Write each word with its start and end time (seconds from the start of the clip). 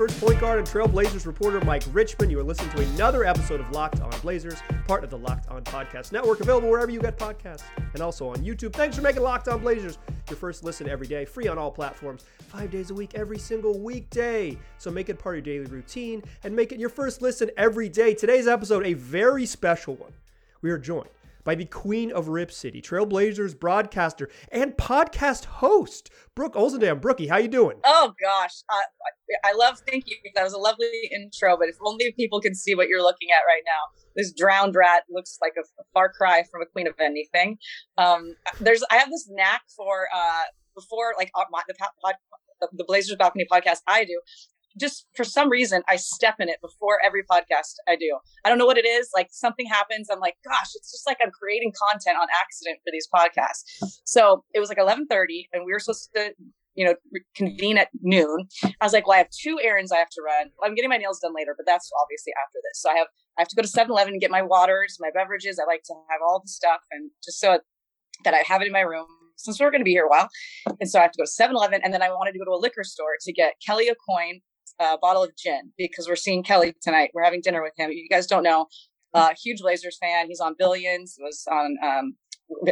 pass 0.00 0.10
first 0.10 0.20
point 0.20 0.40
guard 0.40 0.58
and 0.58 0.66
Trailblazers 0.66 1.26
reporter 1.26 1.60
Mike 1.64 1.84
Richman. 1.92 2.30
You 2.30 2.38
are 2.40 2.44
listening 2.44 2.70
to 2.70 2.82
another 2.94 3.24
episode 3.24 3.60
of 3.60 3.70
Locked 3.70 4.00
On 4.00 4.10
Blazers, 4.20 4.58
part 4.86 5.04
of 5.04 5.10
the 5.10 5.18
Locked 5.18 5.48
On 5.48 5.62
Podcast 5.62 6.12
Network, 6.12 6.40
available 6.40 6.70
wherever 6.70 6.90
you 6.90 7.00
get 7.00 7.18
podcasts 7.18 7.62
and 7.92 8.02
also 8.02 8.28
on 8.28 8.36
YouTube. 8.38 8.72
Thanks 8.72 8.96
for 8.96 9.02
making 9.02 9.22
Locked 9.22 9.48
On 9.48 9.60
Blazers 9.60 9.98
your 10.28 10.36
first 10.36 10.64
listen 10.64 10.88
every 10.88 11.06
day, 11.06 11.24
free 11.24 11.48
on 11.48 11.58
all 11.58 11.70
platforms, 11.70 12.24
five 12.38 12.70
days 12.70 12.90
a 12.90 12.94
week, 12.94 13.14
every 13.14 13.38
single 13.38 13.78
weekday. 13.78 14.56
So 14.78 14.90
make 14.90 15.08
it 15.08 15.18
part 15.18 15.38
of 15.38 15.46
your 15.46 15.58
daily 15.58 15.70
routine 15.70 16.22
and 16.44 16.54
make 16.54 16.72
it 16.72 16.78
your 16.78 16.88
first 16.88 17.20
listen 17.20 17.50
every 17.56 17.88
day. 17.88 18.14
Today's 18.14 18.46
episode, 18.46 18.86
a 18.86 18.94
very 18.94 19.44
special 19.44 19.96
one. 19.96 20.12
We 20.62 20.70
are 20.70 20.78
joined 20.78 21.08
by 21.44 21.54
the 21.54 21.64
queen 21.64 22.12
of 22.12 22.28
Rip 22.28 22.52
City, 22.52 22.80
Trailblazers 22.82 23.58
broadcaster 23.58 24.28
and 24.50 24.72
podcast 24.76 25.46
host, 25.46 26.10
Brooke 26.34 26.54
Olzendam. 26.54 27.00
Brookie, 27.00 27.28
how 27.28 27.38
you 27.38 27.48
doing? 27.48 27.80
Oh 27.84 28.12
gosh, 28.22 28.62
uh, 28.68 28.76
I 29.44 29.52
love. 29.52 29.78
Thank 29.86 30.04
you. 30.08 30.16
That 30.34 30.44
was 30.44 30.52
a 30.52 30.58
lovely 30.58 31.10
intro, 31.12 31.56
but 31.56 31.68
if 31.68 31.76
only 31.84 32.12
people 32.12 32.40
can 32.40 32.54
see 32.54 32.74
what 32.74 32.88
you're 32.88 33.02
looking 33.02 33.28
at 33.30 33.46
right 33.46 33.62
now. 33.66 33.80
This 34.16 34.32
drowned 34.32 34.74
rat 34.74 35.04
looks 35.08 35.38
like 35.40 35.52
a, 35.56 35.60
a 35.60 35.84
far 35.94 36.12
cry 36.12 36.42
from 36.50 36.62
a 36.62 36.66
queen 36.66 36.86
of 36.88 36.94
anything. 37.00 37.58
Um, 37.96 38.34
there's, 38.60 38.82
I 38.90 38.96
have 38.96 39.08
this 39.08 39.28
knack 39.30 39.62
for 39.76 40.08
uh, 40.14 40.44
before 40.74 41.14
like 41.16 41.30
uh, 41.34 41.44
my, 41.50 41.62
the 41.66 42.68
the 42.72 42.84
Blazers 42.84 43.16
Balcony 43.16 43.46
podcast 43.50 43.78
I 43.86 44.04
do 44.04 44.20
just 44.78 45.06
for 45.14 45.24
some 45.24 45.50
reason 45.50 45.82
I 45.88 45.96
step 45.96 46.36
in 46.38 46.48
it 46.48 46.60
before 46.60 46.98
every 47.04 47.22
podcast 47.22 47.74
I 47.88 47.96
do. 47.96 48.18
I 48.44 48.48
don't 48.48 48.58
know 48.58 48.66
what 48.66 48.78
it 48.78 48.86
is. 48.86 49.10
Like 49.14 49.28
something 49.30 49.66
happens. 49.66 50.08
I'm 50.10 50.20
like, 50.20 50.36
gosh, 50.44 50.68
it's 50.74 50.90
just 50.90 51.06
like 51.06 51.18
I'm 51.22 51.30
creating 51.30 51.72
content 51.90 52.16
on 52.20 52.28
accident 52.34 52.78
for 52.84 52.90
these 52.92 53.08
podcasts. 53.12 54.00
So 54.04 54.44
it 54.54 54.60
was 54.60 54.68
like 54.68 54.78
11:30, 54.78 55.48
and 55.52 55.64
we 55.64 55.72
were 55.72 55.78
supposed 55.78 56.10
to, 56.14 56.32
you 56.74 56.84
know, 56.84 56.94
convene 57.34 57.78
at 57.78 57.88
noon. 58.00 58.48
I 58.64 58.84
was 58.84 58.92
like, 58.92 59.06
well, 59.06 59.16
I 59.16 59.18
have 59.18 59.30
two 59.30 59.58
errands 59.62 59.92
I 59.92 59.98
have 59.98 60.10
to 60.10 60.22
run. 60.22 60.50
I'm 60.64 60.74
getting 60.74 60.90
my 60.90 60.96
nails 60.96 61.20
done 61.20 61.34
later, 61.34 61.54
but 61.56 61.66
that's 61.66 61.90
obviously 62.00 62.32
after 62.44 62.58
this. 62.62 62.80
So 62.80 62.90
I 62.90 62.94
have 62.94 63.08
I 63.38 63.42
have 63.42 63.48
to 63.48 63.56
go 63.56 63.62
to 63.62 63.68
7-Eleven 63.68 64.14
and 64.14 64.20
get 64.20 64.30
my 64.30 64.42
waters, 64.42 64.98
my 65.00 65.10
beverages. 65.14 65.58
I 65.58 65.66
like 65.66 65.82
to 65.84 65.94
have 66.10 66.20
all 66.26 66.40
the 66.40 66.48
stuff, 66.48 66.80
and 66.90 67.10
just 67.24 67.40
so 67.40 67.60
that 68.24 68.34
I 68.34 68.42
have 68.46 68.60
it 68.62 68.66
in 68.66 68.72
my 68.72 68.80
room 68.80 69.06
since 69.36 69.58
we're 69.58 69.70
going 69.70 69.80
to 69.80 69.84
be 69.84 69.92
here 69.92 70.04
a 70.04 70.08
while. 70.08 70.28
And 70.80 70.90
so 70.90 70.98
I 70.98 71.02
have 71.02 71.12
to 71.12 71.16
go 71.16 71.24
to 71.24 71.30
7 71.30 71.56
Eleven. 71.56 71.80
And 71.82 71.94
then 71.94 72.02
I 72.02 72.10
wanted 72.10 72.32
to 72.32 72.38
go 72.38 72.44
to 72.44 72.50
a 72.50 72.60
liquor 72.60 72.84
store 72.84 73.16
to 73.22 73.32
get 73.32 73.54
Kelly 73.64 73.90
Aucoin 73.90 74.42
a 74.80 74.98
bottle 74.98 75.22
of 75.22 75.36
gin 75.36 75.72
because 75.78 76.08
we're 76.08 76.16
seeing 76.16 76.42
Kelly 76.42 76.74
tonight. 76.82 77.10
We're 77.14 77.24
having 77.24 77.42
dinner 77.42 77.62
with 77.62 77.74
him. 77.76 77.90
You 77.92 78.08
guys 78.08 78.26
don't 78.26 78.42
know, 78.42 78.66
uh, 79.14 79.34
huge 79.40 79.60
Blazers 79.60 79.98
fan. 80.00 80.26
He's 80.26 80.40
on 80.40 80.54
Billions. 80.58 81.16
Was 81.20 81.44
on. 81.50 81.76
Um, 81.84 82.14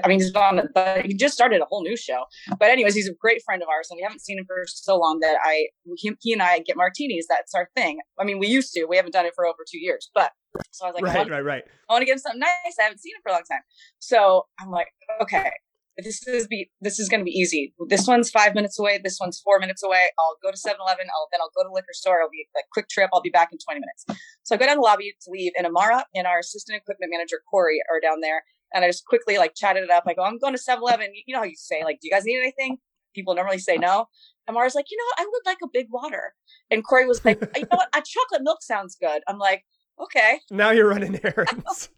I 0.02 0.08
mean, 0.08 0.18
he's 0.18 0.34
on, 0.34 0.60
but 0.74 1.06
he 1.06 1.14
just 1.14 1.34
started 1.34 1.60
a 1.60 1.64
whole 1.64 1.84
new 1.84 1.96
show. 1.96 2.24
But 2.58 2.70
anyways, 2.70 2.96
he's 2.96 3.08
a 3.08 3.14
great 3.14 3.42
friend 3.44 3.62
of 3.62 3.68
ours, 3.68 3.86
and 3.90 3.96
we 3.96 4.02
haven't 4.02 4.20
seen 4.20 4.36
him 4.36 4.44
for 4.44 4.64
so 4.66 4.98
long 4.98 5.20
that 5.20 5.36
I, 5.40 5.68
he, 5.96 6.12
he 6.20 6.32
and 6.32 6.42
I 6.42 6.58
get 6.58 6.76
martinis. 6.76 7.26
That's 7.28 7.54
our 7.54 7.68
thing. 7.76 8.00
I 8.18 8.24
mean, 8.24 8.40
we 8.40 8.48
used 8.48 8.72
to. 8.72 8.86
We 8.86 8.96
haven't 8.96 9.12
done 9.12 9.24
it 9.24 9.34
for 9.36 9.46
over 9.46 9.58
two 9.70 9.78
years, 9.78 10.10
but 10.14 10.32
so 10.72 10.86
I 10.86 10.88
was 10.88 10.94
like, 10.94 11.04
right, 11.04 11.14
I 11.14 11.18
want, 11.18 11.30
right, 11.30 11.44
right. 11.44 11.62
I 11.88 11.92
want 11.92 12.02
to 12.02 12.06
give 12.06 12.14
him 12.14 12.18
something 12.18 12.40
nice. 12.40 12.74
I 12.80 12.82
haven't 12.82 12.98
seen 12.98 13.14
him 13.14 13.20
for 13.22 13.30
a 13.30 13.32
long 13.32 13.44
time. 13.48 13.60
So 14.00 14.46
I'm 14.60 14.70
like, 14.70 14.88
okay, 15.22 15.52
this 16.02 16.26
is 16.26 16.46
be 16.46 16.70
this 16.80 16.98
is 16.98 17.08
going 17.08 17.20
to 17.20 17.24
be 17.24 17.32
easy. 17.32 17.74
This 17.88 18.06
one's 18.06 18.30
five 18.30 18.54
minutes 18.54 18.78
away. 18.78 19.00
This 19.02 19.18
one's 19.20 19.40
four 19.40 19.58
minutes 19.58 19.82
away. 19.82 20.06
I'll 20.18 20.36
go 20.42 20.50
to 20.50 20.56
7-Eleven. 20.56 21.06
I'll 21.14 21.28
then 21.32 21.40
I'll 21.40 21.50
go 21.56 21.68
to 21.68 21.72
liquor 21.72 21.92
store. 21.92 22.18
It'll 22.18 22.30
be 22.30 22.46
a 22.56 22.62
quick 22.72 22.88
trip. 22.88 23.10
I'll 23.12 23.22
be 23.22 23.30
back 23.30 23.48
in 23.52 23.58
20 23.58 23.80
minutes. 23.80 24.22
So 24.44 24.54
I 24.54 24.58
go 24.58 24.66
down 24.66 24.76
the 24.76 24.82
lobby 24.82 25.14
to 25.22 25.30
leave, 25.30 25.52
and 25.56 25.66
Amara 25.66 26.04
and 26.14 26.26
our 26.26 26.38
assistant 26.38 26.80
equipment 26.80 27.10
manager 27.12 27.40
Corey 27.50 27.80
are 27.90 28.00
down 28.00 28.20
there. 28.20 28.42
And 28.72 28.84
I 28.84 28.88
just 28.88 29.06
quickly 29.06 29.38
like 29.38 29.54
chatted 29.56 29.82
it 29.82 29.90
up. 29.90 30.04
I 30.06 30.14
go, 30.14 30.22
I'm 30.22 30.38
going 30.38 30.54
to 30.54 30.60
7-Eleven. 30.60 31.08
You 31.26 31.34
know 31.34 31.40
how 31.40 31.44
you 31.44 31.56
say 31.56 31.82
like, 31.84 31.98
do 32.00 32.08
you 32.08 32.12
guys 32.12 32.24
need 32.24 32.38
anything? 32.38 32.78
People 33.14 33.34
normally 33.34 33.58
say 33.58 33.76
no. 33.76 34.06
Amara's 34.48 34.74
like, 34.74 34.86
you 34.90 34.96
know 34.96 35.04
what? 35.04 35.20
I 35.20 35.30
would 35.30 35.42
like 35.46 35.58
a 35.64 35.68
big 35.72 35.86
water. 35.90 36.34
And 36.70 36.84
Corey 36.84 37.06
was 37.06 37.24
like, 37.24 37.40
you 37.56 37.62
know 37.62 37.76
what? 37.76 37.88
A 37.94 38.02
chocolate 38.02 38.42
milk 38.42 38.62
sounds 38.62 38.96
good. 39.00 39.22
I'm 39.26 39.38
like, 39.38 39.64
okay. 40.00 40.40
Now 40.50 40.70
you're 40.70 40.88
running 40.88 41.18
errands. 41.24 41.88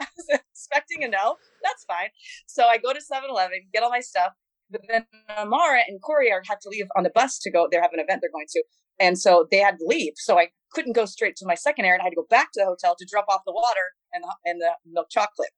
I 0.00 0.06
was 0.16 0.40
expecting 0.52 1.04
a 1.04 1.08
no. 1.08 1.36
That's 1.62 1.84
fine. 1.84 2.08
So 2.46 2.64
I 2.64 2.78
go 2.78 2.92
to 2.92 3.00
7 3.00 3.28
Eleven, 3.28 3.60
get 3.72 3.82
all 3.82 3.90
my 3.90 4.00
stuff. 4.00 4.32
But 4.70 4.82
then 4.88 5.06
Amara 5.36 5.80
and 5.86 6.00
Corey 6.00 6.32
are, 6.32 6.42
have 6.48 6.60
to 6.60 6.68
leave 6.70 6.86
on 6.96 7.02
the 7.02 7.10
bus 7.10 7.38
to 7.40 7.50
go. 7.50 7.68
They 7.70 7.76
have 7.76 7.92
an 7.92 8.00
event 8.00 8.22
they're 8.22 8.30
going 8.32 8.46
to. 8.52 8.62
And 8.98 9.18
so 9.18 9.46
they 9.50 9.58
had 9.58 9.78
to 9.78 9.84
leave. 9.86 10.14
So 10.16 10.38
I 10.38 10.48
couldn't 10.72 10.94
go 10.94 11.04
straight 11.04 11.36
to 11.36 11.46
my 11.46 11.54
second 11.54 11.84
errand. 11.84 12.00
I 12.00 12.04
had 12.04 12.10
to 12.10 12.16
go 12.16 12.26
back 12.30 12.52
to 12.52 12.60
the 12.60 12.66
hotel 12.66 12.96
to 12.98 13.06
drop 13.10 13.26
off 13.28 13.42
the 13.46 13.52
water 13.52 13.92
and 14.12 14.24
the, 14.24 14.50
and 14.50 14.60
the 14.60 14.70
milk 14.90 15.08
chocolate 15.10 15.50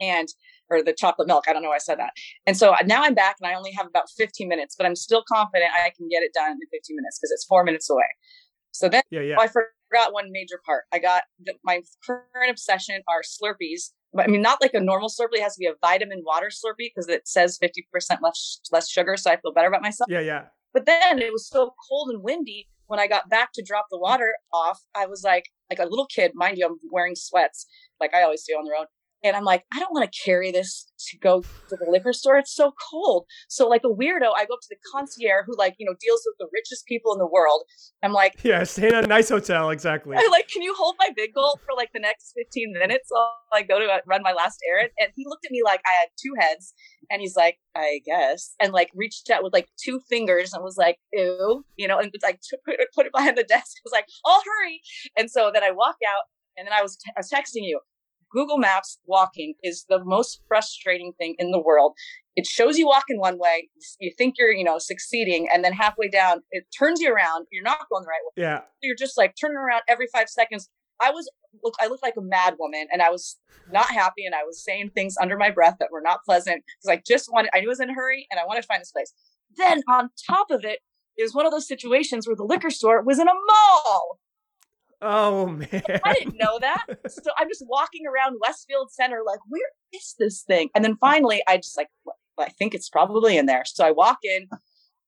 and 0.00 0.28
or 0.68 0.82
the 0.82 0.92
chocolate 0.92 1.28
milk. 1.28 1.44
I 1.48 1.52
don't 1.52 1.62
know 1.62 1.70
why 1.70 1.76
I 1.76 1.78
said 1.78 1.98
that. 1.98 2.10
And 2.46 2.56
so 2.56 2.74
now 2.84 3.02
I'm 3.02 3.14
back 3.14 3.36
and 3.40 3.50
I 3.50 3.54
only 3.54 3.72
have 3.72 3.86
about 3.86 4.04
15 4.16 4.48
minutes, 4.48 4.74
but 4.76 4.86
I'm 4.86 4.96
still 4.96 5.24
confident 5.32 5.70
I 5.74 5.90
can 5.96 6.08
get 6.08 6.22
it 6.22 6.32
done 6.34 6.52
in 6.52 6.58
15 6.72 6.96
minutes 6.96 7.18
because 7.18 7.30
it's 7.30 7.44
four 7.44 7.64
minutes 7.64 7.88
away. 7.88 8.06
So 8.72 8.88
then 8.88 9.02
yeah, 9.10 9.20
yeah. 9.20 9.36
I 9.38 9.46
forgot 9.46 9.68
one 10.12 10.30
major 10.30 10.60
part. 10.64 10.84
I 10.92 10.98
got 10.98 11.24
the, 11.44 11.54
my 11.64 11.82
current 12.04 12.50
obsession 12.50 13.02
are 13.08 13.22
Slurpees. 13.22 13.92
But 14.12 14.24
I 14.24 14.28
mean, 14.28 14.40
not 14.40 14.60
like 14.62 14.74
a 14.74 14.80
normal 14.80 15.08
Slurpee. 15.08 15.34
It 15.38 15.42
has 15.42 15.54
to 15.56 15.60
be 15.60 15.66
a 15.66 15.74
vitamin 15.80 16.22
water 16.24 16.48
Slurpee 16.48 16.90
because 16.94 17.08
it 17.08 17.28
says 17.28 17.58
50% 17.62 18.18
less, 18.22 18.60
less 18.72 18.88
sugar. 18.90 19.16
So 19.16 19.30
I 19.30 19.36
feel 19.36 19.52
better 19.52 19.68
about 19.68 19.82
myself. 19.82 20.08
Yeah, 20.10 20.20
yeah. 20.20 20.44
But 20.72 20.86
then 20.86 21.20
it 21.20 21.32
was 21.32 21.48
so 21.48 21.74
cold 21.88 22.10
and 22.10 22.22
windy. 22.22 22.68
When 22.86 23.00
I 23.00 23.08
got 23.08 23.28
back 23.28 23.50
to 23.54 23.64
drop 23.66 23.86
the 23.90 23.98
water 23.98 24.32
off, 24.52 24.80
I 24.94 25.06
was 25.06 25.24
like, 25.24 25.46
like 25.68 25.80
a 25.80 25.88
little 25.88 26.06
kid, 26.06 26.32
mind 26.34 26.56
you, 26.56 26.66
I'm 26.66 26.78
wearing 26.92 27.16
sweats 27.16 27.66
like 28.00 28.14
I 28.14 28.22
always 28.22 28.44
do 28.44 28.52
on 28.54 28.64
the 28.64 28.70
road. 28.70 28.86
And 29.26 29.36
I'm 29.36 29.44
like, 29.44 29.64
I 29.72 29.80
don't 29.80 29.92
want 29.92 30.10
to 30.10 30.20
carry 30.24 30.50
this 30.50 30.90
to 31.10 31.18
go 31.18 31.42
to 31.42 31.76
the 31.76 31.86
liquor 31.88 32.12
store. 32.12 32.36
It's 32.36 32.54
so 32.54 32.72
cold. 32.90 33.26
So 33.48 33.68
like 33.68 33.82
a 33.84 33.88
weirdo, 33.88 34.30
I 34.36 34.46
go 34.46 34.54
up 34.54 34.60
to 34.62 34.68
the 34.70 34.76
concierge 34.92 35.44
who 35.46 35.56
like, 35.56 35.74
you 35.78 35.86
know, 35.86 35.94
deals 36.00 36.22
with 36.24 36.36
the 36.38 36.48
richest 36.52 36.86
people 36.86 37.12
in 37.12 37.18
the 37.18 37.26
world. 37.26 37.64
I'm 38.02 38.12
like, 38.12 38.36
yeah, 38.42 38.64
stay 38.64 38.88
in 38.88 38.94
a 38.94 39.06
nice 39.06 39.28
hotel. 39.28 39.70
Exactly. 39.70 40.16
I 40.16 40.28
like, 40.30 40.48
can 40.48 40.62
you 40.62 40.74
hold 40.76 40.96
my 40.98 41.10
big 41.14 41.34
gulp 41.34 41.60
for 41.60 41.74
like 41.76 41.90
the 41.92 42.00
next 42.00 42.32
15 42.36 42.72
minutes 42.72 43.06
while 43.08 43.32
I 43.52 43.62
go 43.62 43.78
to 43.78 43.86
uh, 43.86 43.98
run 44.06 44.22
my 44.22 44.32
last 44.32 44.58
errand? 44.68 44.90
And 44.98 45.10
he 45.14 45.24
looked 45.26 45.44
at 45.44 45.50
me 45.50 45.62
like 45.64 45.80
I 45.86 45.92
had 45.92 46.08
two 46.20 46.34
heads 46.38 46.74
and 47.10 47.20
he's 47.20 47.36
like, 47.36 47.58
I 47.74 48.00
guess, 48.04 48.54
and 48.60 48.72
like 48.72 48.90
reached 48.94 49.30
out 49.30 49.42
with 49.42 49.52
like 49.52 49.68
two 49.82 50.00
fingers 50.08 50.52
and 50.52 50.62
was 50.62 50.76
like, 50.76 50.98
ew, 51.12 51.64
you 51.76 51.86
know, 51.86 51.98
and 51.98 52.12
like 52.22 52.40
put 52.64 52.74
it, 52.80 52.88
put 52.94 53.06
it 53.06 53.12
behind 53.12 53.36
the 53.36 53.44
desk. 53.44 53.76
I 53.78 53.82
was 53.84 53.92
like, 53.92 54.06
I'll 54.24 54.42
hurry. 54.42 54.80
And 55.16 55.30
so 55.30 55.50
then 55.52 55.62
I 55.62 55.70
walk 55.70 55.96
out 56.08 56.22
and 56.56 56.66
then 56.66 56.72
I 56.72 56.82
was, 56.82 56.96
t- 56.96 57.12
I 57.14 57.20
was 57.20 57.30
texting 57.30 57.66
you. 57.66 57.80
Google 58.30 58.58
Maps 58.58 58.98
walking 59.06 59.54
is 59.62 59.84
the 59.88 60.02
most 60.04 60.42
frustrating 60.48 61.12
thing 61.18 61.34
in 61.38 61.50
the 61.50 61.60
world. 61.60 61.94
It 62.34 62.46
shows 62.46 62.76
you 62.76 62.86
walking 62.86 63.18
one 63.18 63.38
way, 63.38 63.70
you 63.98 64.12
think 64.18 64.34
you're, 64.38 64.52
you 64.52 64.64
know, 64.64 64.78
succeeding, 64.78 65.48
and 65.52 65.64
then 65.64 65.72
halfway 65.72 66.08
down, 66.08 66.42
it 66.50 66.66
turns 66.78 67.00
you 67.00 67.12
around. 67.12 67.46
You're 67.50 67.62
not 67.62 67.88
going 67.90 68.02
the 68.02 68.08
right 68.08 68.20
way. 68.24 68.42
Yeah. 68.42 68.60
You're 68.82 68.96
just 68.96 69.16
like 69.16 69.34
turning 69.40 69.56
around 69.56 69.82
every 69.88 70.06
five 70.12 70.28
seconds. 70.28 70.68
I 71.00 71.10
was 71.10 71.30
look, 71.62 71.74
I 71.80 71.86
looked 71.86 72.02
like 72.02 72.16
a 72.18 72.22
mad 72.22 72.56
woman, 72.58 72.86
and 72.92 73.02
I 73.02 73.10
was 73.10 73.38
not 73.72 73.90
happy, 73.90 74.24
and 74.24 74.34
I 74.34 74.44
was 74.44 74.62
saying 74.62 74.90
things 74.94 75.14
under 75.20 75.36
my 75.36 75.50
breath 75.50 75.76
that 75.80 75.88
were 75.90 76.00
not 76.02 76.20
pleasant 76.24 76.62
because 76.66 76.98
I 76.98 77.02
just 77.06 77.30
wanted. 77.32 77.50
I 77.54 77.60
knew 77.60 77.68
I 77.68 77.70
was 77.70 77.80
in 77.80 77.90
a 77.90 77.94
hurry, 77.94 78.26
and 78.30 78.40
I 78.40 78.46
wanted 78.46 78.62
to 78.62 78.66
find 78.66 78.80
this 78.80 78.92
place. 78.92 79.12
Then 79.56 79.82
on 79.88 80.10
top 80.26 80.50
of 80.50 80.64
it, 80.64 80.80
it 81.16 81.22
was 81.22 81.34
one 81.34 81.46
of 81.46 81.52
those 81.52 81.68
situations 81.68 82.26
where 82.26 82.36
the 82.36 82.44
liquor 82.44 82.70
store 82.70 83.02
was 83.02 83.18
in 83.18 83.28
a 83.28 83.34
mall. 83.34 84.18
Oh 85.02 85.46
man. 85.46 85.68
I 86.04 86.14
didn't 86.14 86.38
know 86.38 86.58
that. 86.60 86.84
So 87.08 87.30
I'm 87.38 87.48
just 87.48 87.64
walking 87.68 88.02
around 88.06 88.38
Westfield 88.40 88.90
Center 88.92 89.20
like, 89.26 89.40
where 89.48 89.68
is 89.92 90.14
this 90.18 90.42
thing? 90.42 90.70
And 90.74 90.84
then 90.84 90.96
finally 90.96 91.42
I 91.46 91.56
just 91.56 91.76
like 91.76 91.88
I 92.38 92.48
think 92.50 92.74
it's 92.74 92.88
probably 92.88 93.36
in 93.36 93.46
there. 93.46 93.64
So 93.66 93.84
I 93.84 93.90
walk 93.90 94.18
in, 94.22 94.48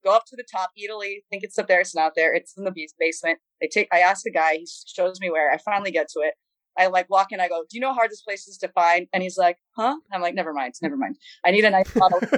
go 0.03 0.15
up 0.15 0.25
to 0.27 0.35
the 0.35 0.45
top, 0.51 0.71
Italy, 0.77 1.23
think 1.29 1.43
it's 1.43 1.57
up 1.57 1.67
there, 1.67 1.79
it's 1.79 1.95
not 1.95 2.13
there. 2.15 2.33
It's 2.33 2.55
in 2.57 2.63
the 2.63 2.73
basement. 2.99 3.39
I 3.61 3.67
take 3.71 3.87
I 3.91 3.99
ask 3.99 4.23
the 4.23 4.31
guy, 4.31 4.55
he 4.55 4.67
shows 4.87 5.19
me 5.19 5.29
where. 5.29 5.51
I 5.51 5.57
finally 5.57 5.91
get 5.91 6.07
to 6.09 6.19
it. 6.21 6.35
I 6.77 6.87
like 6.87 7.09
walk 7.09 7.31
in, 7.31 7.39
I 7.39 7.49
go, 7.49 7.63
Do 7.69 7.77
you 7.77 7.81
know 7.81 7.89
how 7.89 7.95
hard 7.95 8.11
this 8.11 8.21
place 8.21 8.47
is 8.47 8.57
to 8.59 8.67
find? 8.69 9.07
And 9.13 9.23
he's 9.23 9.37
like, 9.37 9.57
Huh? 9.75 9.97
I'm 10.13 10.21
like, 10.21 10.35
never 10.35 10.53
mind, 10.53 10.75
never 10.81 10.97
mind. 10.97 11.17
I 11.45 11.51
need 11.51 11.65
a 11.65 11.69
nice 11.69 11.91
bottle. 11.93 12.19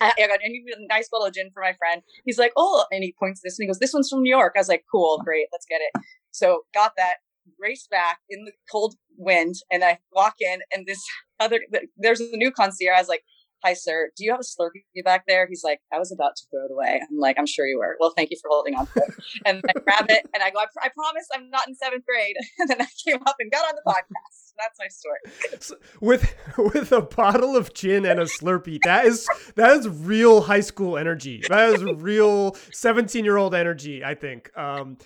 I, 0.00 0.12
I 0.18 0.26
got 0.28 0.40
I 0.42 0.48
need 0.48 0.64
a 0.76 0.86
nice 0.86 1.08
bottle 1.10 1.26
of 1.26 1.34
gin 1.34 1.50
for 1.52 1.62
my 1.62 1.74
friend. 1.74 2.02
He's 2.24 2.38
like, 2.38 2.52
Oh, 2.56 2.84
and 2.90 3.04
he 3.04 3.14
points 3.18 3.40
this 3.44 3.58
and 3.58 3.64
he 3.64 3.66
goes, 3.66 3.78
This 3.78 3.92
one's 3.92 4.08
from 4.08 4.22
New 4.22 4.30
York. 4.30 4.54
I 4.56 4.60
was 4.60 4.68
like, 4.68 4.84
Cool, 4.90 5.20
great, 5.24 5.48
let's 5.52 5.66
get 5.66 5.80
it. 5.82 6.02
So 6.30 6.62
got 6.74 6.92
that, 6.96 7.16
raced 7.58 7.90
back 7.90 8.18
in 8.28 8.44
the 8.44 8.52
cold 8.70 8.94
wind, 9.16 9.56
and 9.70 9.84
I 9.84 9.98
walk 10.12 10.34
in, 10.40 10.60
and 10.72 10.86
this 10.86 11.02
other 11.40 11.60
there's 11.96 12.20
a 12.20 12.36
new 12.36 12.50
concierge. 12.50 12.96
I 12.96 13.00
was 13.00 13.08
like, 13.08 13.22
"Hi, 13.64 13.74
sir. 13.74 14.10
Do 14.16 14.24
you 14.24 14.30
have 14.30 14.40
a 14.40 14.44
Slurpee 14.44 15.04
back 15.04 15.24
there?" 15.26 15.46
He's 15.48 15.64
like, 15.64 15.80
"I 15.92 15.98
was 15.98 16.12
about 16.12 16.36
to 16.36 16.42
throw 16.50 16.64
it 16.66 16.72
away." 16.72 17.00
I'm 17.00 17.18
like, 17.18 17.38
"I'm 17.38 17.46
sure 17.46 17.66
you 17.66 17.78
were." 17.78 17.96
Well, 18.00 18.12
thank 18.16 18.30
you 18.30 18.36
for 18.40 18.48
holding 18.50 18.74
on 18.74 18.86
to 18.86 18.92
it. 18.96 19.14
and 19.46 19.62
I 19.68 19.80
grab 19.80 20.06
it, 20.08 20.26
and 20.34 20.42
I 20.42 20.50
go, 20.50 20.60
I, 20.60 20.66
pr- 20.72 20.84
"I 20.84 20.88
promise, 20.94 21.26
I'm 21.34 21.50
not 21.50 21.68
in 21.68 21.74
seventh 21.74 22.04
grade." 22.06 22.36
and 22.58 22.68
then 22.68 22.82
I 22.82 22.86
came 23.04 23.22
up 23.26 23.36
and 23.38 23.50
got 23.50 23.64
on 23.68 23.74
the 23.74 23.90
podcast. 23.90 24.52
That's 24.58 24.78
my 24.78 24.88
story. 24.88 25.58
So 25.60 25.76
with 26.00 26.34
with 26.58 26.92
a 26.92 27.02
bottle 27.02 27.56
of 27.56 27.72
gin 27.72 28.04
and 28.04 28.20
a 28.20 28.24
Slurpee, 28.24 28.80
that 28.84 29.06
is 29.06 29.26
that 29.54 29.76
is 29.76 29.88
real 29.88 30.42
high 30.42 30.60
school 30.60 30.98
energy. 30.98 31.42
That 31.48 31.70
is 31.70 31.82
real 31.82 32.56
seventeen 32.72 33.24
year 33.24 33.36
old 33.36 33.54
energy. 33.54 34.04
I 34.04 34.14
think. 34.14 34.50
Um, 34.56 34.98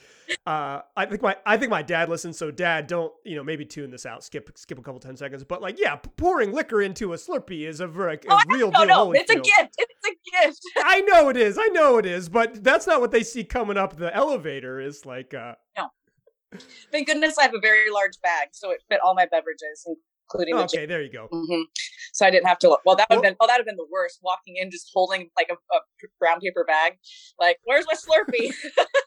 uh, 0.47 0.81
I 0.97 1.06
think 1.06 1.23
my 1.23 1.37
I 1.47 1.56
think 1.56 1.71
my 1.71 1.82
dad 1.82 2.09
listens. 2.09 2.38
So 2.38 2.50
dad, 2.50 2.87
don't 2.87 3.12
you 3.25 3.37
know 3.37 3.43
maybe 3.44 3.65
tune 3.65 3.91
this 3.91 4.06
out. 4.06 4.25
Skip 4.25 4.50
skip 4.56 4.79
a 4.79 4.82
couple 4.82 5.00
ten 5.00 5.17
seconds. 5.17 5.44
But 5.44 5.62
like, 5.62 5.79
yeah, 5.79 5.97
pouring 6.17 6.53
liquor 6.53 6.82
into 6.82 7.12
a 7.12 7.17
Slurpee 7.17 7.67
is 7.67 7.81
a, 7.81 7.87
very, 7.87 8.15
a 8.17 8.19
Oh, 8.29 8.38
real 8.49 8.71
don't 8.71 8.87
deal. 8.88 8.97
know. 9.06 9.12
It's 9.12 9.31
a 9.31 9.37
gift. 9.37 9.75
It's 9.79 10.09
a 10.09 10.47
gift. 10.47 10.61
I 10.85 11.00
know 11.03 11.29
it 11.29 11.37
is. 11.37 11.59
I 11.59 11.67
know 11.69 11.99
it 11.99 12.06
is. 12.06 12.29
But 12.29 12.62
that's 12.65 12.87
not 12.87 13.00
what 13.00 13.11
they 13.11 13.23
see 13.23 13.44
coming 13.44 13.76
up 13.76 13.97
the 13.97 14.15
elevator. 14.15 14.81
Is 14.81 15.05
like, 15.06 15.35
uh, 15.35 15.55
Thank 16.93 17.09
goodness 17.09 17.37
I 17.38 17.43
have 17.43 17.55
a 17.55 17.61
very 17.61 17.91
large 17.91 18.20
bag, 18.23 18.49
so 18.53 18.70
it 18.70 18.81
fit 18.88 19.00
all 19.05 19.15
my 19.17 19.27
beverages, 19.27 19.85
including 20.32 20.55
the 20.56 20.62
okay, 20.65 20.87
there 20.87 21.03
you 21.03 21.11
go. 21.11 21.27
hmm 21.32 21.62
So 22.12 22.25
I 22.25 22.31
didn't 22.31 22.47
have 22.47 22.61
to 22.61 22.69
look. 22.69 22.81
Well, 22.87 22.94
that 22.94 23.09
would 23.11 23.17
have 23.17 23.23
Well- 23.25 23.31
been. 23.32 23.37
Oh, 23.41 23.47
that 23.49 23.55
would 23.55 23.59
have 23.62 23.67
been 23.67 23.77
the 23.77 23.88
worst. 23.91 24.20
Walking 24.23 24.55
in, 24.56 24.70
just 24.70 24.88
holding 24.94 25.31
like 25.37 25.49
a, 25.50 25.55
a 25.55 25.81
brown 26.20 26.38
paper 26.41 26.65
bag, 26.65 26.99
like, 27.41 27.59
"Where's 27.65 27.87
my 27.87 27.94
Slurpee?" 27.94 28.53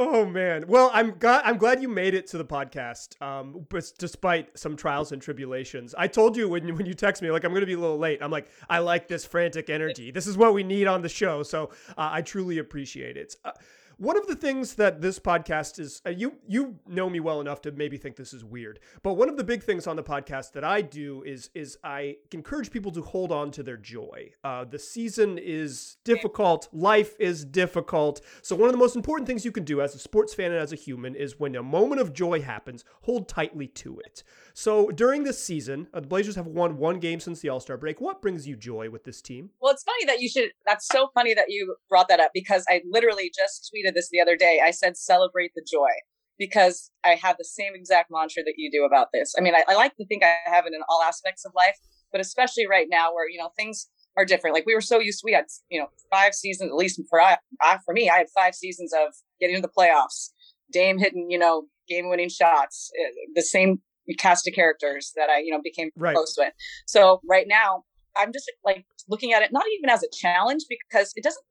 Oh 0.00 0.24
man. 0.24 0.64
Well, 0.68 0.92
I'm 0.94 1.18
glad 1.18 1.42
I'm 1.44 1.58
glad 1.58 1.82
you 1.82 1.88
made 1.88 2.14
it 2.14 2.28
to 2.28 2.38
the 2.38 2.44
podcast. 2.44 3.20
Um, 3.20 3.66
but 3.68 3.92
despite 3.98 4.56
some 4.56 4.76
trials 4.76 5.10
and 5.10 5.20
tribulations, 5.20 5.92
I 5.98 6.06
told 6.06 6.36
you 6.36 6.48
when 6.48 6.76
when 6.76 6.86
you 6.86 6.94
text 6.94 7.20
me 7.20 7.32
like 7.32 7.42
I'm 7.42 7.50
going 7.50 7.62
to 7.62 7.66
be 7.66 7.72
a 7.72 7.78
little 7.78 7.98
late. 7.98 8.20
I'm 8.22 8.30
like 8.30 8.48
I 8.70 8.78
like 8.78 9.08
this 9.08 9.24
frantic 9.24 9.68
energy. 9.68 10.12
This 10.12 10.28
is 10.28 10.36
what 10.36 10.54
we 10.54 10.62
need 10.62 10.86
on 10.86 11.02
the 11.02 11.08
show. 11.08 11.42
So 11.42 11.70
uh, 11.90 12.10
I 12.12 12.22
truly 12.22 12.58
appreciate 12.58 13.16
it. 13.16 13.34
Uh, 13.44 13.50
one 13.98 14.16
of 14.16 14.28
the 14.28 14.36
things 14.36 14.74
that 14.74 15.00
this 15.00 15.18
podcast 15.18 15.80
is, 15.80 16.00
uh, 16.06 16.10
you 16.10 16.36
you 16.46 16.76
know 16.86 17.10
me 17.10 17.18
well 17.18 17.40
enough 17.40 17.60
to 17.62 17.72
maybe 17.72 17.98
think 17.98 18.14
this 18.14 18.32
is 18.32 18.44
weird, 18.44 18.78
but 19.02 19.14
one 19.14 19.28
of 19.28 19.36
the 19.36 19.42
big 19.42 19.62
things 19.62 19.88
on 19.88 19.96
the 19.96 20.02
podcast 20.04 20.52
that 20.52 20.64
I 20.64 20.82
do 20.82 21.22
is 21.24 21.50
is 21.54 21.76
I 21.82 22.16
encourage 22.32 22.70
people 22.70 22.92
to 22.92 23.02
hold 23.02 23.32
on 23.32 23.50
to 23.52 23.62
their 23.64 23.76
joy. 23.76 24.30
Uh, 24.44 24.64
the 24.64 24.78
season 24.78 25.36
is 25.36 25.96
difficult, 26.04 26.68
life 26.72 27.14
is 27.18 27.44
difficult, 27.44 28.20
so 28.40 28.54
one 28.54 28.68
of 28.68 28.72
the 28.72 28.78
most 28.78 28.94
important 28.94 29.26
things 29.26 29.44
you 29.44 29.52
can 29.52 29.64
do 29.64 29.80
as 29.80 29.94
a 29.96 29.98
sports 29.98 30.32
fan 30.32 30.52
and 30.52 30.60
as 30.60 30.72
a 30.72 30.76
human 30.76 31.16
is 31.16 31.40
when 31.40 31.56
a 31.56 31.62
moment 31.62 32.00
of 32.00 32.12
joy 32.12 32.40
happens, 32.40 32.84
hold 33.02 33.28
tightly 33.28 33.66
to 33.66 33.98
it. 33.98 34.22
So 34.54 34.90
during 34.90 35.24
this 35.24 35.42
season, 35.42 35.88
uh, 35.92 36.00
the 36.00 36.06
Blazers 36.06 36.36
have 36.36 36.46
won 36.46 36.78
one 36.78 36.98
game 37.00 37.20
since 37.20 37.40
the 37.40 37.48
All 37.48 37.60
Star 37.60 37.76
break. 37.76 38.00
What 38.00 38.22
brings 38.22 38.46
you 38.46 38.56
joy 38.56 38.90
with 38.90 39.04
this 39.04 39.20
team? 39.20 39.50
Well, 39.60 39.72
it's 39.72 39.82
funny 39.82 40.04
that 40.06 40.20
you 40.20 40.28
should. 40.28 40.50
That's 40.66 40.86
so 40.86 41.10
funny 41.14 41.34
that 41.34 41.46
you 41.48 41.76
brought 41.88 42.08
that 42.08 42.20
up 42.20 42.30
because 42.32 42.64
I 42.68 42.82
literally 42.88 43.32
just 43.34 43.72
tweeted 43.72 43.87
this 43.94 44.08
the 44.10 44.20
other 44.20 44.36
day. 44.36 44.60
I 44.64 44.70
said, 44.70 44.96
celebrate 44.96 45.52
the 45.54 45.66
joy 45.70 45.90
because 46.38 46.90
I 47.04 47.16
have 47.16 47.36
the 47.36 47.44
same 47.44 47.72
exact 47.74 48.10
mantra 48.10 48.42
that 48.44 48.54
you 48.56 48.70
do 48.70 48.84
about 48.84 49.08
this. 49.12 49.34
I 49.36 49.40
mean, 49.40 49.54
I, 49.54 49.64
I 49.68 49.74
like 49.74 49.96
to 49.96 50.06
think 50.06 50.22
I 50.22 50.36
have 50.44 50.66
it 50.66 50.72
in 50.74 50.80
all 50.88 51.02
aspects 51.02 51.44
of 51.44 51.52
life, 51.54 51.76
but 52.12 52.20
especially 52.20 52.66
right 52.66 52.86
now 52.88 53.12
where, 53.12 53.28
you 53.28 53.38
know, 53.38 53.50
things 53.56 53.88
are 54.16 54.24
different. 54.24 54.54
Like 54.54 54.66
we 54.66 54.74
were 54.74 54.80
so 54.80 54.98
used 54.98 55.20
to, 55.20 55.24
we 55.24 55.32
had, 55.32 55.46
you 55.68 55.80
know, 55.80 55.88
five 56.10 56.34
seasons, 56.34 56.70
at 56.70 56.76
least 56.76 57.00
for 57.10 57.20
I, 57.20 57.38
for 57.84 57.92
me, 57.92 58.08
I 58.08 58.18
had 58.18 58.26
five 58.34 58.54
seasons 58.54 58.92
of 58.92 59.14
getting 59.40 59.56
to 59.56 59.62
the 59.62 59.68
playoffs, 59.68 60.30
Dame 60.72 60.98
hitting, 60.98 61.30
you 61.30 61.38
know, 61.38 61.64
game 61.88 62.08
winning 62.08 62.28
shots, 62.28 62.90
uh, 63.00 63.10
the 63.34 63.42
same 63.42 63.80
cast 64.18 64.46
of 64.48 64.54
characters 64.54 65.12
that 65.16 65.28
I, 65.28 65.38
you 65.38 65.50
know, 65.50 65.60
became 65.62 65.90
Right. 65.96 66.14
close 66.14 66.34
with. 66.38 66.52
So 66.86 67.20
right 67.28 67.46
now, 67.48 67.84
I'm 68.16 68.32
just 68.32 68.50
like 68.64 68.84
looking 69.08 69.32
at 69.32 69.42
it 69.42 69.52
not 69.52 69.64
even 69.78 69.90
as 69.90 70.02
a 70.02 70.08
challenge 70.12 70.62
because 70.68 71.12
it 71.14 71.24
doesn't. 71.24 71.42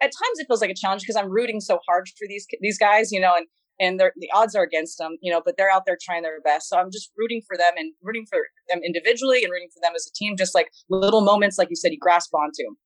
At 0.00 0.06
times 0.06 0.38
it 0.38 0.46
feels 0.46 0.60
like 0.60 0.70
a 0.70 0.74
challenge 0.74 1.02
because 1.02 1.16
I'm 1.16 1.30
rooting 1.30 1.60
so 1.60 1.78
hard 1.86 2.08
for 2.18 2.26
these 2.28 2.46
these 2.60 2.78
guys, 2.78 3.12
you 3.12 3.20
know, 3.20 3.34
and 3.36 3.46
and 3.80 3.98
the 3.98 4.30
odds 4.32 4.54
are 4.54 4.62
against 4.62 4.98
them, 4.98 5.16
you 5.20 5.32
know, 5.32 5.42
but 5.44 5.56
they're 5.56 5.70
out 5.70 5.84
there 5.86 5.98
trying 6.00 6.22
their 6.22 6.40
best. 6.40 6.68
So 6.68 6.78
I'm 6.78 6.90
just 6.92 7.10
rooting 7.16 7.42
for 7.46 7.56
them 7.56 7.72
and 7.76 7.92
rooting 8.02 8.26
for 8.28 8.40
them 8.68 8.80
individually 8.84 9.42
and 9.42 9.50
rooting 9.50 9.70
for 9.72 9.80
them 9.82 9.92
as 9.96 10.06
a 10.06 10.12
team. 10.14 10.36
Just 10.36 10.54
like 10.54 10.68
little 10.88 11.22
moments, 11.22 11.58
like 11.58 11.68
you 11.70 11.76
said, 11.76 11.92
you 11.92 11.98
grasp 11.98 12.34
onto. 12.34 12.76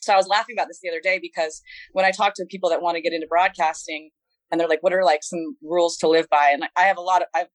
So 0.00 0.12
I 0.12 0.16
was 0.16 0.28
laughing 0.28 0.54
about 0.56 0.68
this 0.68 0.80
the 0.82 0.90
other 0.90 1.00
day 1.02 1.18
because 1.20 1.62
when 1.92 2.04
I 2.04 2.10
talk 2.10 2.34
to 2.34 2.44
people 2.48 2.68
that 2.70 2.82
want 2.82 2.96
to 2.96 3.02
get 3.02 3.12
into 3.12 3.26
broadcasting, 3.26 4.10
and 4.50 4.60
they're 4.60 4.68
like, 4.68 4.82
"What 4.82 4.92
are 4.92 5.04
like 5.04 5.22
some 5.22 5.56
rules 5.62 5.96
to 5.98 6.08
live 6.08 6.28
by?" 6.30 6.50
And 6.52 6.64
I 6.76 6.82
have 6.82 6.98
a 6.98 7.02
lot 7.02 7.22
of 7.22 7.28
I've 7.34 7.48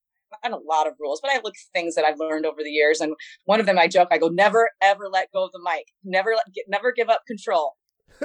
not 0.44 0.54
a 0.54 0.64
lot 0.64 0.88
of 0.88 0.94
rules, 1.00 1.20
but 1.22 1.32
I 1.32 1.40
look 1.44 1.56
things 1.74 1.96
that 1.96 2.06
I've 2.06 2.20
learned 2.20 2.46
over 2.46 2.62
the 2.64 2.70
years. 2.70 3.02
And 3.02 3.14
one 3.46 3.60
of 3.60 3.66
them, 3.66 3.80
I 3.80 3.88
joke, 3.88 4.10
I 4.12 4.18
go, 4.18 4.28
never 4.28 4.70
ever 4.82 5.08
let 5.12 5.32
go 5.34 5.46
of 5.46 5.52
the 5.52 5.62
mic. 5.64 5.86
Never 6.04 6.32
let, 6.32 6.46
never 6.68 6.92
give 6.92 7.10
up 7.10 7.22
control. 7.28 7.74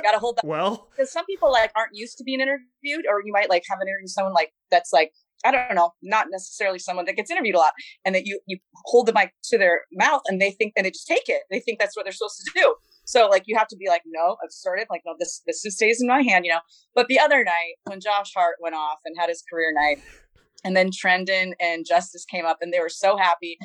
Got 0.02 0.12
to 0.12 0.18
hold 0.18 0.36
that 0.36 0.46
Well, 0.46 0.88
because 0.96 1.12
some 1.12 1.24
people 1.26 1.50
like 1.50 1.70
aren't 1.76 1.94
used 1.94 2.18
to 2.18 2.24
being 2.24 2.40
interviewed, 2.40 3.06
or 3.08 3.22
you 3.24 3.32
might 3.32 3.48
like 3.48 3.64
have 3.68 3.78
an 3.80 3.88
interview 3.88 4.04
with 4.04 4.12
someone 4.12 4.32
like 4.32 4.52
that's 4.70 4.92
like 4.92 5.12
I 5.44 5.50
don't 5.50 5.74
know, 5.74 5.92
not 6.02 6.28
necessarily 6.30 6.78
someone 6.78 7.04
that 7.04 7.16
gets 7.16 7.30
interviewed 7.30 7.54
a 7.54 7.58
lot, 7.58 7.74
and 8.04 8.14
that 8.14 8.26
you 8.26 8.40
you 8.46 8.58
hold 8.84 9.06
the 9.06 9.12
mic 9.12 9.32
to 9.44 9.58
their 9.58 9.82
mouth 9.92 10.22
and 10.26 10.40
they 10.40 10.50
think 10.50 10.72
and 10.76 10.86
they 10.86 10.90
just 10.90 11.06
take 11.06 11.28
it. 11.28 11.42
They 11.50 11.60
think 11.60 11.78
that's 11.78 11.96
what 11.96 12.04
they're 12.04 12.12
supposed 12.12 12.42
to 12.44 12.60
do. 12.60 12.74
So 13.04 13.28
like 13.28 13.44
you 13.46 13.56
have 13.56 13.68
to 13.68 13.76
be 13.76 13.88
like 13.88 14.02
no 14.06 14.36
assertive, 14.46 14.86
like 14.90 15.02
no 15.04 15.14
this 15.18 15.42
this 15.46 15.62
just 15.62 15.76
stays 15.76 16.00
in 16.00 16.08
my 16.08 16.22
hand, 16.22 16.44
you 16.44 16.52
know. 16.52 16.60
But 16.94 17.08
the 17.08 17.18
other 17.18 17.44
night 17.44 17.74
when 17.84 18.00
Josh 18.00 18.32
Hart 18.34 18.56
went 18.60 18.74
off 18.74 18.98
and 19.04 19.14
had 19.18 19.28
his 19.28 19.42
career 19.50 19.72
night, 19.72 19.98
and 20.64 20.76
then 20.76 20.90
Trendon 20.90 21.52
and 21.60 21.84
Justice 21.86 22.24
came 22.24 22.46
up 22.46 22.58
and 22.60 22.72
they 22.72 22.80
were 22.80 22.88
so 22.88 23.16
happy. 23.16 23.58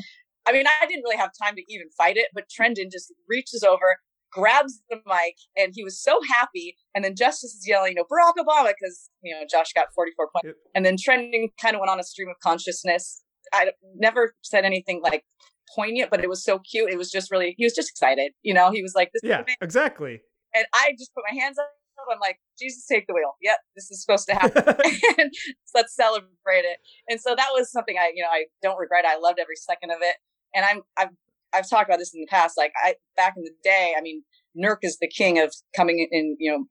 I 0.45 0.51
mean, 0.51 0.65
I 0.67 0.85
didn't 0.85 1.03
really 1.03 1.17
have 1.17 1.31
time 1.41 1.55
to 1.55 1.63
even 1.67 1.87
fight 1.97 2.17
it, 2.17 2.27
but 2.33 2.45
Trendon 2.49 2.91
just 2.91 3.13
reaches 3.27 3.63
over, 3.63 3.97
grabs 4.31 4.81
the 4.89 4.97
mic, 5.05 5.35
and 5.55 5.73
he 5.75 5.83
was 5.83 6.01
so 6.01 6.19
happy. 6.27 6.75
And 6.93 7.03
then 7.03 7.15
Justice 7.15 7.53
is 7.53 7.67
yelling, 7.67 7.93
you 7.93 7.95
know, 7.95 8.03
Barack 8.03 8.43
Obama, 8.43 8.71
because, 8.79 9.09
you 9.21 9.33
know, 9.33 9.41
Josh 9.49 9.73
got 9.73 9.87
44 9.95 10.29
points. 10.33 10.45
Yep. 10.45 10.55
And 10.75 10.85
then 10.85 10.95
Trendon 10.95 11.49
kind 11.61 11.75
of 11.75 11.79
went 11.79 11.89
on 11.89 11.99
a 11.99 12.03
stream 12.03 12.29
of 12.29 12.35
consciousness. 12.41 13.23
I 13.53 13.71
never 13.95 14.35
said 14.41 14.65
anything 14.65 15.01
like 15.01 15.23
poignant, 15.75 16.11
but 16.11 16.23
it 16.23 16.29
was 16.29 16.43
so 16.43 16.59
cute. 16.59 16.91
It 16.91 16.97
was 16.97 17.11
just 17.11 17.31
really, 17.31 17.55
he 17.57 17.65
was 17.65 17.73
just 17.73 17.89
excited. 17.89 18.31
You 18.41 18.53
know, 18.53 18.71
he 18.71 18.81
was 18.81 18.93
like, 18.95 19.09
this 19.13 19.21
yeah, 19.23 19.43
exactly. 19.61 20.21
And 20.53 20.65
I 20.73 20.91
just 20.97 21.13
put 21.13 21.23
my 21.29 21.39
hands 21.39 21.57
up. 21.57 21.67
I'm 22.11 22.19
like, 22.21 22.39
Jesus, 22.57 22.85
take 22.85 23.07
the 23.07 23.13
wheel. 23.13 23.35
Yep, 23.41 23.57
this 23.75 23.91
is 23.91 24.01
supposed 24.01 24.27
to 24.29 24.33
happen. 24.33 24.63
and 25.19 25.33
let's 25.75 25.93
celebrate 25.93 26.63
it. 26.63 26.77
And 27.09 27.19
so 27.19 27.35
that 27.35 27.49
was 27.53 27.71
something 27.71 27.97
I, 27.99 28.11
you 28.15 28.23
know, 28.23 28.29
I 28.29 28.45
don't 28.63 28.79
regret. 28.79 29.03
I 29.05 29.17
loved 29.19 29.37
every 29.37 29.57
second 29.57 29.91
of 29.91 29.97
it. 30.01 30.15
And 30.55 30.65
I'm, 30.65 30.81
I've, 30.97 31.09
I've 31.53 31.69
talked 31.69 31.89
about 31.89 31.99
this 31.99 32.13
in 32.13 32.21
the 32.21 32.27
past. 32.27 32.57
Like 32.57 32.73
I, 32.83 32.95
back 33.15 33.33
in 33.37 33.43
the 33.43 33.53
day, 33.63 33.93
I 33.97 34.01
mean, 34.01 34.23
Nurk 34.57 34.79
is 34.83 34.97
the 34.99 35.07
king 35.07 35.39
of 35.39 35.53
coming 35.75 36.07
in, 36.11 36.35
you 36.39 36.51
know, 36.51 36.65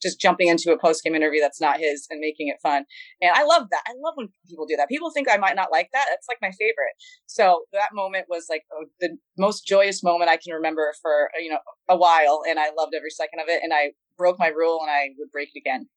just 0.00 0.20
jumping 0.20 0.48
into 0.48 0.72
a 0.72 0.78
post 0.78 1.02
game 1.02 1.14
interview 1.14 1.40
that's 1.40 1.60
not 1.60 1.78
his 1.78 2.06
and 2.10 2.20
making 2.20 2.48
it 2.48 2.56
fun. 2.62 2.84
And 3.20 3.32
I 3.34 3.42
love 3.44 3.66
that. 3.70 3.82
I 3.86 3.92
love 4.02 4.14
when 4.14 4.28
people 4.48 4.66
do 4.66 4.76
that. 4.76 4.88
People 4.88 5.10
think 5.10 5.28
I 5.30 5.36
might 5.36 5.56
not 5.56 5.72
like 5.72 5.88
that. 5.92 6.06
That's 6.08 6.28
like 6.28 6.38
my 6.40 6.52
favorite. 6.52 6.94
So 7.26 7.62
that 7.72 7.90
moment 7.92 8.26
was 8.28 8.46
like 8.48 8.62
uh, 8.72 8.84
the 9.00 9.16
most 9.36 9.66
joyous 9.66 10.02
moment 10.02 10.30
I 10.30 10.36
can 10.36 10.54
remember 10.54 10.92
for, 11.02 11.30
you 11.40 11.50
know, 11.50 11.58
a 11.88 11.96
while. 11.96 12.42
And 12.48 12.58
I 12.58 12.70
loved 12.76 12.94
every 12.96 13.10
second 13.10 13.40
of 13.40 13.48
it. 13.48 13.60
And 13.62 13.72
I 13.74 13.92
broke 14.16 14.38
my 14.38 14.48
rule 14.48 14.80
and 14.82 14.90
I 14.90 15.10
would 15.18 15.30
break 15.32 15.50
it 15.54 15.58
again. 15.58 15.88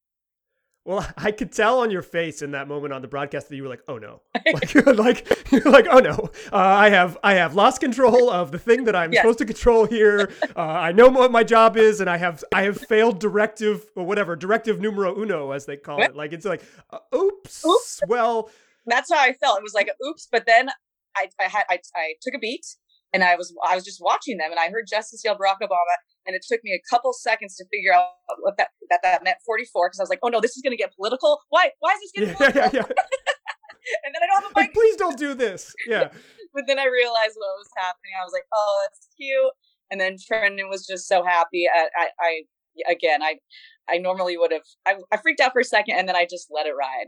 Well, 0.84 1.06
I 1.16 1.30
could 1.30 1.52
tell 1.52 1.80
on 1.80 1.90
your 1.90 2.02
face 2.02 2.42
in 2.42 2.50
that 2.52 2.66
moment 2.68 2.92
on 2.92 3.02
the 3.02 3.08
broadcast 3.08 3.48
that 3.48 3.56
you 3.56 3.62
were 3.62 3.68
like, 3.68 3.82
"Oh 3.88 3.98
no!" 3.98 4.22
Like, 4.52 4.74
you're 4.74 4.94
like, 4.94 5.52
you're 5.52 5.70
like, 5.70 5.86
"Oh 5.90 5.98
no! 6.00 6.30
Uh, 6.52 6.56
I 6.56 6.90
have, 6.90 7.18
I 7.22 7.34
have 7.34 7.54
lost 7.54 7.80
control 7.80 8.30
of 8.30 8.50
the 8.50 8.58
thing 8.58 8.84
that 8.84 8.96
I'm 8.96 9.12
Yes. 9.12 9.22
supposed 9.22 9.38
to 9.38 9.44
control 9.44 9.86
here. 9.86 10.30
Uh, 10.56 10.60
I 10.60 10.92
know 10.92 11.08
what 11.08 11.30
my 11.30 11.44
job 11.44 11.76
is, 11.76 12.00
and 12.00 12.08
I 12.10 12.16
have, 12.16 12.42
I 12.52 12.62
have 12.62 12.78
failed 12.80 13.20
directive 13.20 13.84
or 13.96 14.04
whatever, 14.04 14.34
directive 14.36 14.80
numero 14.80 15.16
uno, 15.20 15.52
as 15.52 15.66
they 15.66 15.76
call 15.76 15.98
What? 15.98 16.10
it. 16.10 16.16
Like 16.16 16.32
it's 16.32 16.44
like, 16.44 16.62
uh, 16.90 16.98
oops. 17.14 17.64
Oops. 17.64 18.00
Well, 18.08 18.50
That's 18.86 19.12
how 19.12 19.20
I 19.20 19.32
felt. 19.34 19.58
It 19.58 19.62
was 19.62 19.74
like, 19.74 19.90
oops. 20.04 20.28
But 20.30 20.46
then 20.46 20.68
I, 21.16 21.28
I 21.38 21.44
had, 21.44 21.64
I, 21.70 21.78
I 21.94 22.14
took 22.22 22.34
a 22.34 22.38
beat 22.38 22.66
and 23.12 23.22
I 23.22 23.36
was, 23.36 23.54
I 23.66 23.74
was 23.74 23.84
just 23.84 24.00
watching 24.00 24.38
them 24.38 24.50
and 24.50 24.58
I 24.58 24.70
heard 24.70 24.86
Justice 24.88 25.22
yell 25.24 25.36
Barack 25.36 25.60
Obama. 25.62 25.96
And 26.26 26.36
it 26.36 26.44
took 26.48 26.60
me 26.62 26.72
a 26.72 26.82
couple 26.88 27.12
seconds 27.12 27.56
to 27.56 27.64
figure 27.70 27.92
out 27.92 28.06
what 28.40 28.56
that, 28.56 28.68
that, 28.90 29.00
that 29.02 29.24
meant 29.24 29.38
44. 29.44 29.90
Cause 29.90 30.00
I 30.00 30.02
was 30.02 30.10
like, 30.10 30.20
oh 30.22 30.28
no, 30.28 30.40
this 30.40 30.56
is 30.56 30.62
going 30.62 30.70
to 30.70 30.76
get 30.76 30.94
political. 30.94 31.40
Why, 31.50 31.70
why 31.80 31.92
is 31.94 32.00
this 32.00 32.12
getting 32.12 32.28
yeah, 32.40 32.68
political? 32.68 32.78
yeah. 32.78 32.86
yeah. 32.88 33.02
And 34.04 34.14
then 34.14 34.22
I 34.22 34.26
don't 34.26 34.42
have 34.42 34.52
a 34.52 34.60
mic. 34.60 34.68
Like, 34.68 34.74
please 34.74 34.96
don't 34.96 35.18
do 35.18 35.34
this. 35.34 35.74
Yeah. 35.86 36.08
But 36.54 36.64
then 36.66 36.78
I 36.78 36.84
realized 36.84 37.32
what 37.36 37.48
was 37.56 37.70
happening. 37.78 38.12
I 38.20 38.24
was 38.24 38.32
like, 38.34 38.44
oh, 38.54 38.84
that's 38.84 39.08
cute. 39.16 39.52
And 39.90 39.98
then 39.98 40.16
Trendon 40.18 40.68
was 40.68 40.86
just 40.86 41.08
so 41.08 41.24
happy. 41.24 41.64
I, 41.66 41.88
I, 41.96 42.08
I 42.20 42.92
again, 42.92 43.22
I, 43.22 43.36
I 43.88 43.96
normally 43.96 44.36
would 44.36 44.52
have, 44.52 44.62
I, 44.86 44.96
I 45.10 45.16
freaked 45.16 45.40
out 45.40 45.54
for 45.54 45.60
a 45.60 45.64
second 45.64 45.94
and 45.96 46.06
then 46.06 46.14
I 46.14 46.26
just 46.28 46.48
let 46.54 46.66
it 46.66 46.74
ride. 46.78 47.06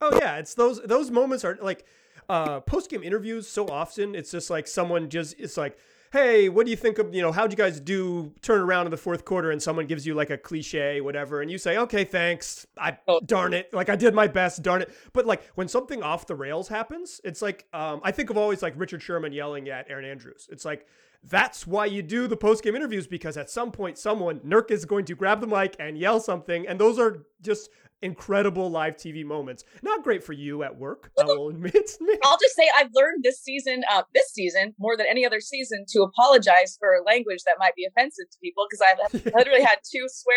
Oh 0.00 0.18
yeah, 0.20 0.36
it's 0.36 0.54
those 0.54 0.80
those 0.82 1.10
moments 1.10 1.44
are 1.44 1.58
like 1.60 1.84
uh 2.28 2.60
post 2.60 2.90
game 2.90 3.02
interviews 3.02 3.46
so 3.48 3.66
often 3.68 4.14
it's 4.14 4.30
just 4.30 4.50
like 4.50 4.66
someone 4.66 5.08
just 5.08 5.34
it's 5.38 5.56
like 5.56 5.78
hey 6.12 6.48
what 6.48 6.64
do 6.64 6.70
you 6.70 6.76
think 6.76 6.98
of 6.98 7.14
you 7.14 7.20
know 7.22 7.30
how'd 7.32 7.50
you 7.50 7.56
guys 7.56 7.80
do 7.80 8.32
turn 8.42 8.60
around 8.60 8.86
in 8.86 8.90
the 8.90 8.96
fourth 8.96 9.24
quarter 9.24 9.50
and 9.50 9.62
someone 9.62 9.86
gives 9.86 10.06
you 10.06 10.14
like 10.14 10.30
a 10.30 10.38
cliche 10.38 11.00
whatever 11.00 11.42
and 11.42 11.50
you 11.50 11.58
say 11.58 11.76
okay 11.76 12.04
thanks. 12.04 12.66
I 12.78 12.98
Oh. 13.06 13.20
darn 13.20 13.52
it. 13.52 13.72
Like 13.74 13.88
i 13.90 13.96
did 13.96 14.14
my 14.14 14.26
best 14.26 14.62
darn 14.62 14.80
it. 14.82 14.90
But 15.12 15.26
like 15.26 15.42
when 15.54 15.68
something 15.68 16.02
off 16.02 16.26
the 16.26 16.34
rails 16.34 16.68
happens 16.68 17.20
it's 17.24 17.42
like 17.42 17.66
um 17.72 18.00
i 18.04 18.10
think 18.10 18.30
of 18.30 18.36
always 18.38 18.62
like 18.62 18.74
richard 18.76 19.02
sherman 19.02 19.32
yelling 19.32 19.68
at 19.68 19.90
erin 19.90 20.04
andrews. 20.06 20.48
It's 20.50 20.64
like 20.64 20.86
that's 21.24 21.66
why 21.66 21.86
you 21.86 22.02
do 22.02 22.26
the 22.26 22.36
post 22.36 22.62
game 22.62 22.76
interviews 22.76 23.06
because 23.06 23.36
at 23.36 23.50
some 23.50 23.70
point 23.70 23.98
someone 23.98 24.40
Nurk 24.40 24.70
is 24.70 24.84
going 24.84 25.04
to 25.06 25.14
grab 25.14 25.40
the 25.40 25.46
mic 25.46 25.76
and 25.78 25.98
yell 25.98 26.20
something, 26.20 26.66
and 26.66 26.78
those 26.80 26.98
are 26.98 27.26
just 27.42 27.70
incredible 28.02 28.70
live 28.70 28.96
TV 28.96 29.24
moments. 29.24 29.64
Not 29.82 30.02
great 30.04 30.22
for 30.22 30.32
you 30.32 30.62
at 30.62 30.76
work, 30.76 31.10
I 31.18 31.24
will 31.24 31.48
admit. 31.48 31.74
I'll 32.24 32.38
just 32.38 32.54
say 32.54 32.68
I've 32.76 32.90
learned 32.94 33.24
this 33.24 33.42
season, 33.42 33.82
uh, 33.90 34.02
this 34.14 34.32
season 34.32 34.74
more 34.78 34.96
than 34.96 35.06
any 35.08 35.26
other 35.26 35.40
season, 35.40 35.84
to 35.88 36.02
apologize 36.02 36.76
for 36.78 36.98
language 37.04 37.40
that 37.46 37.56
might 37.58 37.74
be 37.74 37.86
offensive 37.86 38.26
to 38.30 38.38
people 38.42 38.66
because 38.70 38.84
I've 38.86 39.24
literally 39.34 39.62
had 39.62 39.78
two 39.90 40.06
swear 40.08 40.36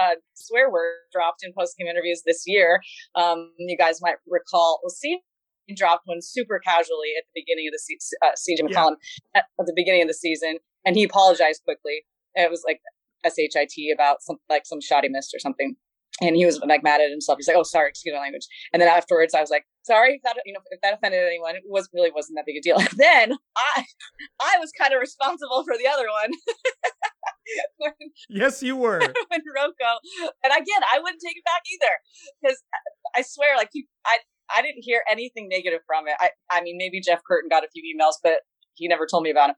uh, 0.00 0.16
swear 0.34 0.70
words 0.70 0.98
dropped 1.12 1.44
in 1.44 1.52
post 1.56 1.76
game 1.76 1.88
interviews 1.88 2.22
this 2.24 2.44
year. 2.46 2.80
Um, 3.14 3.50
you 3.58 3.76
guys 3.76 4.00
might 4.00 4.16
recall. 4.26 4.80
Well, 4.82 4.90
see, 4.90 5.20
dropped 5.72 6.02
one 6.06 6.20
super 6.20 6.58
casually 6.58 7.12
at 7.16 7.24
the 7.32 7.40
beginning 7.40 7.68
of 7.68 7.72
the 7.72 7.78
season, 7.78 8.18
uh, 8.20 8.32
CJ 8.36 8.68
McCollum 8.68 8.96
yeah. 9.34 9.40
at, 9.40 9.44
at, 9.58 9.66
the 9.66 9.72
beginning 9.74 10.02
of 10.02 10.08
the 10.08 10.14
season, 10.14 10.58
and 10.84 10.96
he 10.96 11.04
apologized 11.04 11.62
quickly. 11.64 12.04
It 12.34 12.50
was 12.50 12.62
like 12.66 12.80
shit 13.24 13.94
about 13.94 14.22
some 14.22 14.36
like 14.50 14.66
some 14.66 14.80
shot 14.80 15.04
he 15.04 15.08
missed 15.08 15.34
or 15.34 15.38
something, 15.38 15.76
and 16.20 16.36
he 16.36 16.44
was 16.44 16.60
like 16.60 16.82
mad 16.82 17.00
at 17.00 17.10
himself. 17.10 17.38
He's 17.38 17.48
like, 17.48 17.56
"Oh, 17.56 17.62
sorry, 17.62 17.88
excuse 17.88 18.12
my 18.14 18.20
language." 18.20 18.46
And 18.72 18.80
then 18.80 18.88
afterwards, 18.88 19.34
I 19.34 19.40
was 19.40 19.50
like, 19.50 19.64
"Sorry 19.82 20.14
if 20.14 20.22
that 20.22 20.36
you 20.44 20.52
know 20.52 20.60
if 20.70 20.80
that 20.82 20.94
offended 20.94 21.20
anyone. 21.26 21.56
It 21.56 21.62
was 21.66 21.88
really 21.94 22.10
wasn't 22.14 22.36
that 22.36 22.46
big 22.46 22.56
a 22.56 22.60
deal." 22.60 22.78
And 22.78 22.88
then 22.96 23.32
I 23.56 23.84
I 24.40 24.58
was 24.58 24.70
kind 24.78 24.92
of 24.92 25.00
responsible 25.00 25.64
for 25.64 25.76
the 25.76 25.88
other 25.88 26.06
one. 26.10 26.30
when, 27.78 27.92
yes, 28.28 28.62
you 28.62 28.76
were. 28.76 29.00
when 29.28 29.42
Rocco, 29.54 29.98
and 30.42 30.52
again, 30.52 30.82
I 30.92 30.98
wouldn't 31.00 31.22
take 31.24 31.36
it 31.36 31.44
back 31.44 31.62
either 31.72 31.94
because 32.40 32.62
I 33.14 33.22
swear, 33.22 33.56
like 33.56 33.70
you, 33.72 33.86
I 34.06 34.18
I 34.54 34.62
didn't 34.62 34.82
hear 34.82 35.02
anything 35.10 35.48
negative 35.48 35.80
from 35.86 36.08
it. 36.08 36.14
I, 36.18 36.30
I 36.50 36.62
mean, 36.62 36.76
maybe 36.78 37.00
Jeff 37.00 37.20
Curtin 37.26 37.48
got 37.48 37.64
a 37.64 37.68
few 37.72 37.82
emails, 37.82 38.14
but 38.22 38.38
he 38.74 38.88
never 38.88 39.06
told 39.06 39.22
me 39.22 39.30
about 39.30 39.50
him. 39.50 39.56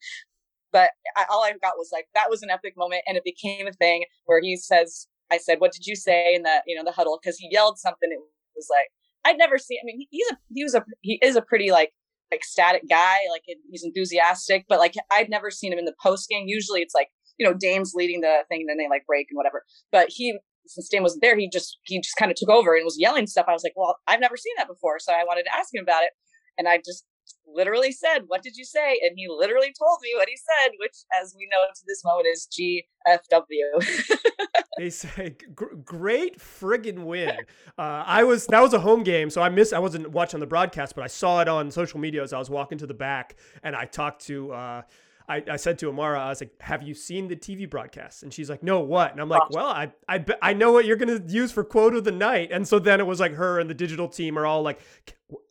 But 0.73 0.90
I, 1.16 1.25
all 1.31 1.43
I 1.43 1.52
got 1.52 1.75
was 1.76 1.90
like, 1.93 2.07
that 2.14 2.28
was 2.28 2.43
an 2.43 2.50
epic 2.50 2.75
moment. 2.76 3.02
And 3.07 3.16
it 3.16 3.25
became 3.25 3.66
a 3.66 3.73
thing 3.73 4.05
where 4.26 4.40
he 4.43 4.57
says, 4.57 5.07
I 5.31 5.38
said, 5.38 5.61
what 5.61 5.73
did 5.73 5.87
you 5.87 5.97
say 5.97 6.35
in 6.35 6.43
the, 6.43 6.62
you 6.66 6.76
know, 6.76 6.85
the 6.85 6.93
huddle? 6.93 7.19
Cause 7.23 7.37
he 7.38 7.49
yelled 7.50 7.78
something. 7.78 8.11
It 8.11 8.19
was 8.55 8.69
like, 8.71 8.88
I'd 9.25 9.38
never 9.38 9.59
seen, 9.59 9.78
I 9.83 9.85
mean, 9.85 10.07
he's 10.11 10.31
a, 10.31 10.38
he 10.52 10.62
was 10.62 10.75
a, 10.75 10.85
he 11.00 11.19
is 11.23 11.37
a 11.37 11.43
pretty 11.43 11.71
like 11.71 11.93
ecstatic 12.33 12.83
guy. 12.88 13.19
Like 13.31 13.43
he's 13.71 13.85
enthusiastic, 13.85 14.66
but 14.69 14.78
like 14.78 14.95
I'd 15.11 15.31
never 15.31 15.50
seen 15.50 15.73
him 15.73 15.78
in 15.78 15.85
the 15.85 15.95
post 16.02 16.28
game. 16.28 16.45
Usually 16.47 16.81
it's 16.81 16.95
like, 16.95 17.09
you 17.38 17.47
know, 17.47 17.55
Dame's 17.55 17.93
leading 17.95 18.23
the 18.23 18.45
thing, 18.49 18.62
and 18.62 18.69
then 18.69 18.78
they 18.78 18.88
like 18.88 19.05
break 19.07 19.26
and 19.31 19.37
whatever. 19.37 19.62
But 19.93 20.09
he 20.09 20.38
since 20.66 20.88
Dan 20.88 21.02
wasn't 21.02 21.23
there, 21.23 21.37
he 21.37 21.49
just 21.49 21.78
he 21.85 22.00
just 22.00 22.16
kind 22.16 22.30
of 22.30 22.37
took 22.37 22.50
over 22.50 22.75
and 22.75 22.85
was 22.85 22.99
yelling 22.99 23.26
stuff. 23.26 23.46
I 23.49 23.52
was 23.52 23.64
like, 23.64 23.75
well, 23.76 23.96
I've 24.06 24.20
never 24.20 24.37
seen 24.37 24.54
that 24.58 24.68
before, 24.68 24.99
so 24.99 25.12
I 25.12 25.25
wanted 25.25 25.44
to 25.44 25.56
ask 25.56 25.75
him 25.75 25.82
about 25.82 26.02
it, 26.02 26.11
and 26.58 26.68
I 26.68 26.78
just 26.78 27.04
literally 27.46 27.92
said, 27.92 28.25
"What 28.26 28.42
did 28.42 28.56
you 28.56 28.64
say?" 28.64 29.00
And 29.02 29.12
he 29.16 29.26
literally 29.28 29.73
told 29.78 29.99
me 30.02 30.11
what 30.16 30.28
he 30.28 30.37
said, 30.37 30.73
which, 30.78 30.94
as 31.20 31.35
we 31.37 31.49
know 31.50 31.58
to 31.75 31.82
this 31.87 32.02
moment, 32.04 32.26
is 32.32 32.49
GFW. 32.52 34.20
they 34.78 34.90
say, 34.90 35.37
"Great 35.85 36.38
friggin' 36.38 37.04
win." 37.04 37.37
Uh, 37.78 38.04
I 38.06 38.25
was 38.25 38.46
that 38.49 38.61
was 38.61 38.75
a 38.75 38.80
home 38.80 39.02
game, 39.02 39.30
so 39.30 39.42
I 39.42 39.49
missed. 39.49 39.73
I 39.73 39.78
wasn't 39.78 40.11
watching 40.11 40.40
the 40.40 40.46
broadcast, 40.46 40.94
but 40.94 41.04
I 41.04 41.08
saw 41.08 41.40
it 41.40 41.49
on 41.49 41.70
social 41.70 42.00
media 42.00 42.23
as 42.23 42.32
I 42.32 42.38
was 42.38 42.50
walking 42.50 42.78
to 42.78 42.87
the 42.87 42.94
back, 42.94 43.37
and 43.62 43.75
I 43.75 43.85
talked 43.85 44.26
to. 44.26 44.52
Uh, 44.52 44.82
I, 45.28 45.42
I 45.50 45.56
said 45.56 45.78
to 45.80 45.88
Amara, 45.88 46.21
I 46.21 46.28
was 46.28 46.40
like, 46.40 46.61
"Have 46.61 46.83
you 46.83 46.95
seen 46.95 47.28
the 47.28 47.37
TV 47.37 47.68
broadcast?" 47.68 48.23
And 48.23 48.33
she's 48.33 48.49
like, 48.49 48.62
"No, 48.62 48.80
what?" 48.80 49.12
And 49.12 49.21
I'm 49.21 49.28
like, 49.28 49.50
"Well, 49.50 49.66
I 49.66 49.92
I 50.09 50.25
I 50.40 50.52
know 50.52 50.73
what 50.73 50.85
you're 50.85 50.97
gonna 50.97 51.21
use 51.26 51.50
for 51.52 51.64
quote 51.64 51.95
of 51.95 52.04
the 52.04 52.12
night." 52.12 52.50
And 52.52 52.66
so 52.66 52.78
then 52.78 53.00
it 53.00 53.06
was 53.06 53.18
like 53.18 53.33
her 53.33 53.59
and 53.59 53.68
the 53.68 53.75
digital 53.75 54.09
team 54.09 54.38
are 54.38 54.47
all 54.47 54.62
like, 54.62 54.80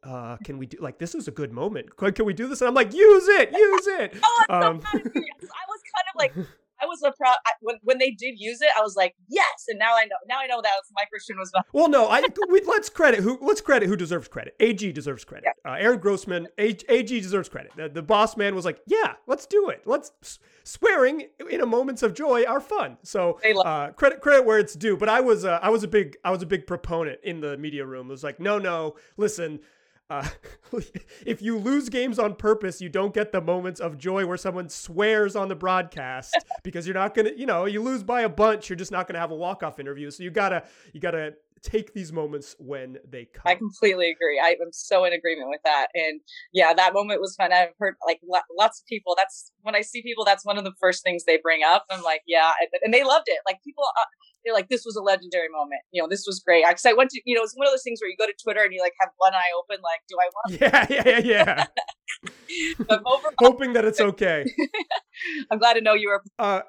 uh, 0.03 0.37
"Can 0.43 0.57
we 0.57 0.65
do 0.67 0.77
like 0.79 0.97
this 0.97 1.13
is 1.13 1.27
a 1.27 1.31
good 1.31 1.51
moment? 1.51 1.95
Can 1.97 2.25
we 2.25 2.33
do 2.33 2.47
this?" 2.47 2.61
And 2.61 2.69
I'm 2.69 2.73
like, 2.73 2.93
"Use 2.93 3.27
it, 3.27 3.51
use 3.51 3.87
it." 3.87 4.17
oh, 4.23 4.45
um, 4.49 4.81
so 4.81 4.87
I 4.87 5.65
was 5.67 5.81
kind 5.93 6.07
of 6.09 6.15
like 6.17 6.33
I 6.81 6.85
was 6.85 7.01
a 7.03 7.11
proud 7.11 7.37
when 7.61 7.77
when 7.83 7.97
they 7.97 8.11
did 8.11 8.35
use 8.37 8.61
it. 8.61 8.69
I 8.77 8.81
was 8.81 8.95
like, 8.95 9.15
yes, 9.27 9.65
and 9.67 9.79
now 9.79 9.95
I 9.95 10.05
know. 10.05 10.15
Now 10.27 10.39
I 10.39 10.47
know 10.47 10.61
that 10.61 10.71
my 10.93 11.03
Christian 11.09 11.37
was. 11.37 11.51
Well, 11.73 11.89
no, 11.89 12.07
I 12.09 12.23
we, 12.49 12.61
let's 12.65 12.89
credit 12.89 13.21
who 13.21 13.37
let's 13.41 13.61
credit 13.61 13.87
who 13.87 13.95
deserves 13.95 14.27
credit. 14.27 14.55
AG 14.59 14.91
deserves 14.91 15.23
credit. 15.23 15.45
Yeah. 15.45 15.71
Uh, 15.71 15.75
Aaron 15.75 15.99
Grossman, 15.99 16.47
AG, 16.57 16.85
AG 16.89 17.19
deserves 17.19 17.49
credit. 17.49 17.71
The, 17.75 17.89
the, 17.89 18.01
boss 18.01 18.37
man 18.37 18.55
was 18.55 18.65
like, 18.65 18.79
yeah, 18.87 19.13
let's 19.27 19.45
do 19.45 19.69
it. 19.69 19.81
Let's 19.85 20.39
swearing 20.63 21.27
in 21.49 21.61
a 21.61 21.65
moments 21.65 22.03
of 22.03 22.13
joy 22.13 22.43
are 22.45 22.59
fun. 22.59 22.97
So 23.03 23.39
uh, 23.65 23.91
credit 23.91 24.21
credit 24.21 24.45
where 24.45 24.59
it's 24.59 24.75
due. 24.75 24.97
But 24.97 25.09
I 25.09 25.21
was 25.21 25.45
uh, 25.45 25.59
I 25.61 25.69
was 25.69 25.83
a 25.83 25.87
big 25.87 26.17
I 26.23 26.31
was 26.31 26.41
a 26.41 26.47
big 26.47 26.67
proponent 26.67 27.19
in 27.23 27.41
the 27.41 27.57
media 27.57 27.85
room. 27.85 28.07
It 28.07 28.11
was 28.11 28.23
like, 28.23 28.39
no, 28.39 28.59
no, 28.59 28.95
listen 29.17 29.59
uh, 30.09 30.27
if 31.25 31.41
you 31.41 31.57
lose 31.57 31.89
games 31.89 32.19
on 32.19 32.35
purpose, 32.35 32.81
you 32.81 32.89
don't 32.89 33.13
get 33.13 33.31
the 33.31 33.41
moments 33.41 33.79
of 33.79 33.97
joy 33.97 34.25
where 34.25 34.37
someone 34.37 34.69
swears 34.69 35.35
on 35.35 35.47
the 35.47 35.55
broadcast 35.55 36.37
because 36.63 36.85
you're 36.85 36.93
not 36.93 37.13
gonna, 37.13 37.31
you 37.35 37.45
know, 37.45 37.65
you 37.65 37.81
lose 37.81 38.03
by 38.03 38.21
a 38.21 38.29
bunch, 38.29 38.69
you're 38.69 38.77
just 38.77 38.91
not 38.91 39.07
gonna 39.07 39.19
have 39.19 39.31
a 39.31 39.35
walk 39.35 39.63
off 39.63 39.79
interview. 39.79 40.11
So 40.11 40.23
you 40.23 40.31
gotta, 40.31 40.63
you 40.93 40.99
gotta 40.99 41.35
take 41.61 41.93
these 41.93 42.11
moments 42.11 42.55
when 42.59 42.97
they 43.09 43.25
come. 43.25 43.43
I 43.45 43.55
completely 43.55 44.09
agree. 44.09 44.39
I 44.43 44.49
am 44.61 44.71
so 44.71 45.03
in 45.05 45.13
agreement 45.13 45.49
with 45.49 45.61
that. 45.63 45.87
And 45.93 46.21
yeah, 46.53 46.73
that 46.73 46.93
moment 46.93 47.21
was 47.21 47.35
fun. 47.35 47.51
I've 47.51 47.69
heard 47.79 47.95
like 48.05 48.19
lots 48.57 48.81
of 48.81 48.85
people. 48.87 49.15
That's 49.17 49.51
when 49.61 49.75
I 49.75 49.81
see 49.81 50.01
people. 50.01 50.25
That's 50.25 50.45
one 50.45 50.57
of 50.57 50.63
the 50.63 50.73
first 50.79 51.03
things 51.03 51.23
they 51.25 51.37
bring 51.41 51.61
up. 51.63 51.85
I'm 51.89 52.03
like, 52.03 52.21
yeah, 52.27 52.51
and 52.83 52.93
they 52.93 53.03
loved 53.03 53.25
it. 53.27 53.39
Like 53.45 53.61
people, 53.63 53.83
uh, 53.83 54.05
they're 54.43 54.53
like, 54.53 54.69
this 54.69 54.83
was 54.85 54.95
a 54.95 55.01
legendary 55.01 55.49
moment. 55.49 55.81
You 55.91 56.01
know, 56.01 56.07
this 56.07 56.25
was 56.27 56.39
great. 56.39 56.63
Because 56.67 56.85
I, 56.85 56.91
I, 56.91 56.93
went 56.93 57.09
to, 57.11 57.21
you 57.25 57.35
know, 57.35 57.41
it's 57.43 57.55
one 57.55 57.67
of 57.67 57.73
those 57.73 57.83
things 57.83 57.99
where 58.01 58.09
you 58.09 58.15
go 58.17 58.27
to 58.27 58.33
Twitter 58.41 58.63
and 58.63 58.73
you 58.73 58.81
like 58.81 58.93
have 59.01 59.09
one 59.17 59.33
eye 59.33 59.51
open, 59.57 59.81
like, 59.83 60.01
do 60.07 60.15
I 60.21 60.29
want? 60.33 60.61
Yeah, 60.61 60.85
yeah, 60.89 61.19
yeah, 61.19 61.19
yeah. 61.19 61.65
overall, 62.89 63.33
hoping 63.39 63.73
that 63.73 63.85
it's 63.85 63.99
okay. 63.99 64.45
I'm 65.51 65.57
glad 65.59 65.73
to 65.73 65.81
know 65.81 65.93
you 65.93 66.09
were. 66.09 66.23
Uh, 66.37 66.61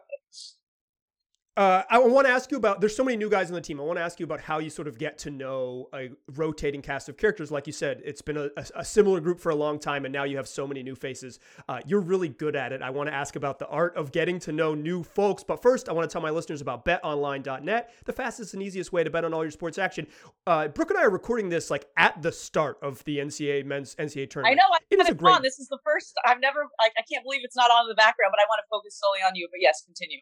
uh, 1.56 1.82
I 1.88 1.98
want 1.98 2.26
to 2.26 2.32
ask 2.32 2.50
you 2.50 2.58
about. 2.58 2.80
There's 2.80 2.94
so 2.94 3.02
many 3.02 3.16
new 3.16 3.30
guys 3.30 3.48
on 3.48 3.54
the 3.54 3.60
team. 3.60 3.80
I 3.80 3.84
want 3.84 3.98
to 3.98 4.02
ask 4.02 4.20
you 4.20 4.24
about 4.24 4.40
how 4.40 4.58
you 4.58 4.68
sort 4.68 4.88
of 4.88 4.98
get 4.98 5.16
to 5.18 5.30
know 5.30 5.88
a 5.94 6.10
rotating 6.34 6.82
cast 6.82 7.08
of 7.08 7.16
characters. 7.16 7.50
Like 7.50 7.66
you 7.66 7.72
said, 7.72 8.02
it's 8.04 8.20
been 8.20 8.36
a, 8.36 8.50
a 8.74 8.84
similar 8.84 9.20
group 9.20 9.40
for 9.40 9.50
a 9.50 9.54
long 9.54 9.78
time, 9.78 10.04
and 10.04 10.12
now 10.12 10.24
you 10.24 10.36
have 10.36 10.46
so 10.46 10.66
many 10.66 10.82
new 10.82 10.94
faces. 10.94 11.38
Uh, 11.66 11.80
you're 11.86 12.00
really 12.00 12.28
good 12.28 12.56
at 12.56 12.72
it. 12.72 12.82
I 12.82 12.90
want 12.90 13.08
to 13.08 13.14
ask 13.14 13.36
about 13.36 13.58
the 13.58 13.66
art 13.68 13.96
of 13.96 14.12
getting 14.12 14.38
to 14.40 14.52
know 14.52 14.74
new 14.74 15.02
folks. 15.02 15.42
But 15.42 15.62
first, 15.62 15.88
I 15.88 15.92
want 15.92 16.08
to 16.08 16.12
tell 16.12 16.20
my 16.20 16.28
listeners 16.28 16.60
about 16.60 16.84
BetOnline.net, 16.84 17.90
the 18.04 18.12
fastest 18.12 18.52
and 18.52 18.62
easiest 18.62 18.92
way 18.92 19.02
to 19.02 19.08
bet 19.08 19.24
on 19.24 19.32
all 19.32 19.42
your 19.42 19.50
sports 19.50 19.78
action. 19.78 20.06
Uh, 20.46 20.68
Brooke 20.68 20.90
and 20.90 20.98
I 20.98 21.04
are 21.04 21.10
recording 21.10 21.48
this 21.48 21.70
like 21.70 21.86
at 21.96 22.20
the 22.20 22.32
start 22.32 22.76
of 22.82 23.02
the 23.04 23.16
NCAA 23.16 23.64
men's 23.64 23.94
NCAA 23.94 24.28
tournament. 24.28 24.60
I 24.60 24.62
know. 24.62 24.74
I 24.74 24.78
it 24.90 25.00
is 25.00 25.08
a 25.08 25.14
great. 25.14 25.36
On. 25.36 25.42
This 25.42 25.58
is 25.58 25.68
the 25.68 25.78
first. 25.82 26.12
I've 26.26 26.40
never. 26.40 26.66
Like, 26.78 26.92
I 26.98 27.02
can't 27.10 27.24
believe 27.24 27.40
it's 27.44 27.56
not 27.56 27.70
on 27.70 27.86
in 27.86 27.88
the 27.88 27.94
background, 27.94 28.32
but 28.36 28.40
I 28.40 28.46
want 28.46 28.60
to 28.62 28.68
focus 28.68 29.00
solely 29.00 29.20
on 29.20 29.34
you. 29.34 29.48
But 29.50 29.60
yes, 29.62 29.82
continue. 29.86 30.18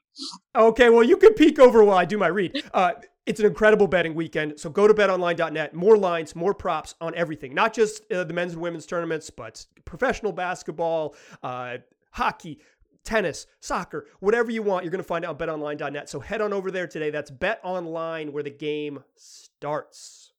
Okay. 0.54 0.90
Well, 0.90 1.02
you 1.02 1.16
can 1.24 1.34
peek 1.34 1.58
over 1.58 1.84
while 1.84 1.98
I 1.98 2.04
do 2.04 2.18
my 2.18 2.28
read. 2.28 2.62
Uh, 2.74 2.92
it's 3.24 3.40
an 3.40 3.46
incredible 3.46 3.86
betting 3.86 4.14
weekend. 4.14 4.58
So 4.58 4.68
go 4.68 4.88
to 4.88 4.92
betonline.net. 4.92 5.74
More 5.74 5.96
lines, 5.96 6.34
more 6.34 6.52
props 6.52 6.94
on 7.00 7.14
everything, 7.14 7.54
not 7.54 7.72
just 7.72 8.10
uh, 8.10 8.24
the 8.24 8.34
men's 8.34 8.54
and 8.54 8.60
women's 8.60 8.84
tournaments, 8.84 9.30
but 9.30 9.64
professional 9.84 10.32
basketball, 10.32 11.14
uh, 11.42 11.78
hockey, 12.10 12.58
tennis, 13.04 13.46
soccer, 13.60 14.06
whatever 14.20 14.50
you 14.50 14.62
want, 14.62 14.84
you're 14.84 14.90
going 14.90 15.02
to 15.02 15.06
find 15.06 15.24
out 15.24 15.38
betonline.net. 15.38 16.08
So 16.08 16.20
head 16.20 16.40
on 16.40 16.52
over 16.52 16.70
there 16.70 16.88
today. 16.88 17.10
That's 17.10 17.30
betonline 17.30 18.30
where 18.30 18.42
the 18.42 18.50
game 18.50 19.04
starts. 19.14 20.32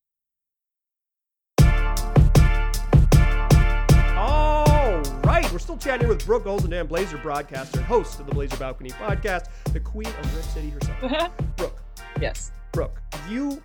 Right. 5.42 5.52
We're 5.52 5.60
still 5.60 5.78
chatting 5.78 6.08
with 6.08 6.26
Brooke 6.26 6.46
Olzendam, 6.46 6.88
Blazer 6.88 7.18
broadcaster 7.18 7.82
host 7.82 8.20
of 8.20 8.26
the 8.26 8.34
Blazer 8.34 8.58
Balcony 8.58 8.90
podcast, 8.92 9.48
the 9.74 9.80
queen 9.80 10.08
of 10.08 10.36
Rip 10.36 10.46
City 10.46 10.70
herself. 10.70 11.32
Brooke. 11.58 11.82
Yes. 12.22 12.52
Brooke, 12.72 13.02
you 13.30 13.62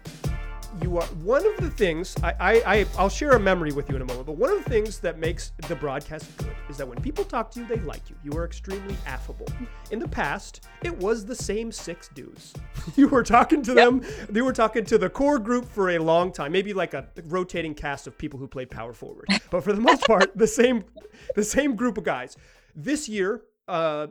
you 0.82 0.98
are 0.98 1.06
one 1.24 1.44
of 1.44 1.56
the 1.58 1.70
things 1.70 2.14
I, 2.22 2.34
I, 2.40 2.86
I 2.96 3.02
will 3.02 3.08
share 3.08 3.32
a 3.32 3.40
memory 3.40 3.72
with 3.72 3.88
you 3.88 3.96
in 3.96 4.02
a 4.02 4.04
moment 4.04 4.26
but 4.26 4.36
one 4.36 4.50
of 4.50 4.62
the 4.62 4.70
things 4.70 4.98
that 5.00 5.18
makes 5.18 5.52
the 5.68 5.74
broadcast 5.74 6.36
good 6.38 6.54
is 6.68 6.76
that 6.76 6.86
when 6.86 7.00
people 7.00 7.24
talk 7.24 7.50
to 7.52 7.60
you 7.60 7.66
they 7.66 7.76
like 7.76 8.08
you. 8.08 8.16
You 8.22 8.38
are 8.38 8.44
extremely 8.44 8.96
affable. 9.06 9.46
In 9.90 9.98
the 9.98 10.08
past 10.08 10.68
it 10.82 10.96
was 10.98 11.24
the 11.24 11.34
same 11.34 11.72
six 11.72 12.08
dudes. 12.08 12.54
You 12.96 13.08
were 13.08 13.22
talking 13.22 13.62
to 13.62 13.74
yep. 13.74 13.84
them 13.84 14.02
they 14.28 14.42
were 14.42 14.52
talking 14.52 14.84
to 14.86 14.98
the 14.98 15.08
core 15.10 15.38
group 15.38 15.66
for 15.66 15.90
a 15.90 15.98
long 15.98 16.32
time 16.32 16.52
maybe 16.52 16.72
like 16.72 16.94
a 16.94 17.06
rotating 17.26 17.74
cast 17.74 18.06
of 18.06 18.16
people 18.16 18.38
who 18.38 18.48
played 18.48 18.70
power 18.70 18.92
forward. 18.92 19.26
But 19.50 19.64
for 19.64 19.72
the 19.72 19.80
most 19.80 20.02
part 20.06 20.36
the 20.36 20.46
same 20.46 20.84
the 21.34 21.44
same 21.44 21.76
group 21.76 21.98
of 21.98 22.04
guys. 22.04 22.36
This 22.74 23.08
year 23.08 23.42
uh 23.68 24.08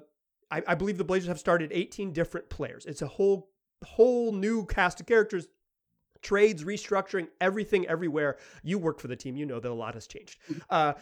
I, 0.51 0.63
I 0.67 0.75
believe 0.75 0.97
the 0.97 1.03
blazers 1.03 1.27
have 1.27 1.39
started 1.39 1.71
18 1.71 2.11
different 2.11 2.49
players. 2.49 2.85
It's 2.85 3.01
a 3.01 3.07
whole 3.07 3.49
whole 3.85 4.31
new 4.31 4.65
cast 4.65 4.99
of 4.99 5.05
characters 5.05 5.47
trades, 6.21 6.63
restructuring, 6.63 7.27
everything, 7.41 7.87
everywhere. 7.87 8.37
You 8.63 8.77
work 8.77 8.99
for 8.99 9.07
the 9.07 9.15
team, 9.15 9.35
you 9.35 9.45
know 9.45 9.59
that 9.59 9.71
a 9.71 9.73
lot 9.73 9.93
has 9.93 10.07
changed. 10.07 10.37
Mm-hmm. 10.49 10.61
Uh, 10.69 10.93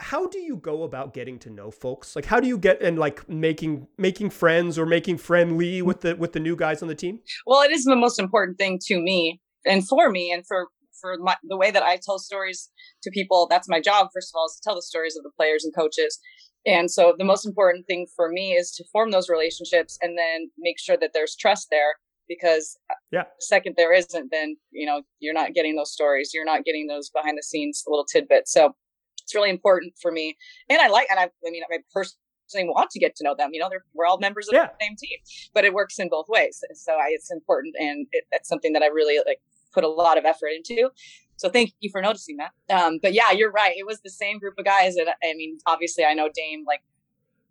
how 0.00 0.28
do 0.28 0.38
you 0.38 0.56
go 0.56 0.84
about 0.84 1.12
getting 1.12 1.38
to 1.40 1.50
know 1.50 1.70
folks? 1.70 2.14
Like, 2.14 2.24
how 2.24 2.38
do 2.38 2.46
you 2.46 2.56
get 2.56 2.80
and 2.80 2.98
like 2.98 3.28
making 3.28 3.88
making 3.96 4.30
friends 4.30 4.78
or 4.78 4.86
making 4.86 5.18
friendly 5.18 5.82
with 5.82 6.02
the 6.02 6.14
with 6.14 6.32
the 6.32 6.40
new 6.40 6.54
guys 6.54 6.82
on 6.82 6.88
the 6.88 6.94
team? 6.94 7.20
Well, 7.46 7.62
it 7.62 7.72
is 7.72 7.84
the 7.84 7.96
most 7.96 8.18
important 8.18 8.58
thing 8.58 8.78
to 8.86 9.00
me 9.00 9.40
and 9.66 9.86
for 9.86 10.08
me 10.10 10.30
and 10.32 10.46
for 10.46 10.68
for 11.00 11.16
my, 11.18 11.36
the 11.44 11.56
way 11.56 11.70
that 11.70 11.82
I 11.82 11.98
tell 12.02 12.18
stories 12.18 12.70
to 13.02 13.10
people. 13.10 13.46
That's 13.48 13.68
my 13.68 13.80
job, 13.80 14.08
first 14.12 14.30
of 14.32 14.38
all, 14.38 14.46
is 14.46 14.54
to 14.56 14.60
tell 14.64 14.74
the 14.74 14.82
stories 14.82 15.16
of 15.16 15.22
the 15.22 15.30
players 15.36 15.64
and 15.64 15.74
coaches. 15.74 16.18
And 16.66 16.90
so 16.90 17.14
the 17.16 17.24
most 17.24 17.46
important 17.46 17.86
thing 17.86 18.06
for 18.14 18.28
me 18.28 18.52
is 18.52 18.72
to 18.72 18.84
form 18.92 19.10
those 19.10 19.28
relationships 19.28 19.96
and 20.02 20.18
then 20.18 20.50
make 20.58 20.78
sure 20.78 20.96
that 20.96 21.12
there's 21.14 21.36
trust 21.36 21.68
there 21.70 21.94
because 22.28 22.78
yeah 23.10 23.22
the 23.22 23.44
second 23.44 23.74
there 23.76 23.92
isn't 23.92 24.30
then 24.30 24.56
you 24.70 24.86
know 24.86 25.02
you're 25.20 25.34
not 25.34 25.54
getting 25.54 25.76
those 25.76 25.92
stories 25.92 26.32
you're 26.32 26.44
not 26.44 26.64
getting 26.64 26.86
those 26.86 27.10
behind 27.10 27.36
the 27.38 27.42
scenes 27.42 27.84
little 27.86 28.04
tidbits 28.04 28.52
so 28.52 28.74
it's 29.22 29.34
really 29.34 29.50
important 29.50 29.92
for 30.00 30.12
me 30.12 30.36
and 30.68 30.80
i 30.80 30.88
like 30.88 31.08
and 31.10 31.18
i, 31.18 31.24
I 31.24 31.50
mean 31.50 31.62
i 31.72 31.78
personally 31.92 32.72
want 32.72 32.90
to 32.90 32.98
get 32.98 33.16
to 33.16 33.24
know 33.24 33.34
them 33.36 33.50
you 33.52 33.60
know 33.60 33.70
we're 33.94 34.06
all 34.06 34.18
members 34.18 34.48
of 34.48 34.54
yeah. 34.54 34.66
the 34.66 34.84
same 34.84 34.96
team 34.96 35.18
but 35.54 35.64
it 35.64 35.74
works 35.74 35.98
in 35.98 36.08
both 36.08 36.26
ways 36.28 36.62
so 36.74 36.92
I, 36.92 37.08
it's 37.10 37.30
important 37.30 37.74
and 37.78 38.06
it, 38.12 38.24
it's 38.32 38.48
something 38.48 38.72
that 38.72 38.82
i 38.82 38.86
really 38.86 39.18
like 39.26 39.40
put 39.72 39.84
a 39.84 39.88
lot 39.88 40.18
of 40.18 40.24
effort 40.24 40.48
into 40.48 40.90
so 41.38 41.48
thank 41.48 41.72
you 41.78 41.88
for 41.90 42.02
noticing 42.02 42.36
that. 42.38 42.50
Um, 42.68 42.98
but 43.00 43.14
yeah, 43.14 43.30
you're 43.30 43.52
right. 43.52 43.72
It 43.76 43.86
was 43.86 44.00
the 44.00 44.10
same 44.10 44.40
group 44.40 44.54
of 44.58 44.64
guys. 44.64 44.96
And 44.96 45.08
I 45.08 45.34
mean, 45.34 45.58
obviously 45.66 46.04
I 46.04 46.12
know 46.12 46.28
Dame 46.34 46.64
like 46.66 46.82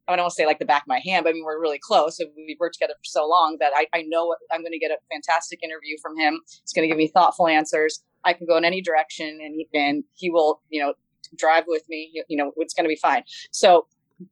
I 0.07 0.15
don't 0.15 0.23
want 0.23 0.31
to 0.31 0.35
say 0.35 0.45
like 0.45 0.59
the 0.59 0.65
back 0.65 0.83
of 0.83 0.87
my 0.87 0.99
hand, 0.99 1.23
but 1.23 1.31
I 1.31 1.33
mean, 1.33 1.43
we're 1.43 1.59
really 1.59 1.79
close. 1.79 2.19
we've 2.35 2.59
worked 2.59 2.75
together 2.75 2.93
for 2.93 3.05
so 3.05 3.27
long 3.27 3.57
that 3.59 3.73
I, 3.75 3.87
I 3.93 4.03
know 4.03 4.35
I'm 4.51 4.61
going 4.61 4.71
to 4.71 4.79
get 4.79 4.91
a 4.91 4.97
fantastic 5.11 5.61
interview 5.63 5.97
from 6.01 6.17
him. 6.17 6.39
He's 6.61 6.73
going 6.73 6.83
to 6.83 6.87
give 6.87 6.97
me 6.97 7.07
thoughtful 7.07 7.47
answers. 7.47 8.03
I 8.23 8.33
can 8.33 8.47
go 8.47 8.57
in 8.57 8.65
any 8.65 8.81
direction 8.81 9.27
and 9.27 9.55
he, 9.55 9.67
and 9.73 10.03
he 10.15 10.29
will, 10.29 10.61
you 10.69 10.81
know, 10.81 10.93
drive 11.35 11.65
with 11.67 11.83
me. 11.89 12.11
You 12.27 12.37
know, 12.37 12.53
it's 12.57 12.73
going 12.73 12.85
to 12.85 12.89
be 12.89 12.99
fine. 13.01 13.23
So 13.51 13.87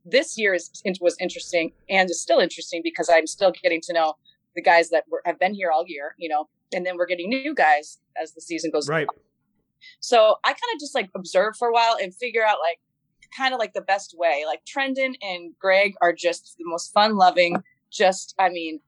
this 0.05 0.38
year 0.38 0.53
is, 0.53 0.72
was 1.01 1.15
interesting 1.20 1.72
and 1.89 2.10
is 2.10 2.22
still 2.22 2.39
interesting 2.39 2.82
because 2.84 3.10
I'm 3.10 3.27
still 3.27 3.51
getting 3.63 3.82
to 3.82 3.94
know 3.94 4.13
the 4.55 4.62
guys 4.62 4.89
that 4.89 5.03
were, 5.10 5.22
have 5.25 5.39
been 5.39 5.53
here 5.53 5.72
all 5.72 5.84
year, 5.86 6.15
you 6.17 6.29
know, 6.29 6.48
and 6.74 6.86
then 6.86 6.98
we're 6.98 7.05
getting 7.05 7.29
new 7.29 7.53
guys 7.53 8.00
as 8.22 8.34
the 8.34 8.41
season 8.41 8.72
goes 8.72 8.88
right. 8.88 9.08
On. 9.08 9.15
So 10.00 10.38
I 10.44 10.50
kind 10.50 10.74
of 10.74 10.79
just 10.79 10.96
like 10.96 11.10
observe 11.15 11.55
for 11.58 11.67
a 11.67 11.74
while 11.74 11.98
and 12.01 12.13
figure 12.15 12.44
out 12.44 12.58
like 12.63 12.79
kind 13.36 13.53
of 13.53 13.60
like 13.60 13.74
the 13.74 13.82
best 13.82 14.15
way. 14.17 14.44
Like 14.46 14.62
Trendon 14.65 15.15
and 15.22 15.53
Greg 15.60 15.94
are 16.01 16.13
just 16.13 16.55
the 16.58 16.65
most 16.65 16.94
fun 16.94 17.15
loving, 17.15 17.58
just, 17.91 18.36
I 18.39 18.50
mean, 18.50 18.79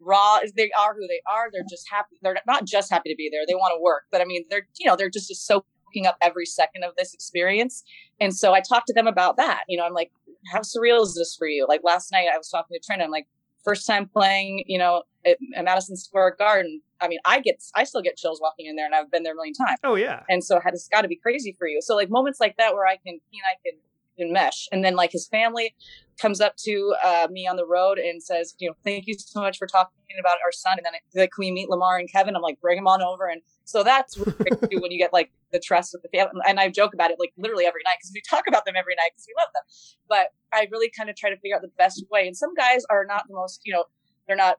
raw 0.00 0.40
they 0.56 0.70
are 0.78 0.94
who 0.94 1.06
they 1.06 1.20
are. 1.26 1.48
They're 1.52 1.64
just 1.68 1.86
happy. 1.90 2.16
They're 2.22 2.36
not 2.46 2.66
just 2.66 2.90
happy 2.90 3.10
to 3.10 3.16
be 3.16 3.28
there. 3.30 3.42
They 3.46 3.54
want 3.54 3.74
to 3.76 3.82
work, 3.82 4.04
but 4.10 4.20
I 4.20 4.24
mean, 4.24 4.44
they're, 4.50 4.66
you 4.78 4.88
know, 4.88 4.96
they're 4.96 5.10
just, 5.10 5.28
just 5.28 5.46
soaking 5.46 6.06
up 6.06 6.16
every 6.22 6.46
second 6.46 6.84
of 6.84 6.92
this 6.96 7.14
experience. 7.14 7.84
And 8.20 8.34
so 8.34 8.52
I 8.52 8.60
talked 8.60 8.86
to 8.88 8.94
them 8.94 9.06
about 9.06 9.36
that. 9.36 9.64
You 9.68 9.78
know, 9.78 9.84
I'm 9.84 9.94
like, 9.94 10.10
how 10.52 10.60
surreal 10.60 11.02
is 11.02 11.14
this 11.14 11.34
for 11.38 11.46
you? 11.46 11.66
Like 11.68 11.80
last 11.84 12.12
night 12.12 12.28
I 12.32 12.38
was 12.38 12.48
talking 12.48 12.78
to 12.78 12.92
Trendon, 12.92 13.10
like, 13.10 13.26
first 13.64 13.86
time 13.86 14.06
playing, 14.06 14.62
you 14.66 14.78
know, 14.78 15.04
at, 15.24 15.38
at 15.56 15.64
Madison 15.64 15.96
Square 15.96 16.36
Garden. 16.38 16.82
I 17.04 17.08
mean, 17.08 17.20
I 17.24 17.40
get, 17.40 17.62
I 17.74 17.84
still 17.84 18.02
get 18.02 18.16
chills 18.16 18.40
walking 18.40 18.66
in 18.66 18.76
there, 18.76 18.86
and 18.86 18.94
I've 18.94 19.10
been 19.10 19.22
there 19.22 19.34
a 19.34 19.36
million 19.36 19.54
times. 19.54 19.78
Oh 19.84 19.94
yeah. 19.94 20.22
And 20.28 20.42
so 20.42 20.60
it's 20.64 20.88
got 20.88 21.02
to 21.02 21.08
be 21.08 21.16
crazy 21.16 21.54
for 21.58 21.68
you. 21.68 21.80
So 21.82 21.94
like 21.94 22.10
moments 22.10 22.40
like 22.40 22.56
that 22.56 22.74
where 22.74 22.86
I 22.86 22.96
can, 22.96 23.20
you 23.30 23.42
know, 23.42 23.48
I 23.52 23.56
can 23.62 23.78
mesh. 24.18 24.68
And 24.72 24.84
then 24.84 24.94
like 24.96 25.12
his 25.12 25.26
family 25.26 25.74
comes 26.20 26.40
up 26.40 26.56
to 26.56 26.94
uh, 27.04 27.28
me 27.30 27.46
on 27.46 27.56
the 27.56 27.66
road 27.66 27.98
and 27.98 28.22
says, 28.22 28.54
you 28.58 28.68
know, 28.68 28.74
thank 28.84 29.06
you 29.06 29.14
so 29.14 29.40
much 29.40 29.58
for 29.58 29.66
talking 29.66 29.92
about 30.18 30.38
our 30.44 30.52
son. 30.52 30.76
And 30.78 30.84
then 30.84 30.92
like, 31.14 31.32
can 31.32 31.40
we 31.40 31.50
meet 31.50 31.68
Lamar 31.68 31.98
and 31.98 32.10
Kevin? 32.10 32.36
I'm 32.36 32.42
like, 32.42 32.60
bring 32.60 32.76
them 32.76 32.86
on 32.86 33.02
over. 33.02 33.26
And 33.26 33.42
so 33.64 33.82
that's 33.82 34.16
really 34.16 34.76
when 34.80 34.92
you 34.92 34.98
get 34.98 35.12
like 35.12 35.32
the 35.52 35.58
trust 35.58 35.92
with 35.92 36.02
the 36.02 36.08
family. 36.16 36.40
And 36.46 36.60
I 36.60 36.68
joke 36.68 36.94
about 36.94 37.10
it 37.10 37.18
like 37.18 37.32
literally 37.36 37.66
every 37.66 37.82
night 37.84 37.96
because 37.98 38.12
we 38.14 38.22
talk 38.28 38.44
about 38.46 38.64
them 38.64 38.74
every 38.76 38.94
night 38.94 39.10
because 39.12 39.26
we 39.26 39.34
love 39.38 39.48
them. 39.54 39.62
But 40.08 40.28
I 40.52 40.68
really 40.70 40.90
kind 40.96 41.10
of 41.10 41.16
try 41.16 41.30
to 41.30 41.36
figure 41.36 41.56
out 41.56 41.62
the 41.62 41.72
best 41.76 42.04
way. 42.10 42.26
And 42.26 42.36
some 42.36 42.54
guys 42.54 42.84
are 42.90 43.04
not 43.04 43.26
the 43.26 43.34
most, 43.34 43.62
you 43.64 43.72
know, 43.72 43.84
they're 44.26 44.36
not, 44.36 44.58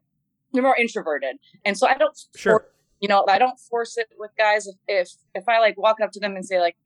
they're 0.54 0.64
more 0.64 0.78
introverted. 0.78 1.38
And 1.66 1.78
so 1.78 1.88
I 1.88 1.98
don't, 1.98 2.18
sure. 2.36 2.60
Force, 2.60 2.72
you 3.02 3.08
know, 3.08 3.26
I 3.28 3.38
don't 3.38 3.60
force 3.60 3.98
it 3.98 4.08
with 4.18 4.32
guys. 4.38 4.68
If, 4.68 4.76
if, 4.88 5.10
if 5.34 5.50
I 5.50 5.60
like 5.60 5.78
walk 5.78 6.02
up 6.02 6.12
to 6.12 6.20
them 6.20 6.36
and 6.36 6.46
say 6.46 6.60
like, 6.60 6.78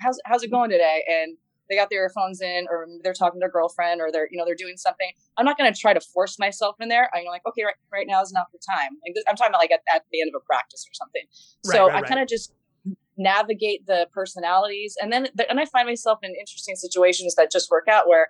how's, 0.00 0.18
how's 0.26 0.42
it 0.42 0.50
going 0.50 0.70
today? 0.70 1.02
And 1.08 1.36
they 1.72 1.76
got 1.76 1.88
their 1.90 2.02
earphones 2.02 2.42
in 2.42 2.66
or 2.70 2.86
they're 3.02 3.14
talking 3.14 3.40
to 3.40 3.44
their 3.44 3.50
girlfriend 3.50 4.00
or 4.00 4.10
they're 4.12 4.28
you 4.30 4.36
know 4.36 4.44
they're 4.44 4.54
doing 4.54 4.76
something 4.76 5.10
i'm 5.38 5.44
not 5.46 5.56
going 5.56 5.72
to 5.72 5.78
try 5.78 5.94
to 5.94 6.00
force 6.00 6.38
myself 6.38 6.76
in 6.80 6.88
there 6.88 7.08
i'm 7.14 7.24
like 7.24 7.40
okay 7.46 7.64
right, 7.64 7.74
right 7.90 8.06
now 8.06 8.20
is 8.20 8.30
not 8.32 8.46
the 8.52 8.58
time 8.58 8.90
like 9.06 9.14
this, 9.14 9.24
i'm 9.28 9.36
talking 9.36 9.50
about 9.50 9.60
like 9.60 9.70
at, 9.70 9.80
at, 9.94 10.02
the 10.12 10.20
end 10.20 10.30
of 10.34 10.38
a 10.40 10.44
practice 10.44 10.84
or 10.86 10.92
something 10.92 11.22
right, 11.66 11.74
so 11.74 11.86
right, 11.86 11.94
i 11.94 12.00
right. 12.00 12.08
kind 12.08 12.20
of 12.20 12.28
just 12.28 12.52
navigate 13.16 13.86
the 13.86 14.06
personalities 14.12 14.96
and 15.00 15.12
then 15.12 15.28
and 15.48 15.60
i 15.60 15.64
find 15.64 15.88
myself 15.88 16.18
in 16.22 16.30
interesting 16.38 16.76
situations 16.76 17.34
that 17.36 17.50
just 17.50 17.70
work 17.70 17.88
out 17.88 18.06
where 18.06 18.28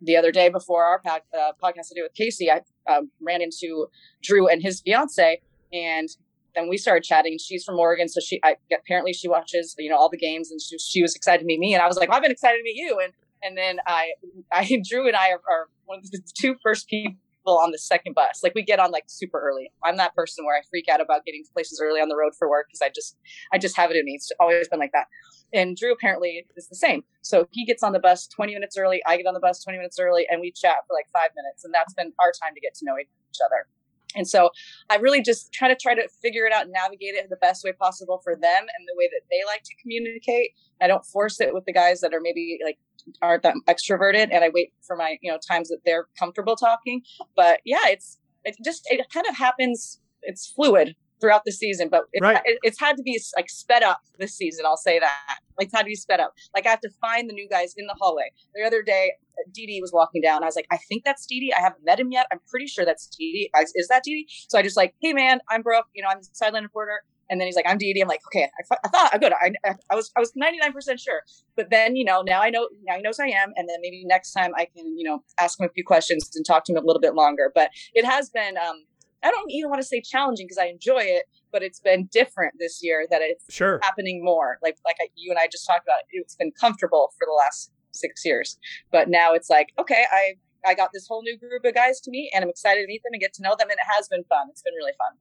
the 0.00 0.16
other 0.16 0.32
day 0.32 0.48
before 0.48 0.84
our 0.84 1.00
pod, 1.00 1.22
uh, 1.34 1.52
podcast 1.62 1.88
to 1.88 1.94
do 1.94 2.02
with 2.02 2.14
casey 2.14 2.50
i 2.50 2.60
um, 2.90 3.10
ran 3.20 3.42
into 3.42 3.86
drew 4.22 4.48
and 4.48 4.62
his 4.62 4.80
fiance 4.80 5.40
and 5.72 6.08
then 6.54 6.68
we 6.68 6.76
started 6.76 7.04
chatting. 7.04 7.38
She's 7.38 7.64
from 7.64 7.78
Oregon, 7.78 8.08
so 8.08 8.20
she 8.20 8.40
I, 8.42 8.56
apparently 8.76 9.12
she 9.12 9.28
watches 9.28 9.74
you 9.78 9.90
know 9.90 9.96
all 9.96 10.08
the 10.08 10.16
games, 10.16 10.50
and 10.50 10.60
she, 10.60 10.78
she 10.78 11.02
was 11.02 11.14
excited 11.14 11.40
to 11.40 11.44
meet 11.44 11.60
me, 11.60 11.74
and 11.74 11.82
I 11.82 11.86
was 11.86 11.96
like, 11.96 12.08
well, 12.08 12.16
I've 12.16 12.22
been 12.22 12.32
excited 12.32 12.58
to 12.58 12.62
meet 12.64 12.76
you, 12.76 12.98
and 13.02 13.12
and 13.42 13.56
then 13.56 13.78
I 13.86 14.12
I 14.52 14.82
Drew 14.88 15.06
and 15.06 15.16
I 15.16 15.30
are, 15.30 15.40
are 15.50 15.68
one 15.84 15.98
of 15.98 16.10
the 16.10 16.20
two 16.38 16.56
first 16.62 16.88
people 16.88 17.14
on 17.46 17.70
the 17.70 17.78
second 17.78 18.14
bus. 18.14 18.40
Like 18.42 18.54
we 18.54 18.62
get 18.62 18.78
on 18.78 18.90
like 18.90 19.04
super 19.06 19.40
early. 19.40 19.70
I'm 19.84 19.96
that 19.96 20.14
person 20.14 20.44
where 20.44 20.56
I 20.56 20.60
freak 20.70 20.88
out 20.88 21.00
about 21.00 21.24
getting 21.24 21.44
to 21.44 21.52
places 21.52 21.80
early 21.82 22.00
on 22.00 22.08
the 22.08 22.16
road 22.16 22.32
for 22.38 22.48
work 22.48 22.66
because 22.68 22.82
I 22.82 22.90
just 22.94 23.16
I 23.52 23.58
just 23.58 23.76
have 23.76 23.90
it 23.90 23.96
in 23.96 24.04
me. 24.04 24.12
It's 24.14 24.30
always 24.40 24.68
been 24.68 24.78
like 24.78 24.92
that. 24.92 25.06
And 25.52 25.76
Drew 25.76 25.92
apparently 25.92 26.46
is 26.56 26.68
the 26.68 26.76
same. 26.76 27.02
So 27.22 27.48
he 27.50 27.64
gets 27.64 27.82
on 27.82 27.92
the 27.92 27.98
bus 27.98 28.28
20 28.28 28.54
minutes 28.54 28.76
early. 28.78 29.02
I 29.06 29.16
get 29.16 29.26
on 29.26 29.34
the 29.34 29.40
bus 29.40 29.62
20 29.64 29.78
minutes 29.78 29.98
early, 29.98 30.26
and 30.30 30.40
we 30.40 30.52
chat 30.52 30.76
for 30.86 30.94
like 30.94 31.06
five 31.12 31.30
minutes, 31.34 31.64
and 31.64 31.74
that's 31.74 31.92
been 31.94 32.12
our 32.20 32.32
time 32.40 32.54
to 32.54 32.60
get 32.60 32.74
to 32.76 32.84
know 32.84 32.94
each 32.98 33.40
other. 33.44 33.66
And 34.14 34.26
so 34.28 34.50
I 34.88 34.96
really 34.96 35.22
just 35.22 35.52
try 35.52 35.68
to 35.68 35.76
try 35.76 35.94
to 35.94 36.08
figure 36.22 36.44
it 36.46 36.52
out 36.52 36.64
and 36.64 36.72
navigate 36.72 37.14
it 37.14 37.28
the 37.30 37.36
best 37.36 37.64
way 37.64 37.72
possible 37.72 38.20
for 38.22 38.34
them 38.34 38.42
and 38.60 38.88
the 38.88 38.94
way 38.96 39.08
that 39.12 39.22
they 39.30 39.40
like 39.46 39.62
to 39.62 39.74
communicate. 39.80 40.50
I 40.80 40.86
don't 40.86 41.04
force 41.04 41.40
it 41.40 41.54
with 41.54 41.64
the 41.64 41.72
guys 41.72 42.00
that 42.00 42.14
are 42.14 42.20
maybe 42.20 42.58
like 42.64 42.78
aren't 43.22 43.42
that 43.42 43.54
extroverted 43.68 44.28
and 44.32 44.44
I 44.44 44.50
wait 44.52 44.72
for 44.86 44.96
my, 44.96 45.16
you 45.22 45.30
know, 45.30 45.38
times 45.48 45.68
that 45.68 45.80
they're 45.84 46.06
comfortable 46.18 46.56
talking. 46.56 47.02
But 47.36 47.60
yeah, 47.64 47.86
it's 47.86 48.18
it 48.44 48.56
just 48.64 48.82
it 48.90 49.04
kind 49.12 49.26
of 49.28 49.36
happens 49.36 50.00
it's 50.22 50.46
fluid 50.46 50.94
throughout 51.20 51.42
the 51.44 51.52
season, 51.52 51.88
but 51.88 52.04
it, 52.12 52.22
right. 52.22 52.40
it, 52.44 52.58
it's 52.62 52.80
had 52.80 52.96
to 52.96 53.02
be 53.02 53.20
like 53.36 53.50
sped 53.50 53.82
up 53.82 54.00
this 54.18 54.34
season. 54.34 54.64
I'll 54.66 54.76
say 54.76 54.98
that. 54.98 55.38
Like 55.58 55.66
it's 55.66 55.76
had 55.76 55.82
to 55.82 55.86
be 55.86 55.94
sped 55.94 56.20
up. 56.20 56.34
Like 56.54 56.66
I 56.66 56.70
have 56.70 56.80
to 56.80 56.90
find 57.00 57.28
the 57.28 57.34
new 57.34 57.48
guys 57.48 57.74
in 57.76 57.86
the 57.86 57.94
hallway. 58.00 58.32
The 58.54 58.62
other 58.62 58.82
day, 58.82 59.12
Didi 59.52 59.80
was 59.80 59.92
walking 59.92 60.22
down. 60.22 60.42
I 60.42 60.46
was 60.46 60.56
like, 60.56 60.66
I 60.70 60.76
think 60.76 61.04
that's 61.04 61.26
Didi. 61.26 61.52
I 61.52 61.60
haven't 61.60 61.84
met 61.84 62.00
him 62.00 62.12
yet. 62.12 62.26
I'm 62.32 62.40
pretty 62.48 62.66
sure 62.66 62.84
that's 62.84 63.06
Didi. 63.06 63.50
Is 63.74 63.88
that 63.88 64.02
Didi? 64.04 64.26
So 64.48 64.58
I 64.58 64.62
just 64.62 64.76
like, 64.76 64.94
hey 65.00 65.12
man, 65.12 65.40
I'm 65.48 65.62
Brooke. 65.62 65.86
You 65.94 66.02
know, 66.02 66.08
I'm 66.08 66.18
the 66.18 66.28
sideline 66.32 66.62
reporter. 66.62 67.02
And 67.30 67.40
then 67.40 67.46
he's 67.46 67.54
like, 67.54 67.66
I'm 67.68 67.78
Didi. 67.78 68.00
I'm 68.00 68.08
like, 68.08 68.22
okay, 68.26 68.50
I, 68.58 68.76
I 68.84 68.88
thought 68.88 69.10
I'm 69.12 69.20
good. 69.20 69.32
I, 69.32 69.52
I 69.88 69.94
was 69.94 70.10
I 70.16 70.20
was 70.20 70.32
99% 70.32 70.98
sure. 70.98 71.22
But 71.56 71.70
then, 71.70 71.94
you 71.94 72.04
know, 72.04 72.22
now 72.22 72.42
I 72.42 72.50
know 72.50 72.68
now 72.82 72.96
he 72.96 73.02
knows 73.02 73.20
I 73.20 73.28
am. 73.28 73.52
And 73.56 73.68
then 73.68 73.78
maybe 73.80 74.04
next 74.04 74.32
time 74.32 74.52
I 74.56 74.66
can, 74.76 74.98
you 74.98 75.04
know, 75.04 75.22
ask 75.38 75.58
him 75.58 75.66
a 75.66 75.72
few 75.72 75.84
questions 75.84 76.28
and 76.34 76.44
talk 76.44 76.64
to 76.64 76.72
him 76.72 76.78
a 76.78 76.84
little 76.84 77.00
bit 77.00 77.14
longer. 77.14 77.52
But 77.54 77.70
it 77.94 78.04
has 78.04 78.30
been 78.30 78.56
um 78.58 78.84
I 79.22 79.30
don't 79.30 79.50
even 79.50 79.70
want 79.70 79.82
to 79.82 79.86
say 79.86 80.00
challenging 80.00 80.46
because 80.46 80.58
I 80.58 80.66
enjoy 80.66 81.00
it, 81.00 81.24
but 81.52 81.62
it's 81.62 81.80
been 81.80 82.08
different 82.12 82.54
this 82.58 82.80
year 82.82 83.06
that 83.10 83.20
it's 83.22 83.44
sure. 83.50 83.80
happening 83.82 84.24
more. 84.24 84.58
Like 84.62 84.78
like 84.84 84.96
I, 85.00 85.08
you 85.14 85.30
and 85.30 85.38
I 85.38 85.46
just 85.46 85.66
talked 85.66 85.86
about, 85.86 86.00
it's 86.10 86.36
been 86.36 86.52
comfortable 86.52 87.12
for 87.18 87.26
the 87.26 87.32
last 87.32 87.70
six 87.92 88.24
years, 88.24 88.58
but 88.90 89.08
now 89.08 89.34
it's 89.34 89.50
like 89.50 89.68
okay, 89.78 90.04
I 90.10 90.34
I 90.66 90.74
got 90.74 90.90
this 90.92 91.06
whole 91.08 91.22
new 91.22 91.38
group 91.38 91.64
of 91.64 91.74
guys 91.74 92.00
to 92.00 92.10
meet, 92.10 92.30
and 92.34 92.44
I'm 92.44 92.50
excited 92.50 92.82
to 92.82 92.86
meet 92.86 93.02
them 93.02 93.12
and 93.12 93.20
get 93.20 93.32
to 93.34 93.42
know 93.42 93.54
them, 93.58 93.68
and 93.68 93.78
it 93.78 93.86
has 93.96 94.08
been 94.08 94.24
fun. 94.24 94.48
It's 94.50 94.62
been 94.62 94.74
really 94.74 94.92
fun. 94.98 95.16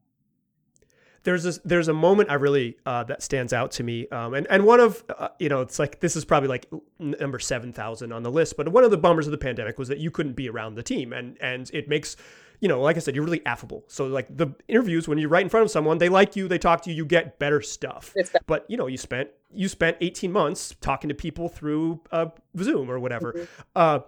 There's 1.23 1.43
this, 1.43 1.59
there's 1.65 1.89
a 1.89 1.93
moment 1.93 2.29
I 2.29 2.35
really 2.35 2.77
uh, 2.85 3.03
that 3.05 3.21
stands 3.21 3.51
out 3.51 3.71
to 3.71 3.83
me, 3.83 4.07
um, 4.09 4.33
and 4.33 4.47
and 4.49 4.65
one 4.65 4.79
of 4.79 5.03
uh, 5.17 5.29
you 5.39 5.49
know 5.49 5.61
it's 5.61 5.77
like 5.77 5.99
this 5.99 6.15
is 6.15 6.23
probably 6.23 6.47
like 6.47 6.71
number 6.99 7.39
seven 7.39 7.73
thousand 7.73 8.13
on 8.13 8.23
the 8.23 8.31
list, 8.31 8.55
but 8.55 8.69
one 8.69 8.83
of 8.83 8.91
the 8.91 8.97
bummers 8.97 9.27
of 9.27 9.31
the 9.31 9.37
pandemic 9.37 9.77
was 9.77 9.89
that 9.89 9.97
you 9.97 10.11
couldn't 10.11 10.33
be 10.33 10.49
around 10.49 10.75
the 10.75 10.83
team, 10.83 11.11
and 11.11 11.37
and 11.41 11.69
it 11.73 11.89
makes 11.89 12.15
you 12.59 12.67
know, 12.67 12.81
like 12.81 12.97
I 12.97 12.99
said, 12.99 13.15
you're 13.15 13.23
really 13.23 13.45
affable. 13.45 13.83
So 13.87 14.07
like 14.07 14.27
the 14.35 14.47
interviews, 14.67 15.07
when 15.07 15.17
you're 15.17 15.29
right 15.29 15.43
in 15.43 15.49
front 15.49 15.63
of 15.63 15.71
someone, 15.71 15.97
they 15.97 16.09
like 16.09 16.35
you, 16.35 16.47
they 16.47 16.57
talk 16.57 16.81
to 16.83 16.89
you, 16.89 16.97
you 16.97 17.05
get 17.05 17.39
better 17.39 17.61
stuff. 17.61 18.13
But 18.47 18.65
you 18.69 18.77
know, 18.77 18.87
you 18.87 18.97
spent 18.97 19.29
you 19.51 19.67
spent 19.67 19.97
18 20.01 20.31
months 20.31 20.75
talking 20.81 21.07
to 21.09 21.15
people 21.15 21.49
through 21.49 22.01
uh, 22.11 22.27
Zoom 22.57 22.91
or 22.91 22.99
whatever. 22.99 23.33
Mm-hmm. 23.33 23.61
Uh, 23.75 23.99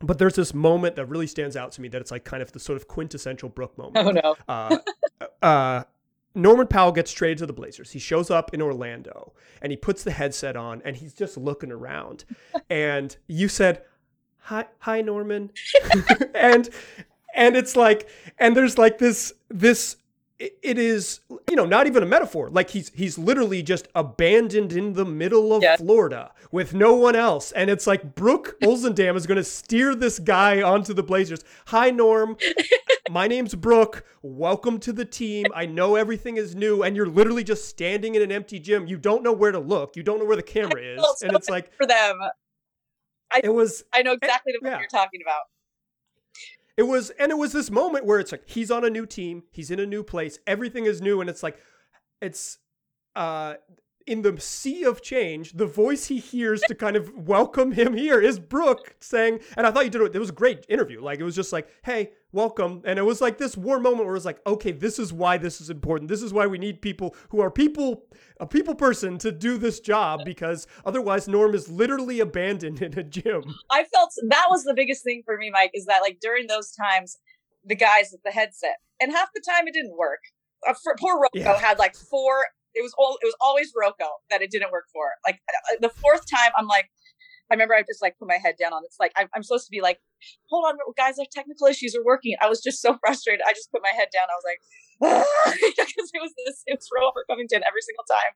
but 0.00 0.18
there's 0.18 0.34
this 0.34 0.52
moment 0.52 0.96
that 0.96 1.06
really 1.06 1.26
stands 1.26 1.56
out 1.56 1.72
to 1.72 1.80
me 1.80 1.88
that 1.88 2.00
it's 2.00 2.10
like 2.10 2.24
kind 2.24 2.42
of 2.42 2.52
the 2.52 2.60
sort 2.60 2.76
of 2.76 2.88
quintessential 2.88 3.48
Brooke 3.48 3.76
moment. 3.78 3.96
Oh 3.96 4.10
no. 4.10 4.36
uh, 4.48 4.78
uh, 5.42 5.84
Norman 6.34 6.66
Powell 6.66 6.92
gets 6.92 7.12
traded 7.12 7.38
to 7.38 7.46
the 7.46 7.52
Blazers. 7.52 7.92
He 7.92 7.98
shows 7.98 8.30
up 8.30 8.52
in 8.52 8.60
Orlando 8.60 9.34
and 9.62 9.70
he 9.70 9.76
puts 9.76 10.02
the 10.02 10.10
headset 10.10 10.56
on 10.56 10.82
and 10.84 10.96
he's 10.96 11.14
just 11.14 11.36
looking 11.36 11.70
around. 11.70 12.24
and 12.70 13.16
you 13.28 13.48
said, 13.48 13.82
"Hi, 14.40 14.66
hi, 14.80 15.00
Norman," 15.00 15.52
and 16.34 16.68
and 17.34 17.56
it's 17.56 17.76
like 17.76 18.08
and 18.38 18.56
there's 18.56 18.78
like 18.78 18.98
this 18.98 19.32
this 19.48 19.96
it 20.38 20.78
is 20.78 21.20
you 21.48 21.54
know 21.56 21.64
not 21.64 21.86
even 21.86 22.02
a 22.02 22.06
metaphor. 22.06 22.50
Like 22.50 22.70
he's 22.70 22.90
he's 22.94 23.16
literally 23.16 23.62
just 23.62 23.86
abandoned 23.94 24.72
in 24.72 24.94
the 24.94 25.04
middle 25.04 25.54
of 25.54 25.62
Yeah. 25.62 25.76
Florida 25.76 26.32
with 26.50 26.74
no 26.74 26.94
one 26.94 27.14
else. 27.16 27.52
And 27.52 27.70
it's 27.70 27.86
like 27.86 28.14
Brooke 28.16 28.56
Olzendam 28.62 29.14
is 29.16 29.26
going 29.26 29.36
to 29.36 29.44
steer 29.44 29.94
this 29.94 30.18
guy 30.18 30.60
onto 30.60 30.92
the 30.92 31.02
Blazers. 31.04 31.44
Hi 31.66 31.90
Norm. 31.90 32.36
My 33.10 33.28
name's 33.28 33.54
Brooke. 33.54 34.04
Welcome 34.22 34.80
to 34.80 34.92
the 34.92 35.04
team. 35.04 35.46
I 35.54 35.66
know 35.66 35.94
everything 35.94 36.36
is 36.36 36.54
new 36.56 36.82
and 36.82 36.96
you're 36.96 37.06
literally 37.06 37.44
just 37.44 37.68
standing 37.68 38.14
in 38.16 38.22
an 38.22 38.32
empty 38.32 38.58
gym. 38.58 38.86
You 38.88 38.96
don't 38.98 39.22
know 39.22 39.32
where 39.32 39.52
to 39.52 39.58
look. 39.60 39.94
You 39.94 40.02
don't 40.02 40.18
know 40.18 40.24
where 40.24 40.36
the 40.36 40.42
camera 40.42 40.82
is. 40.82 41.00
felt 41.00 41.22
and 41.22 41.32
it's 41.36 41.48
like 41.48 41.72
For 41.76 41.86
them, 41.86 42.18
it 43.42 43.54
was 43.54 43.84
I 43.92 44.02
know 44.02 44.12
exactly 44.12 44.52
the 44.52 44.60
yeah. 44.66 44.72
what 44.72 44.80
you're 44.80 44.88
talking 44.88 45.20
about. 45.22 45.42
It 46.76 46.84
was, 46.84 47.10
and 47.10 47.30
it 47.30 47.38
was 47.38 47.52
this 47.52 47.70
moment 47.70 48.04
where 48.04 48.18
it's 48.18 48.32
like 48.32 48.48
he's 48.48 48.70
on 48.70 48.84
a 48.84 48.90
new 48.90 49.06
team, 49.06 49.44
he's 49.52 49.70
in 49.70 49.78
a 49.78 49.86
new 49.86 50.02
place, 50.02 50.38
everything 50.46 50.86
is 50.86 51.00
new, 51.00 51.20
and 51.20 51.30
it's 51.30 51.42
like, 51.42 51.56
it's, 52.20 52.58
uh, 53.14 53.54
in 54.06 54.22
the 54.22 54.38
sea 54.38 54.84
of 54.84 55.00
change, 55.02 55.52
the 55.52 55.66
voice 55.66 56.06
he 56.06 56.18
hears 56.18 56.60
to 56.62 56.74
kind 56.74 56.96
of 56.96 57.12
welcome 57.14 57.72
him 57.72 57.94
here 57.94 58.20
is 58.20 58.38
Brooke 58.38 58.94
saying, 59.00 59.40
and 59.56 59.66
I 59.66 59.70
thought 59.70 59.84
you 59.84 59.90
did 59.90 60.02
it. 60.02 60.14
It 60.14 60.18
was 60.18 60.28
a 60.28 60.34
great 60.34 60.66
interview. 60.68 61.00
Like 61.02 61.20
it 61.20 61.24
was 61.24 61.34
just 61.34 61.52
like, 61.52 61.68
hey, 61.84 62.10
welcome, 62.32 62.82
and 62.84 62.98
it 62.98 63.02
was 63.02 63.20
like 63.20 63.38
this 63.38 63.56
warm 63.56 63.82
moment 63.82 64.04
where 64.04 64.14
it 64.14 64.18
was 64.18 64.24
like, 64.26 64.40
okay, 64.46 64.72
this 64.72 64.98
is 64.98 65.12
why 65.12 65.38
this 65.38 65.60
is 65.60 65.70
important. 65.70 66.08
This 66.08 66.22
is 66.22 66.32
why 66.32 66.46
we 66.46 66.58
need 66.58 66.82
people 66.82 67.14
who 67.30 67.40
are 67.40 67.50
people, 67.50 68.04
a 68.40 68.46
people 68.46 68.74
person 68.74 69.16
to 69.18 69.32
do 69.32 69.56
this 69.56 69.80
job 69.80 70.20
because 70.24 70.66
otherwise 70.84 71.26
Norm 71.26 71.54
is 71.54 71.68
literally 71.70 72.20
abandoned 72.20 72.82
in 72.82 72.98
a 72.98 73.02
gym. 73.02 73.42
I 73.70 73.84
felt 73.84 74.10
that 74.28 74.46
was 74.50 74.64
the 74.64 74.74
biggest 74.74 75.02
thing 75.02 75.22
for 75.24 75.38
me, 75.38 75.50
Mike, 75.50 75.70
is 75.72 75.86
that 75.86 76.00
like 76.00 76.18
during 76.20 76.46
those 76.46 76.72
times, 76.72 77.16
the 77.64 77.76
guys 77.76 78.10
with 78.12 78.22
the 78.22 78.30
headset, 78.32 78.76
and 79.00 79.12
half 79.12 79.30
the 79.34 79.42
time 79.48 79.66
it 79.66 79.72
didn't 79.72 79.96
work. 79.96 80.20
Uh, 80.68 80.74
for, 80.82 80.94
poor 81.00 81.18
Rocco 81.18 81.38
Yeah. 81.38 81.58
had 81.58 81.78
like 81.78 81.94
four. 81.96 82.44
It 82.74 82.82
was 82.82 82.94
all. 82.98 83.18
It 83.22 83.26
was 83.26 83.36
always 83.40 83.72
Rocco 83.76 84.08
that 84.30 84.42
it 84.42 84.50
didn't 84.50 84.72
work 84.72 84.86
for. 84.92 85.06
Like 85.26 85.40
uh, 85.48 85.76
the 85.80 85.88
fourth 85.88 86.24
time, 86.30 86.52
I'm 86.56 86.66
like, 86.66 86.90
I 87.50 87.54
remember 87.54 87.74
I 87.74 87.82
just 87.82 88.02
like 88.02 88.18
put 88.18 88.28
my 88.28 88.38
head 88.42 88.54
down 88.58 88.72
on. 88.72 88.82
It's 88.84 88.96
like 88.98 89.12
I'm, 89.16 89.28
I'm 89.34 89.42
supposed 89.42 89.66
to 89.66 89.70
be 89.70 89.80
like, 89.80 89.98
hold 90.48 90.64
on, 90.66 90.76
guys, 90.96 91.18
our 91.18 91.26
technical 91.30 91.66
issues 91.66 91.94
are 91.94 92.04
working. 92.04 92.34
I 92.40 92.48
was 92.48 92.62
just 92.62 92.80
so 92.80 92.96
frustrated. 93.04 93.42
I 93.46 93.52
just 93.52 93.70
put 93.70 93.82
my 93.82 93.94
head 93.94 94.08
down. 94.12 94.26
I 94.28 94.36
was 94.36 94.46
like, 94.46 94.60
because 95.76 96.10
it 96.14 96.22
was 96.22 96.32
this, 96.46 96.62
it 96.66 96.78
was 96.78 96.88
Covington 97.28 97.62
every 97.66 97.82
single 97.82 98.04
time, 98.08 98.32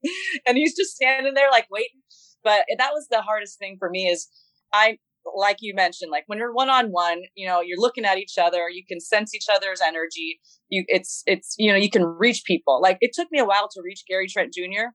and 0.46 0.58
he's 0.58 0.76
just 0.76 0.94
standing 0.94 1.34
there 1.34 1.50
like 1.50 1.66
waiting. 1.70 2.02
But 2.44 2.64
that 2.76 2.92
was 2.92 3.08
the 3.10 3.22
hardest 3.22 3.58
thing 3.58 3.76
for 3.78 3.90
me 3.90 4.08
is 4.08 4.28
I 4.72 4.98
like 5.36 5.58
you 5.60 5.74
mentioned, 5.74 6.10
like 6.10 6.24
when 6.26 6.38
you're 6.38 6.52
one 6.52 6.68
on 6.70 6.88
one, 6.90 7.22
you 7.34 7.46
know, 7.46 7.60
you're 7.60 7.78
looking 7.80 8.04
at 8.04 8.18
each 8.18 8.38
other, 8.38 8.68
you 8.68 8.84
can 8.86 9.00
sense 9.00 9.34
each 9.34 9.46
other's 9.52 9.80
energy. 9.80 10.40
You, 10.68 10.84
it's, 10.88 11.22
it's, 11.26 11.54
you 11.58 11.70
know, 11.70 11.76
you 11.78 11.90
can 11.90 12.04
reach 12.04 12.42
people. 12.44 12.80
Like 12.82 12.98
it 13.00 13.12
took 13.14 13.28
me 13.30 13.38
a 13.38 13.44
while 13.44 13.68
to 13.72 13.82
reach 13.82 14.04
Gary 14.08 14.26
Trent 14.28 14.52
Jr. 14.52 14.90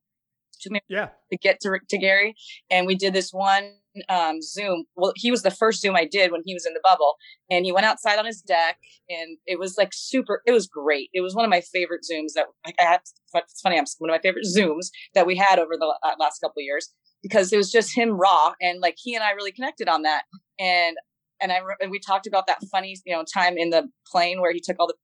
took 0.62 0.72
me 0.72 0.80
Yeah. 0.88 1.10
to 1.32 1.38
get 1.38 1.60
to, 1.62 1.80
to 1.90 1.98
Gary. 1.98 2.36
And 2.70 2.88
we 2.88 2.96
did 2.96 3.14
this 3.14 3.32
one 3.32 3.74
um, 4.10 4.42
Zoom. 4.42 4.86
Well, 4.96 5.14
he 5.16 5.30
was 5.30 5.44
the 5.44 5.52
first 5.52 5.82
Zoom 5.82 5.96
I 5.96 6.06
did 6.06 6.32
when 6.32 6.42
he 6.46 6.54
was 6.54 6.66
in 6.66 6.74
the 6.74 6.82
bubble. 6.84 7.16
And 7.50 7.66
he 7.66 7.72
went 7.72 7.86
outside 7.86 8.18
on 8.18 8.26
his 8.26 8.42
deck 8.42 8.78
and 9.10 9.38
it 9.46 9.60
was 9.60 9.76
like 9.78 9.90
super, 9.94 10.42
it 10.46 10.52
was 10.52 10.68
great. 10.68 11.10
It 11.14 11.22
was 11.22 11.36
one 11.36 11.46
of 11.46 11.52
my 11.52 11.62
favorite 11.62 12.02
Zooms 12.02 12.34
that 12.36 12.46
I 12.66 12.74
had. 12.80 13.02
It's 13.36 13.62
funny, 13.62 13.78
I'm 13.78 13.86
one 14.00 14.10
of 14.10 14.16
my 14.16 14.22
favorite 14.22 14.46
Zooms 14.46 14.88
that 15.14 15.28
we 15.28 15.36
had 15.36 15.60
over 15.60 15.74
the 15.78 15.94
last 16.20 16.40
couple 16.40 16.60
of 16.60 16.64
years 16.64 16.90
because 17.24 17.52
it 17.52 17.58
was 17.58 17.72
just 17.72 17.98
him 17.98 18.12
raw 18.12 18.54
and 18.62 18.82
like 18.82 18.98
he 19.02 19.16
and 19.16 19.24
I 19.24 19.32
really 19.32 19.52
connected 19.52 19.88
on 19.88 20.04
that. 20.04 20.24
And, 20.60 20.98
and 21.42 21.52
I, 21.52 21.62
and 21.82 21.90
we 21.90 22.00
talked 22.00 22.28
about 22.28 22.46
that 22.48 22.60
funny, 22.72 22.96
you 23.06 23.16
know, 23.16 23.24
time 23.24 23.58
in 23.58 23.72
the 23.72 23.90
plane 24.12 24.42
where 24.42 24.54
he 24.54 24.60
took 24.60 24.76
all 24.80 24.88
the 24.88 24.96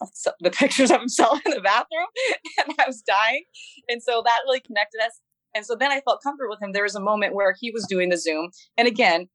the 0.40 0.50
pictures 0.50 0.90
of 0.90 1.00
himself 1.00 1.40
in 1.46 1.52
the 1.52 1.60
bathroom 1.60 2.06
and 2.58 2.74
I 2.78 2.84
was 2.86 3.02
dying. 3.02 3.44
And 3.88 4.02
so 4.02 4.22
that 4.24 4.38
really 4.44 4.60
connected 4.60 5.00
us. 5.00 5.20
And 5.54 5.64
so 5.64 5.76
then 5.76 5.92
I 5.92 6.00
felt 6.00 6.20
comfortable 6.22 6.50
with 6.50 6.62
him. 6.62 6.72
There 6.72 6.82
was 6.82 6.96
a 6.96 7.00
moment 7.00 7.34
where 7.34 7.54
he 7.58 7.70
was 7.70 7.86
doing 7.88 8.08
the 8.08 8.18
Zoom. 8.18 8.50
And 8.76 8.88
again, 8.88 9.28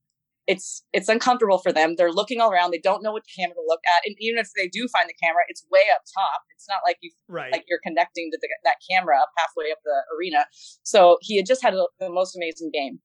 it's 0.50 0.84
it's 0.94 1.08
uncomfortable 1.08 1.60
for 1.60 1.72
them. 1.72 1.94
They're 1.96 2.12
looking 2.12 2.42
all 2.42 2.52
around. 2.52 2.72
They 2.72 2.80
don't 2.80 3.04
know 3.04 3.12
what 3.12 3.24
camera 3.38 3.54
to 3.54 3.64
look 3.68 3.82
at. 3.86 4.02
And 4.06 4.16
even 4.20 4.40
if 4.40 4.50
they 4.58 4.68
do 4.68 4.88
find 4.92 5.08
the 5.08 5.14
camera, 5.22 5.44
it's 5.48 5.64
way 5.72 5.84
up 5.94 6.02
top. 6.12 6.42
It's 6.56 6.68
not 6.68 6.80
like 6.84 6.98
you 7.02 7.12
Right. 7.28 7.52
like 7.52 7.66
you're 7.70 7.80
connecting 7.86 8.32
to 8.32 8.40
the, 8.42 8.50
that 8.64 8.78
camera 8.90 9.18
up 9.20 9.30
halfway 9.38 9.72
up 9.72 9.78
the 9.86 10.02
arena. 10.18 10.46
So 10.82 11.20
he 11.22 11.38
had 11.38 11.46
just 11.46 11.62
had 11.62 11.76
a, 11.76 11.86
the 12.00 12.10
most 12.10 12.36
amazing 12.36 12.72
game. 12.74 13.00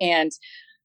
And 0.00 0.30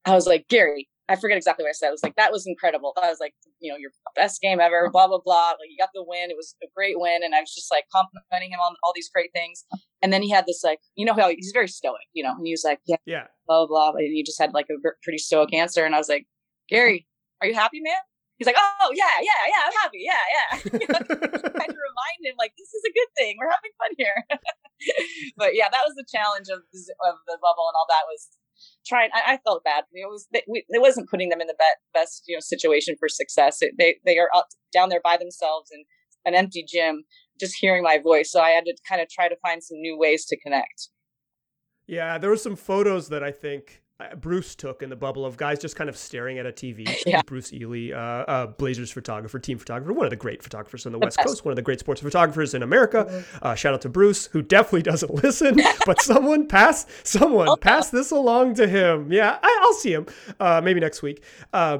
I 0.05 0.15
was 0.15 0.25
like, 0.25 0.47
Gary, 0.49 0.89
I 1.11 1.17
forget 1.17 1.35
exactly 1.35 1.63
what 1.63 1.69
I 1.69 1.73
said. 1.73 1.89
I 1.89 1.91
was 1.91 2.03
like, 2.03 2.15
that 2.15 2.31
was 2.31 2.47
incredible. 2.47 2.93
I 2.95 3.09
was 3.09 3.19
like, 3.19 3.33
you 3.59 3.69
know, 3.69 3.77
your 3.77 3.91
best 4.15 4.39
game 4.39 4.61
ever, 4.61 4.89
blah, 4.89 5.07
blah, 5.07 5.19
blah. 5.19 5.49
Like 5.59 5.67
you 5.69 5.77
got 5.77 5.89
the 5.93 6.03
win. 6.07 6.31
It 6.31 6.37
was 6.37 6.55
a 6.63 6.67
great 6.73 6.95
win. 6.97 7.19
And 7.21 7.35
I 7.35 7.41
was 7.41 7.53
just 7.53 7.69
like 7.69 7.83
complimenting 7.93 8.51
him 8.51 8.59
on 8.59 8.75
all 8.81 8.93
these 8.95 9.09
great 9.13 9.31
things. 9.33 9.65
And 10.01 10.13
then 10.13 10.21
he 10.21 10.29
had 10.29 10.45
this 10.45 10.61
like, 10.63 10.79
you 10.95 11.05
know 11.05 11.13
how 11.13 11.27
he's 11.27 11.51
very 11.53 11.67
stoic, 11.67 12.07
you 12.13 12.23
know, 12.23 12.31
and 12.31 12.47
he 12.47 12.53
was 12.53 12.63
like, 12.63 12.79
yeah, 12.87 12.95
yeah. 13.05 13.27
blah, 13.45 13.67
blah, 13.67 13.91
blah. 13.91 13.99
And 13.99 14.07
he 14.07 14.23
just 14.23 14.39
had 14.39 14.53
like 14.53 14.67
a 14.71 14.79
pretty 15.03 15.17
stoic 15.17 15.53
answer. 15.53 15.83
And 15.83 15.93
I 15.93 15.97
was 15.97 16.07
like, 16.07 16.27
Gary, 16.69 17.07
are 17.41 17.47
you 17.47 17.55
happy, 17.55 17.81
man? 17.81 17.99
He's 18.39 18.47
like, 18.47 18.57
oh, 18.57 18.89
yeah, 18.95 19.21
yeah, 19.21 19.41
yeah, 19.51 19.61
I'm 19.69 19.77
happy. 19.85 20.01
Yeah, 20.01 20.23
yeah. 20.33 20.49
kind 21.61 21.69
of 21.69 21.77
remind 21.91 22.19
him 22.25 22.33
like 22.39 22.57
this 22.57 22.73
is 22.73 22.81
a 22.87 22.93
good 22.95 23.11
thing. 23.13 23.37
We're 23.37 23.53
having 23.53 23.75
fun 23.77 23.93
here. 24.01 24.17
but 25.37 25.53
yeah, 25.53 25.69
that 25.69 25.85
was 25.85 25.93
the 25.93 26.07
challenge 26.09 26.49
of 26.49 26.65
of 26.65 27.15
the 27.29 27.37
bubble 27.37 27.69
and 27.69 27.77
all 27.77 27.85
that 27.93 28.09
was 28.09 28.33
trying. 28.85 29.09
I, 29.13 29.33
I 29.33 29.37
felt 29.43 29.63
bad. 29.63 29.83
It 29.91 30.09
was 30.09 30.27
they, 30.33 30.43
we, 30.47 30.63
it 30.67 30.81
wasn't 30.81 31.09
putting 31.09 31.29
them 31.29 31.41
in 31.41 31.47
the 31.47 31.55
be- 31.57 31.81
best 31.93 32.23
you 32.27 32.35
know 32.35 32.41
situation 32.41 32.95
for 32.99 33.07
success. 33.09 33.61
It, 33.61 33.73
they 33.77 33.97
they 34.05 34.17
are 34.17 34.29
down 34.73 34.89
there 34.89 35.01
by 35.03 35.17
themselves 35.17 35.69
in 35.71 35.83
an 36.25 36.35
empty 36.35 36.63
gym, 36.67 37.03
just 37.39 37.55
hearing 37.59 37.83
my 37.83 37.97
voice. 37.97 38.31
So 38.31 38.41
I 38.41 38.49
had 38.49 38.65
to 38.65 38.75
kind 38.87 39.01
of 39.01 39.09
try 39.09 39.27
to 39.27 39.35
find 39.41 39.63
some 39.63 39.79
new 39.79 39.97
ways 39.97 40.25
to 40.25 40.39
connect. 40.39 40.89
Yeah, 41.87 42.17
there 42.17 42.29
were 42.29 42.37
some 42.37 42.55
photos 42.55 43.09
that 43.09 43.23
I 43.23 43.31
think 43.31 43.80
Bruce 44.19 44.55
took 44.55 44.81
in 44.83 44.89
the 44.89 44.95
bubble 44.95 45.25
of 45.25 45.37
guys 45.37 45.59
just 45.59 45.75
kind 45.75 45.89
of 45.89 45.97
staring 45.97 46.39
at 46.39 46.45
a 46.45 46.51
TV. 46.51 46.87
Yeah. 47.05 47.21
Bruce 47.25 47.51
Ely, 47.53 47.91
uh, 47.91 47.97
uh, 47.97 48.47
Blazers 48.47 48.91
photographer, 48.91 49.39
team 49.39 49.57
photographer, 49.57 49.91
one 49.93 50.05
of 50.05 50.09
the 50.09 50.15
great 50.15 50.41
photographers 50.43 50.85
on 50.85 50.91
the 50.91 50.99
The 50.99 51.05
West 51.05 51.17
best. 51.17 51.27
Coast, 51.27 51.45
one 51.45 51.51
of 51.51 51.55
the 51.55 51.61
great 51.61 51.79
sports 51.79 52.01
photographers 52.01 52.53
in 52.53 52.63
America. 52.63 53.23
Uh, 53.41 53.55
shout 53.55 53.73
out 53.73 53.81
to 53.81 53.89
Bruce, 53.89 54.27
who 54.27 54.41
definitely 54.41 54.83
doesn't 54.83 55.13
listen, 55.23 55.59
but 55.85 56.01
someone 56.01 56.47
pass 56.47 56.85
someone 57.03 57.47
Oh. 57.49 57.55
pass 57.55 57.89
this 57.89 58.11
along 58.11 58.53
to 58.55 58.67
him. 58.67 59.11
Yeah, 59.11 59.39
I, 59.41 59.59
I'll 59.63 59.73
see 59.73 59.93
him 59.93 60.05
uh, 60.39 60.61
maybe 60.63 60.79
next 60.79 61.01
week. 61.01 61.23
Uh, 61.53 61.79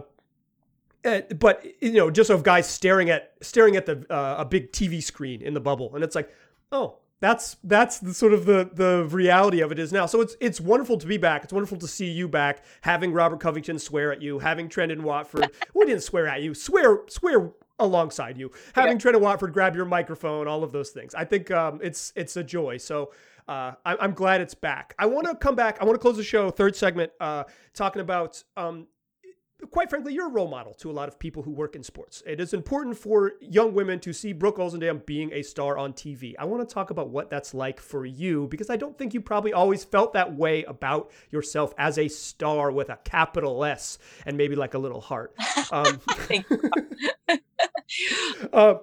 uh, 1.06 1.22
but 1.38 1.66
you 1.82 1.94
know, 1.94 2.10
just 2.12 2.30
of 2.30 2.44
guys 2.44 2.68
staring 2.70 3.10
at 3.10 3.34
staring 3.42 3.76
at 3.76 3.86
the 3.86 4.06
uh, 4.10 4.36
a 4.40 4.46
big 4.46 4.72
TV 4.72 5.02
screen 5.04 5.42
in 5.42 5.54
the 5.54 5.60
bubble, 5.60 5.94
and 5.96 6.04
it's 6.04 6.16
like, 6.16 6.30
oh, 6.72 6.98
that's 7.22 7.56
that's 7.64 8.00
the 8.00 8.14
sort 8.14 8.34
of 8.34 8.46
the 8.46 8.70
the 8.74 9.08
reality 9.10 9.62
of 9.62 9.72
it 9.72 9.80
is 9.80 9.94
now. 9.94 10.06
So 10.08 10.20
it's 10.20 10.36
it's 10.42 10.60
wonderful 10.60 10.98
to 10.98 11.08
be 11.08 11.18
back. 11.18 11.44
It's 11.46 11.54
wonderful 11.54 11.78
to 11.78 11.88
see 11.88 12.08
you 12.12 12.28
back. 12.28 12.66
Having 12.82 13.14
Robert 13.14 13.40
Covington 13.40 13.80
swear 13.80 14.12
at 14.12 14.22
you, 14.22 14.40
having 14.40 14.68
Trendon 14.68 15.02
Watford, 15.02 15.50
we 15.74 15.86
didn't 15.86 16.04
swear 16.04 16.28
at 16.28 16.42
you, 16.42 16.54
swear 16.54 17.00
swear 17.08 17.52
alongside 17.80 18.38
you, 18.38 18.52
having 18.74 18.98
Trendon 18.98 19.22
Watford 19.22 19.54
grab 19.54 19.76
your 19.76 19.86
microphone, 19.86 20.48
all 20.48 20.64
of 20.64 20.72
those 20.72 20.90
things. 20.90 21.16
I 21.16 21.24
think 21.24 21.50
um, 21.52 21.80
it's 21.82 22.12
it's 22.18 22.36
a 22.36 22.44
joy. 22.44 22.78
So. 22.78 23.12
Uh, 23.48 23.74
I- 23.84 23.98
I'm 24.00 24.14
glad 24.14 24.40
it's 24.40 24.54
back. 24.54 24.94
I 25.00 25.08
want 25.08 25.28
to 25.28 25.36
come 25.36 25.56
back. 25.56 25.80
I 25.82 25.84
want 25.84 25.96
to 25.96 26.00
close 26.00 26.16
the 26.16 26.24
show, 26.24 26.52
third 26.52 26.76
segment, 26.76 27.12
uh, 27.20 27.46
talking 27.74 28.02
about 28.02 28.42
um, 28.56 28.86
quite 29.70 29.90
frankly, 29.90 30.14
you're 30.14 30.28
a 30.28 30.32
role 30.32 30.48
model 30.48 30.74
to 30.76 30.90
a 30.90 30.94
lot 30.94 31.08
of 31.08 31.20
people 31.20 31.44
who 31.44 31.52
work 31.52 31.76
in 31.76 31.84
sports. 31.84 32.24
It 32.26 32.40
is 32.40 32.54
important 32.54 32.98
for 32.98 33.34
young 33.42 33.74
women 33.74 34.00
to 34.02 34.14
see 34.14 34.34
Brooke 34.34 34.58
Olzendam 34.58 35.06
being 35.06 35.32
a 35.34 35.42
star 35.44 35.78
on 35.78 35.94
TV. 35.94 36.34
I 36.40 36.46
want 36.46 36.68
to 36.68 36.74
talk 36.74 36.90
about 36.90 37.10
what 37.10 37.30
that's 37.30 37.54
like 37.54 37.80
for 37.80 38.06
you 38.06 38.48
because 38.48 38.70
I 38.70 38.76
don't 38.76 38.98
think 38.98 39.14
you 39.14 39.22
probably 39.22 39.54
always 39.54 39.84
felt 39.84 40.14
that 40.14 40.36
way 40.36 40.64
about 40.64 41.12
yourself 41.30 41.74
as 41.78 41.98
a 41.98 42.08
star 42.08 42.72
with 42.72 42.90
a 42.90 42.98
capital 43.04 43.64
S 43.64 44.00
and 44.26 44.38
maybe 44.38 44.56
like 44.56 44.74
a 44.74 44.80
little 44.80 45.02
heart. 45.02 45.36
Um, 45.72 46.02
uh, 48.54 48.76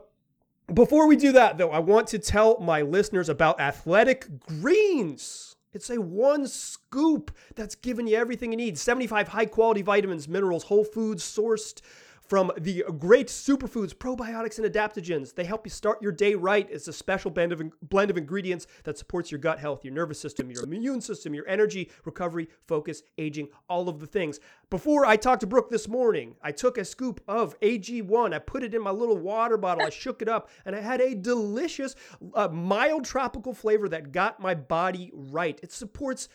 before 0.73 1.07
we 1.07 1.17
do 1.17 1.33
that, 1.33 1.59
though, 1.59 1.71
I 1.71 1.81
want 1.81 2.07
to 2.09 2.19
tell 2.19 2.59
my 2.61 2.83
listeners 2.83 3.29
about 3.29 3.61
Athletic 3.61 4.27
Greens. 4.47 5.48
It's 5.73 5.91
a 5.91 6.01
one 6.01 6.47
scoop 6.47 7.31
that's 7.55 7.75
giving 7.75 8.07
you 8.07 8.17
everything 8.17 8.53
you 8.53 8.57
need. 8.57 8.79
75 8.79 9.29
high 9.29 9.47
quality 9.47 9.83
vitamins, 9.83 10.29
minerals, 10.29 10.65
whole 10.65 10.85
foods 10.85 11.23
sourced 11.23 11.81
from 12.29 12.53
the 12.59 12.85
great 12.99 13.29
superfoods, 13.29 13.95
probiotics, 13.95 14.59
and 14.59 14.73
adaptogens. 14.73 15.35
They 15.35 15.45
help 15.45 15.65
you 15.65 15.71
start 15.71 16.03
your 16.03 16.13
day 16.13 16.35
right. 16.35 16.69
It's 16.71 16.87
a 16.87 16.93
special 16.93 17.31
blend 17.31 17.53
of, 17.53 17.63
blend 17.83 18.11
of 18.11 18.19
ingredients 18.19 18.67
that 18.85 18.99
supports 18.99 19.31
your 19.31 19.41
gut 19.41 19.59
health, 19.59 19.83
your 19.83 19.95
nervous 19.95 20.21
system, 20.21 20.51
your 20.51 20.63
immune 20.63 21.01
system, 21.01 21.35
your 21.35 21.49
energy, 21.49 21.91
recovery, 22.05 22.49
focus, 22.67 23.03
aging, 23.17 23.49
all 23.69 23.89
of 23.89 23.99
the 23.99 24.07
things. 24.07 24.41
Before 24.69 25.07
I 25.07 25.17
talked 25.17 25.41
to 25.41 25.47
Brooke 25.47 25.71
this 25.71 25.89
morning, 25.89 26.37
I 26.43 26.53
took 26.53 26.77
a 26.77 26.85
scoop 26.85 27.23
of 27.27 27.59
AG1. 27.61 28.35
I 28.35 28.39
put 28.39 28.63
it 28.63 28.75
in 28.75 28.83
my 28.83 28.91
little 28.91 29.17
water 29.17 29.57
bottle. 29.57 29.87
I 29.87 29.91
shook 29.91 30.21
it 30.21 30.29
up, 30.29 30.51
and 30.67 30.77
I 30.77 30.81
had 30.81 31.01
a 31.01 31.15
delicious, 31.15 31.95
uh, 32.35 32.49
mild 32.49 33.05
tropical 33.05 33.55
flavor 33.55 33.89
that 33.89 34.13
got 34.13 34.39
my 34.39 34.55
body 34.55 35.11
right. 35.15 35.59
It 35.63 35.73
supports 35.73 36.29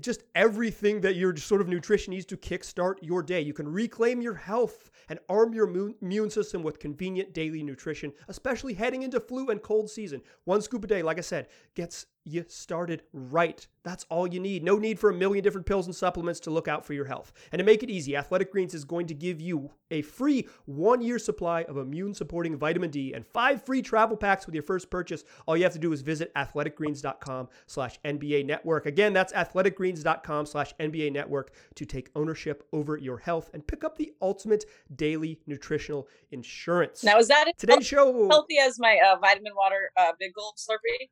just 0.00 0.22
everything 0.34 1.00
that 1.00 1.16
your 1.16 1.36
sort 1.36 1.60
of 1.60 1.68
nutrition 1.68 2.12
needs 2.12 2.26
to 2.26 2.36
kickstart 2.36 2.94
your 3.02 3.22
day. 3.22 3.40
You 3.40 3.52
can 3.52 3.66
reclaim 3.66 4.20
your 4.20 4.34
health 4.34 4.90
and 5.08 5.18
arm 5.28 5.52
your 5.52 5.68
immune 5.68 6.30
system 6.30 6.62
with 6.62 6.78
convenient 6.78 7.34
daily 7.34 7.62
nutrition, 7.62 8.12
especially 8.28 8.74
heading 8.74 9.02
into 9.02 9.18
flu 9.18 9.48
and 9.48 9.60
cold 9.60 9.90
season. 9.90 10.22
One 10.44 10.62
scoop 10.62 10.84
a 10.84 10.86
day, 10.86 11.02
like 11.02 11.18
I 11.18 11.22
said, 11.22 11.48
gets 11.74 12.06
you 12.30 12.44
started 12.48 13.02
right. 13.12 13.66
That's 13.82 14.04
all 14.10 14.26
you 14.26 14.40
need. 14.40 14.62
No 14.62 14.76
need 14.76 14.98
for 14.98 15.10
a 15.10 15.14
million 15.14 15.42
different 15.42 15.66
pills 15.66 15.86
and 15.86 15.96
supplements 15.96 16.40
to 16.40 16.50
look 16.50 16.68
out 16.68 16.84
for 16.84 16.92
your 16.92 17.06
health. 17.06 17.32
And 17.50 17.58
to 17.58 17.64
make 17.64 17.82
it 17.82 17.90
easy, 17.90 18.16
Athletic 18.16 18.52
Greens 18.52 18.74
is 18.74 18.84
going 18.84 19.06
to 19.06 19.14
give 19.14 19.40
you 19.40 19.70
a 19.90 20.02
free 20.02 20.46
one 20.66 21.00
year 21.00 21.18
supply 21.18 21.62
of 21.64 21.76
immune 21.76 22.14
supporting 22.14 22.56
vitamin 22.56 22.90
D 22.90 23.14
and 23.14 23.26
five 23.26 23.64
free 23.64 23.82
travel 23.82 24.16
packs 24.16 24.46
with 24.46 24.54
your 24.54 24.62
first 24.62 24.90
purchase. 24.90 25.24
All 25.46 25.56
you 25.56 25.64
have 25.64 25.72
to 25.72 25.78
do 25.78 25.92
is 25.92 26.02
visit 26.02 26.32
athleticgreens.com 26.34 27.48
slash 27.66 27.98
NBA 28.04 28.44
network. 28.46 28.86
Again, 28.86 29.12
that's 29.12 29.32
athleticgreens.com 29.32 30.46
slash 30.46 30.74
NBA 30.78 31.12
network 31.12 31.52
to 31.76 31.86
take 31.86 32.10
ownership 32.14 32.66
over 32.72 32.96
your 32.96 33.18
health 33.18 33.50
and 33.54 33.66
pick 33.66 33.82
up 33.82 33.96
the 33.96 34.12
ultimate 34.20 34.66
daily 34.94 35.40
nutritional 35.46 36.06
insurance. 36.30 37.02
Now, 37.02 37.18
is 37.18 37.28
that 37.28 37.52
today's 37.56 37.86
show 37.86 38.28
healthy 38.28 38.58
as 38.58 38.78
my 38.78 38.98
uh, 39.04 39.18
vitamin 39.18 39.54
water 39.56 39.90
uh, 39.96 40.12
big 40.18 40.34
gulp 40.34 40.56
slurpee? 40.56 41.08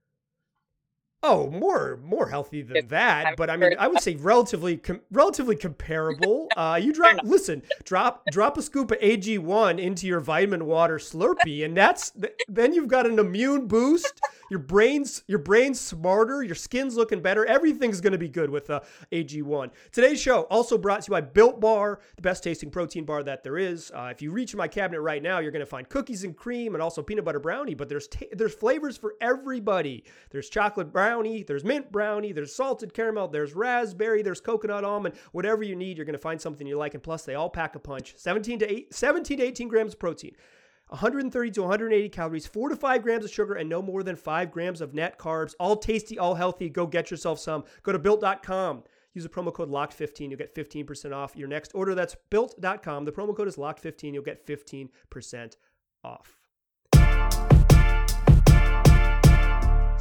Oh, 1.21 1.51
more 1.51 1.99
more 2.05 2.29
healthy 2.29 2.63
than 2.63 2.87
that, 2.89 3.37
but 3.37 3.51
I 3.51 3.57
mean, 3.57 3.75
I 3.77 3.89
would 3.89 4.01
say 4.01 4.15
relatively 4.15 4.77
com- 4.77 5.01
relatively 5.11 5.57
comparable. 5.57 6.49
Uh, 6.59 6.75
you 6.75 6.93
drop 6.93 7.19
listen, 7.23 7.63
drop 7.85 8.25
drop 8.33 8.59
a 8.59 8.63
scoop 8.63 8.91
of 8.91 8.99
AG1 8.99 9.79
into 9.79 10.09
your 10.09 10.19
vitamin 10.19 10.67
water 10.67 10.99
Slurpee, 10.99 11.65
and 11.65 11.77
that's 11.77 12.13
then 12.49 12.73
you've 12.73 12.89
got 12.89 13.07
an 13.07 13.19
immune 13.21 13.69
boost. 13.69 14.21
Your 14.51 14.61
brain's 14.61 15.23
your 15.27 15.39
brain's 15.39 15.81
smarter, 15.81 16.43
your 16.43 16.55
skin's 16.55 16.97
looking 16.97 17.21
better. 17.21 17.45
Everything's 17.45 18.01
going 18.01 18.13
to 18.13 18.19
be 18.19 18.29
good 18.29 18.51
with 18.51 18.71
uh, 18.71 18.81
AG1. 19.13 19.71
Today's 19.93 20.21
show 20.21 20.43
also 20.43 20.79
brought 20.79 21.03
to 21.03 21.09
you 21.09 21.13
by 21.13 21.21
Built 21.21 21.61
Bar, 21.61 22.01
the 22.17 22.23
best 22.23 22.43
tasting 22.43 22.71
protein 22.71 23.05
bar 23.05 23.23
that 23.23 23.43
there 23.43 23.59
is. 23.59 23.93
Uh, 23.95 24.09
if 24.11 24.23
you 24.23 24.31
reach 24.31 24.55
my 24.55 24.69
cabinet 24.69 25.01
right 25.01 25.23
now, 25.23 25.39
you're 25.39 25.53
going 25.53 25.61
to 25.61 25.67
find 25.67 25.89
cookies 25.89 26.25
and 26.25 26.37
cream 26.37 26.75
and 26.75 26.83
also 26.83 27.03
peanut 27.03 27.25
butter 27.25 27.41
brownie. 27.41 27.75
But 27.75 27.89
there's 27.89 28.09
there's 28.33 28.55
flavors 28.55 28.97
for 28.97 29.15
everybody. 29.21 30.05
There's 30.31 30.49
chocolate 30.49 30.93
brownie, 30.93 31.43
there's 31.43 31.65
mint 31.65 31.93
brownie, 31.93 32.33
there's 32.33 32.55
salted 32.55 32.95
caramel, 32.95 33.29
there's 33.29 33.55
raspberry, 33.55 34.23
there's 34.23 34.41
coconut 34.41 34.85
almond. 34.85 35.15
Whatever 35.33 35.63
you 35.63 35.77
need, 35.77 35.97
you're 35.97 36.07
going 36.07 36.15
to 36.15 36.19
find 36.19 36.41
something 36.41 36.67
you 36.67 36.79
like. 36.79 36.95
And 36.95 37.03
plus, 37.03 37.25
they 37.25 37.35
all 37.35 37.51
pack 37.51 37.75
a 37.75 37.79
punch. 37.79 38.15
17 38.17 38.61
to 38.61 38.73
8, 38.73 38.95
17 38.95 39.39
to 39.39 39.45
18 39.45 39.69
grams 39.69 39.93
of 39.93 39.99
protein. 39.99 40.35
130 40.89 41.51
to 41.53 41.63
180 41.63 42.09
calories, 42.09 42.47
4 42.47 42.71
to 42.71 42.77
5 42.77 43.03
grams 43.03 43.25
of 43.25 43.31
sugar, 43.31 43.55
and 43.55 43.69
no 43.69 43.83
more 43.83 44.03
than 44.03 44.17
5 44.17 44.51
grams 44.51 44.81
of 44.81 44.95
net 44.95 45.19
carbs. 45.19 45.55
All 45.61 45.77
tasty, 45.77 46.19
all 46.19 46.35
healthy. 46.35 46.69
Go 46.69 46.87
get 46.87 47.11
yourself 47.11 47.39
some. 47.39 47.65
Go 47.83 47.93
to 47.93 47.99
built.com. 47.99 48.85
Use 49.15 49.25
the 49.25 49.31
promo 49.31 49.53
code 49.53 49.71
LOCKED15. 49.71 50.31
You'll 50.31 50.39
get 50.39 50.55
15% 50.55 51.13
off 51.13 51.37
your 51.37 51.49
next 51.49 51.73
order. 51.75 51.95
That's 51.95 52.17
built.com. 52.31 53.05
The 53.05 53.13
promo 53.13 53.37
code 53.37 53.49
is 53.49 53.57
LOCKED15. 53.57 54.15
You'll 54.15 54.23
get 54.23 54.47
15% 54.47 55.57
off. 56.05 56.37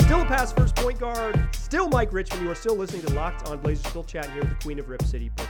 Still 0.01 0.21
a 0.21 0.25
pass 0.25 0.53
first 0.53 0.75
point 0.75 0.99
guard. 0.99 1.37
Still 1.53 1.89
Mike 1.89 2.13
Richman. 2.13 2.43
You 2.43 2.51
are 2.51 2.55
still 2.55 2.75
listening 2.75 3.01
to 3.07 3.13
Locked 3.13 3.47
on 3.49 3.59
Blazers. 3.59 3.87
Still 3.87 4.03
chatting 4.05 4.31
here 4.31 4.41
with 4.41 4.51
the 4.51 4.63
Queen 4.63 4.79
of 4.79 4.87
Rip 4.87 5.03
City, 5.03 5.31
Brooke 5.35 5.49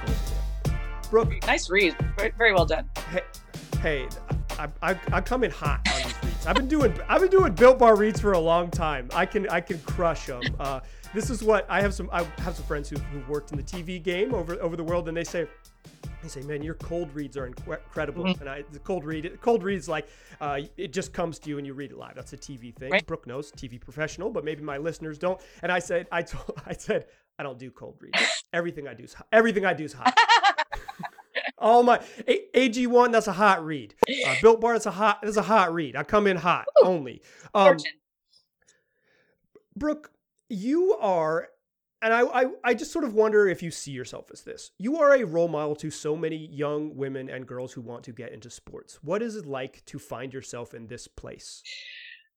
Brooke. 1.11 1.33
Nice 1.45 1.69
read. 1.69 1.95
Very, 2.17 2.33
very 2.37 2.53
well 2.53 2.65
done. 2.65 2.89
Hey, 3.11 3.21
hey 3.77 4.07
I, 4.59 4.67
I, 4.81 4.99
I 5.11 5.21
come 5.21 5.43
in 5.43 5.51
hot 5.51 5.87
on 5.87 6.01
these 6.03 6.23
reads. 6.23 6.47
I've 6.47 6.55
been 6.55 6.67
doing 6.67 6.97
I've 7.07 7.21
been 7.21 7.29
doing 7.29 7.53
Built 7.53 7.77
Bar 7.79 7.95
reads 7.95 8.19
for 8.19 8.31
a 8.31 8.39
long 8.39 8.71
time. 8.71 9.09
I 9.13 9.25
can 9.25 9.47
I 9.49 9.61
can 9.61 9.79
crush 9.79 10.25
them. 10.25 10.41
Uh, 10.59 10.79
this 11.13 11.29
is 11.29 11.43
what 11.43 11.65
I 11.69 11.81
have 11.81 11.93
some 11.93 12.09
I 12.11 12.23
have 12.23 12.55
some 12.55 12.65
friends 12.65 12.89
who 12.89 12.97
who 12.97 13.31
worked 13.31 13.51
in 13.51 13.57
the 13.57 13.63
TV 13.63 14.01
game 14.01 14.33
over 14.33 14.59
over 14.61 14.75
the 14.75 14.83
world, 14.83 15.07
and 15.07 15.15
they 15.15 15.23
say 15.23 15.47
they 16.21 16.27
say, 16.27 16.41
man, 16.41 16.63
your 16.63 16.73
cold 16.75 17.13
reads 17.13 17.37
are 17.37 17.45
incredible. 17.45 18.25
Mm-hmm. 18.25 18.41
And 18.41 18.49
I, 18.49 18.63
the 18.71 18.79
cold 18.79 19.05
read, 19.05 19.39
cold 19.41 19.63
reads 19.63 19.87
like 19.87 20.09
uh, 20.41 20.61
it 20.75 20.91
just 20.91 21.13
comes 21.13 21.39
to 21.39 21.49
you 21.49 21.57
and 21.57 21.67
you 21.67 21.73
read 21.73 21.91
it 21.91 21.97
live. 21.97 22.15
That's 22.15 22.33
a 22.33 22.37
TV 22.37 22.75
thing. 22.75 22.91
Right. 22.91 23.05
Brooke 23.05 23.27
knows 23.27 23.51
TV 23.51 23.79
professional, 23.79 24.29
but 24.29 24.43
maybe 24.43 24.63
my 24.63 24.77
listeners 24.77 25.17
don't. 25.17 25.39
And 25.61 25.71
I 25.71 25.79
said, 25.79 26.07
I 26.11 26.23
told, 26.23 26.59
I 26.65 26.73
said, 26.73 27.05
I 27.37 27.43
don't 27.43 27.59
do 27.59 27.69
cold 27.69 27.97
reads. 27.99 28.17
everything 28.53 28.87
I 28.87 28.93
do 28.93 29.03
is 29.03 29.15
everything 29.31 29.65
I 29.65 29.73
do 29.73 29.83
is 29.83 29.93
hot. 29.93 30.17
All 31.59 31.81
my 31.83 31.97
AG1, 32.27 33.11
that's 33.11 33.27
a 33.27 33.33
hot 33.33 33.65
read. 33.65 33.95
Uh, 34.25 34.35
Built 34.41 34.61
Bar, 34.61 34.73
that's 34.73 34.85
a 34.85 34.91
hot, 34.91 35.19
that's 35.23 35.37
a 35.37 35.41
hot 35.41 35.73
read. 35.73 35.95
I 35.95 36.03
come 36.03 36.27
in 36.27 36.37
hot 36.37 36.65
Ooh, 36.81 36.87
only. 36.87 37.21
Um, 37.53 37.77
Brooke, 39.75 40.11
you 40.49 40.95
are, 40.99 41.49
and 42.01 42.13
I, 42.13 42.21
I, 42.21 42.45
I 42.63 42.73
just 42.73 42.91
sort 42.91 43.05
of 43.05 43.15
wonder 43.15 43.47
if 43.47 43.63
you 43.63 43.71
see 43.71 43.91
yourself 43.91 44.29
as 44.31 44.41
this. 44.41 44.71
You 44.77 44.97
are 44.97 45.15
a 45.15 45.23
role 45.23 45.47
model 45.47 45.75
to 45.77 45.89
so 45.89 46.15
many 46.15 46.47
young 46.47 46.95
women 46.95 47.29
and 47.29 47.47
girls 47.47 47.73
who 47.73 47.81
want 47.81 48.03
to 48.03 48.11
get 48.11 48.31
into 48.31 48.49
sports. 48.51 48.99
What 49.01 49.23
is 49.23 49.35
it 49.35 49.45
like 49.47 49.83
to 49.85 49.97
find 49.97 50.33
yourself 50.33 50.73
in 50.75 50.87
this 50.87 51.07
place? 51.07 51.63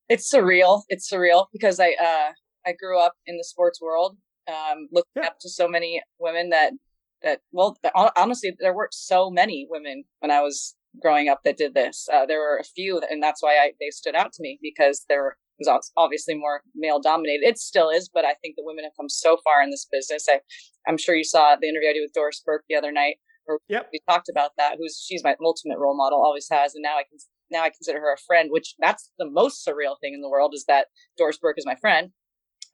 It's 0.09 0.33
surreal. 0.33 0.83
It's 0.89 1.11
surreal 1.13 1.47
because 1.53 1.79
I, 1.79 1.91
uh, 1.93 2.33
I 2.67 2.73
grew 2.73 2.99
up 2.99 3.15
in 3.27 3.37
the 3.37 3.45
sports 3.45 3.81
world, 3.81 4.17
um, 4.49 4.89
looking 4.91 5.11
yeah. 5.17 5.27
up 5.27 5.39
to 5.41 5.49
so 5.51 5.69
many 5.69 6.03
women 6.19 6.51
that 6.51 6.73
that 7.23 7.41
well 7.53 7.77
honestly 8.17 8.57
there 8.61 8.75
weren't 8.75 8.95
so 8.95 9.31
many 9.31 9.67
women 9.71 10.05
when 10.21 10.31
i 10.31 10.41
was 10.41 10.75
growing 11.01 11.29
up 11.29 11.41
that 11.45 11.57
did 11.57 11.75
this. 11.75 12.09
Uh, 12.13 12.27
there 12.27 12.41
were 12.41 12.59
a 12.59 12.65
few 12.65 13.01
and 13.09 13.23
that's 13.23 13.43
why 13.43 13.55
I, 13.55 13.73
they 13.79 13.91
stood 13.91 14.15
out 14.15 14.33
to 14.33 14.43
me 14.43 14.59
because 14.61 15.05
there 15.09 15.37
was 15.59 15.93
obviously 15.97 16.35
more 16.35 16.63
male 16.75 17.01
dominated. 17.01 17.47
It 17.47 17.59
still 17.59 17.91
is 17.91 18.11
but 18.13 18.25
i 18.25 18.35
think 18.41 18.55
the 18.57 18.65
women 18.65 18.85
have 18.85 18.97
come 18.99 19.09
so 19.09 19.37
far 19.45 19.63
in 19.63 19.71
this 19.71 19.87
business. 19.91 20.27
I, 20.29 20.41
i'm 20.89 20.97
sure 20.97 21.15
you 21.15 21.25
saw 21.25 21.57
the 21.61 21.69
interview 21.69 21.91
i 21.91 21.93
did 21.93 22.03
with 22.03 22.15
doris 22.15 22.43
burke 22.45 22.65
the 22.69 22.77
other 22.77 22.93
night 22.93 23.17
where 23.45 23.59
yep. 23.69 23.89
we 23.93 24.01
talked 24.09 24.29
about 24.29 24.53
that 24.57 24.77
who's 24.79 25.05
she's 25.07 25.23
my 25.23 25.35
ultimate 25.45 25.79
role 25.79 25.97
model 25.97 26.23
always 26.23 26.49
has 26.51 26.75
and 26.75 26.83
now 26.83 26.97
i 26.97 27.03
can 27.03 27.19
now 27.51 27.63
i 27.63 27.69
consider 27.71 28.01
her 28.01 28.15
a 28.15 28.19
friend 28.27 28.49
which 28.51 28.75
that's 28.79 29.11
the 29.19 29.29
most 29.29 29.67
surreal 29.67 29.97
thing 30.01 30.15
in 30.15 30.23
the 30.23 30.31
world 30.31 30.53
is 30.55 30.65
that 30.67 30.87
doris 31.19 31.39
burke 31.39 31.59
is 31.59 31.67
my 31.67 31.77
friend. 31.77 32.11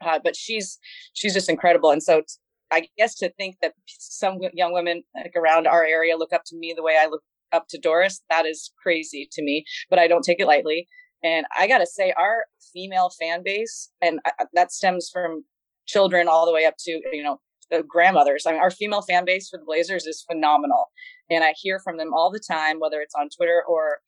Uh, 0.05 0.19
but 0.23 0.37
she's 0.37 0.79
she's 1.15 1.33
just 1.33 1.49
incredible 1.49 1.91
and 1.91 2.03
so 2.03 2.23
I 2.71 2.89
guess 2.97 3.15
to 3.17 3.31
think 3.33 3.57
that 3.63 3.75
some 3.87 4.39
young 4.53 4.73
women 4.73 5.05
like 5.15 5.35
around 5.37 5.67
our 5.67 5.85
area 5.85 6.17
look 6.17 6.33
up 6.33 6.43
to 6.47 6.57
me 6.57 6.75
the 6.77 6.83
way 6.83 6.99
I 7.01 7.07
look 7.07 7.23
up 7.53 7.67
to 7.71 7.79
Doris, 7.79 8.23
that 8.29 8.47
is 8.47 8.73
crazy 8.83 9.29
to 9.33 9.43
me, 9.43 9.65
but 9.89 9.99
I 9.99 10.09
don't 10.09 10.23
take 10.23 10.41
it 10.41 10.47
lightly. 10.47 10.89
And 11.23 11.47
I 11.59 11.67
got 11.67 11.79
to 11.79 11.87
say, 11.87 12.13
our 12.13 12.45
female 12.73 13.11
fan 13.21 13.43
base, 13.45 13.91
and 14.03 14.21
uh, 14.25 14.31
uh, 14.41 14.45
that 14.55 14.73
stems 14.73 15.09
from 15.13 15.45
children 15.87 16.29
all 16.29 16.47
the 16.47 16.53
way 16.53 16.65
up 16.65 16.75
to, 16.81 17.01
you 17.13 17.23
know, 17.23 17.41
the 17.71 17.83
grandmothers. 17.83 18.45
I 18.47 18.53
mean, 18.53 18.61
our 18.61 18.71
female 18.71 19.03
fan 19.03 19.25
base 19.25 19.49
for 19.49 19.59
the 19.59 19.65
Blazers 19.65 20.07
is 20.07 20.25
phenomenal. 20.31 20.87
And 21.31 21.43
I 21.43 21.55
hear 21.57 21.81
from 21.83 21.97
them 21.97 22.13
all 22.15 22.31
the 22.31 22.41
time, 22.41 22.79
whether 22.79 23.01
it's 23.01 23.15
on 23.15 23.29
Twitter 23.37 23.63
or 23.67 23.99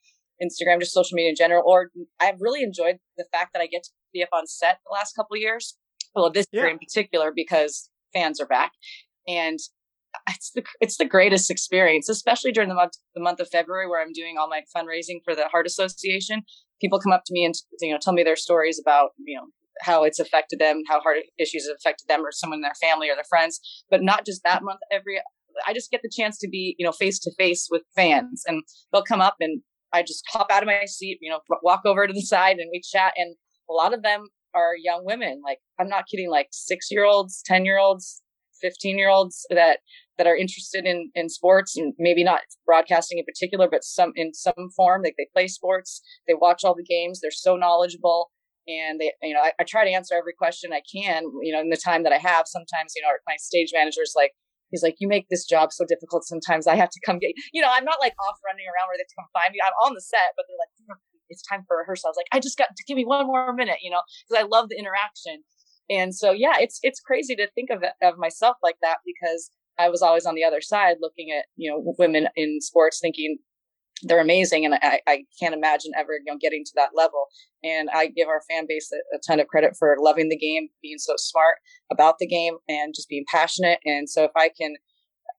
Instagram, 0.42 0.80
just 0.80 0.92
social 0.92 1.16
media 1.16 1.30
in 1.30 1.36
general, 1.36 1.62
or 1.66 1.90
I've 2.20 2.40
really 2.40 2.62
enjoyed 2.62 2.98
the 3.16 3.24
fact 3.32 3.52
that 3.54 3.62
I 3.62 3.66
get 3.66 3.84
to 3.84 3.90
be 4.12 4.22
up 4.22 4.28
on 4.32 4.46
set 4.46 4.78
the 4.86 4.92
last 4.92 5.14
couple 5.14 5.34
of 5.34 5.40
years. 5.40 5.76
Well, 6.14 6.30
this 6.30 6.46
yeah. 6.52 6.62
year 6.62 6.70
in 6.70 6.78
particular, 6.78 7.32
because 7.34 7.90
fans 8.12 8.40
are 8.40 8.46
back, 8.46 8.72
and 9.26 9.58
it's 10.28 10.50
the 10.52 10.64
it's 10.80 10.96
the 10.96 11.04
greatest 11.04 11.50
experience, 11.50 12.08
especially 12.08 12.52
during 12.52 12.68
the 12.68 12.74
month 12.74 12.92
the 13.14 13.22
month 13.22 13.40
of 13.40 13.48
February 13.48 13.88
where 13.88 14.02
I'm 14.02 14.12
doing 14.12 14.36
all 14.38 14.48
my 14.48 14.62
fundraising 14.76 15.20
for 15.24 15.34
the 15.34 15.48
Heart 15.48 15.66
Association. 15.66 16.42
People 16.80 17.00
come 17.00 17.12
up 17.12 17.22
to 17.26 17.32
me 17.32 17.44
and 17.44 17.54
you 17.80 17.92
know 17.92 17.98
tell 18.00 18.12
me 18.12 18.22
their 18.22 18.36
stories 18.36 18.80
about 18.80 19.10
you 19.24 19.36
know 19.36 19.46
how 19.82 20.04
it's 20.04 20.18
affected 20.18 20.58
them, 20.58 20.82
how 20.88 21.00
heart 21.00 21.18
issues 21.38 21.68
have 21.68 21.76
affected 21.76 22.08
them 22.08 22.24
or 22.24 22.32
someone 22.32 22.58
in 22.58 22.62
their 22.62 22.72
family 22.80 23.08
or 23.08 23.14
their 23.14 23.24
friends. 23.28 23.60
But 23.90 24.02
not 24.02 24.26
just 24.26 24.42
that 24.44 24.62
month. 24.62 24.80
Every 24.90 25.20
I 25.66 25.72
just 25.72 25.90
get 25.90 26.02
the 26.02 26.10
chance 26.14 26.38
to 26.38 26.48
be 26.48 26.74
you 26.78 26.84
know 26.84 26.92
face 26.92 27.18
to 27.20 27.32
face 27.36 27.68
with 27.70 27.82
fans, 27.94 28.42
and 28.46 28.62
they'll 28.92 29.02
come 29.02 29.20
up 29.20 29.36
and 29.40 29.62
I 29.92 30.02
just 30.02 30.24
hop 30.28 30.48
out 30.50 30.62
of 30.62 30.66
my 30.66 30.84
seat, 30.84 31.18
you 31.20 31.30
know, 31.30 31.40
walk 31.62 31.82
over 31.84 32.06
to 32.06 32.12
the 32.12 32.20
side 32.20 32.58
and 32.58 32.68
we 32.70 32.80
chat. 32.80 33.14
And 33.16 33.36
a 33.70 33.72
lot 33.72 33.94
of 33.94 34.02
them 34.02 34.28
are 34.54 34.72
young 34.76 35.04
women. 35.04 35.40
Like 35.44 35.58
I'm 35.78 35.88
not 35.88 36.04
kidding, 36.10 36.30
like 36.30 36.48
six 36.52 36.90
year 36.90 37.04
olds, 37.04 37.42
10 37.44 37.64
year 37.64 37.78
olds, 37.78 38.22
15 38.60 38.98
year 38.98 39.08
olds 39.08 39.46
that, 39.50 39.78
that 40.16 40.26
are 40.26 40.36
interested 40.36 40.84
in, 40.84 41.10
in 41.14 41.28
sports 41.28 41.76
and 41.76 41.94
maybe 41.98 42.24
not 42.24 42.40
broadcasting 42.66 43.18
in 43.18 43.24
particular, 43.24 43.68
but 43.70 43.84
some 43.84 44.12
in 44.16 44.34
some 44.34 44.70
form. 44.76 45.02
Like 45.02 45.14
they 45.16 45.28
play 45.32 45.48
sports, 45.48 46.02
they 46.26 46.34
watch 46.34 46.64
all 46.64 46.74
the 46.74 46.84
games, 46.84 47.20
they're 47.20 47.30
so 47.30 47.56
knowledgeable. 47.56 48.30
And 48.66 49.00
they, 49.00 49.12
you 49.22 49.32
know, 49.32 49.40
I, 49.40 49.52
I 49.58 49.64
try 49.64 49.84
to 49.84 49.90
answer 49.90 50.14
every 50.14 50.34
question 50.36 50.72
I 50.74 50.82
can, 50.84 51.24
you 51.42 51.54
know, 51.54 51.60
in 51.60 51.70
the 51.70 51.80
time 51.80 52.02
that 52.02 52.12
I 52.12 52.18
have. 52.18 52.44
Sometimes, 52.44 52.92
you 52.94 53.00
know, 53.00 53.08
my 53.26 53.36
stage 53.38 53.70
manager's 53.72 54.12
like, 54.14 54.32
he's 54.70 54.82
like, 54.82 54.96
you 55.00 55.08
make 55.08 55.28
this 55.30 55.46
job 55.46 55.72
so 55.72 55.84
difficult. 55.88 56.24
Sometimes 56.24 56.66
I 56.66 56.76
have 56.76 56.90
to 56.90 57.00
come 57.00 57.18
get, 57.18 57.32
you 57.52 57.62
know, 57.62 57.72
I'm 57.72 57.84
not 57.84 57.96
like 58.00 58.12
off 58.20 58.36
running 58.44 58.68
around 58.68 58.92
where 58.92 59.00
they 59.00 59.08
have 59.08 59.12
to 59.12 59.18
come 59.18 59.32
find 59.32 59.52
me. 59.52 59.60
I'm 59.64 59.72
on 59.88 59.94
the 59.94 60.04
set, 60.04 60.36
but 60.36 60.44
they're 60.44 60.60
like, 60.60 61.00
it's 61.28 61.42
time 61.42 61.64
for 61.66 61.78
rehearsal. 61.78 62.08
I 62.08 62.10
was 62.10 62.16
like, 62.16 62.26
I 62.32 62.40
just 62.40 62.58
got 62.58 62.68
to 62.76 62.84
give 62.86 62.96
me 62.96 63.04
one 63.04 63.26
more 63.26 63.52
minute, 63.52 63.78
you 63.82 63.90
know, 63.90 64.02
because 64.28 64.42
I 64.42 64.46
love 64.46 64.68
the 64.68 64.78
interaction. 64.78 65.42
And 65.90 66.14
so, 66.14 66.32
yeah, 66.32 66.54
it's, 66.58 66.78
it's 66.82 67.00
crazy 67.00 67.34
to 67.36 67.48
think 67.54 67.70
of, 67.70 67.82
of 68.02 68.18
myself 68.18 68.56
like 68.62 68.76
that 68.82 68.98
because 69.06 69.50
I 69.78 69.88
was 69.88 70.02
always 70.02 70.26
on 70.26 70.34
the 70.34 70.44
other 70.44 70.60
side 70.60 70.96
looking 71.00 71.30
at, 71.36 71.46
you 71.56 71.70
know, 71.70 71.94
women 71.98 72.28
in 72.36 72.60
sports 72.60 73.00
thinking 73.00 73.38
they're 74.02 74.20
amazing, 74.20 74.64
and 74.64 74.74
I, 74.74 75.00
I 75.06 75.24
can't 75.40 75.54
imagine 75.54 75.92
ever 75.96 76.12
you 76.24 76.32
know 76.32 76.38
getting 76.40 76.64
to 76.64 76.72
that 76.76 76.90
level. 76.94 77.26
And 77.64 77.88
I 77.92 78.06
give 78.06 78.28
our 78.28 78.42
fan 78.48 78.66
base 78.68 78.90
a, 78.92 79.16
a 79.16 79.20
ton 79.26 79.40
of 79.40 79.48
credit 79.48 79.74
for 79.78 79.96
loving 79.98 80.28
the 80.28 80.38
game, 80.38 80.68
being 80.82 80.98
so 80.98 81.14
smart 81.16 81.56
about 81.90 82.18
the 82.18 82.26
game, 82.26 82.58
and 82.68 82.94
just 82.94 83.08
being 83.08 83.24
passionate. 83.28 83.80
And 83.84 84.08
so 84.08 84.24
if 84.24 84.30
I 84.36 84.50
can 84.56 84.76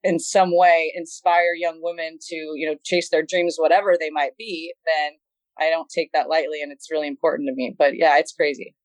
in 0.03 0.19
some 0.19 0.55
way 0.55 0.91
inspire 0.95 1.53
young 1.55 1.79
women 1.81 2.17
to 2.27 2.35
you 2.35 2.67
know 2.67 2.75
chase 2.83 3.09
their 3.09 3.23
dreams 3.23 3.55
whatever 3.57 3.95
they 3.99 4.09
might 4.09 4.31
be 4.37 4.73
then 4.85 5.11
i 5.59 5.69
don't 5.69 5.89
take 5.89 6.11
that 6.11 6.29
lightly 6.29 6.61
and 6.61 6.71
it's 6.71 6.91
really 6.91 7.07
important 7.07 7.47
to 7.47 7.53
me 7.53 7.75
but 7.77 7.95
yeah 7.95 8.17
it's 8.17 8.33
crazy 8.33 8.75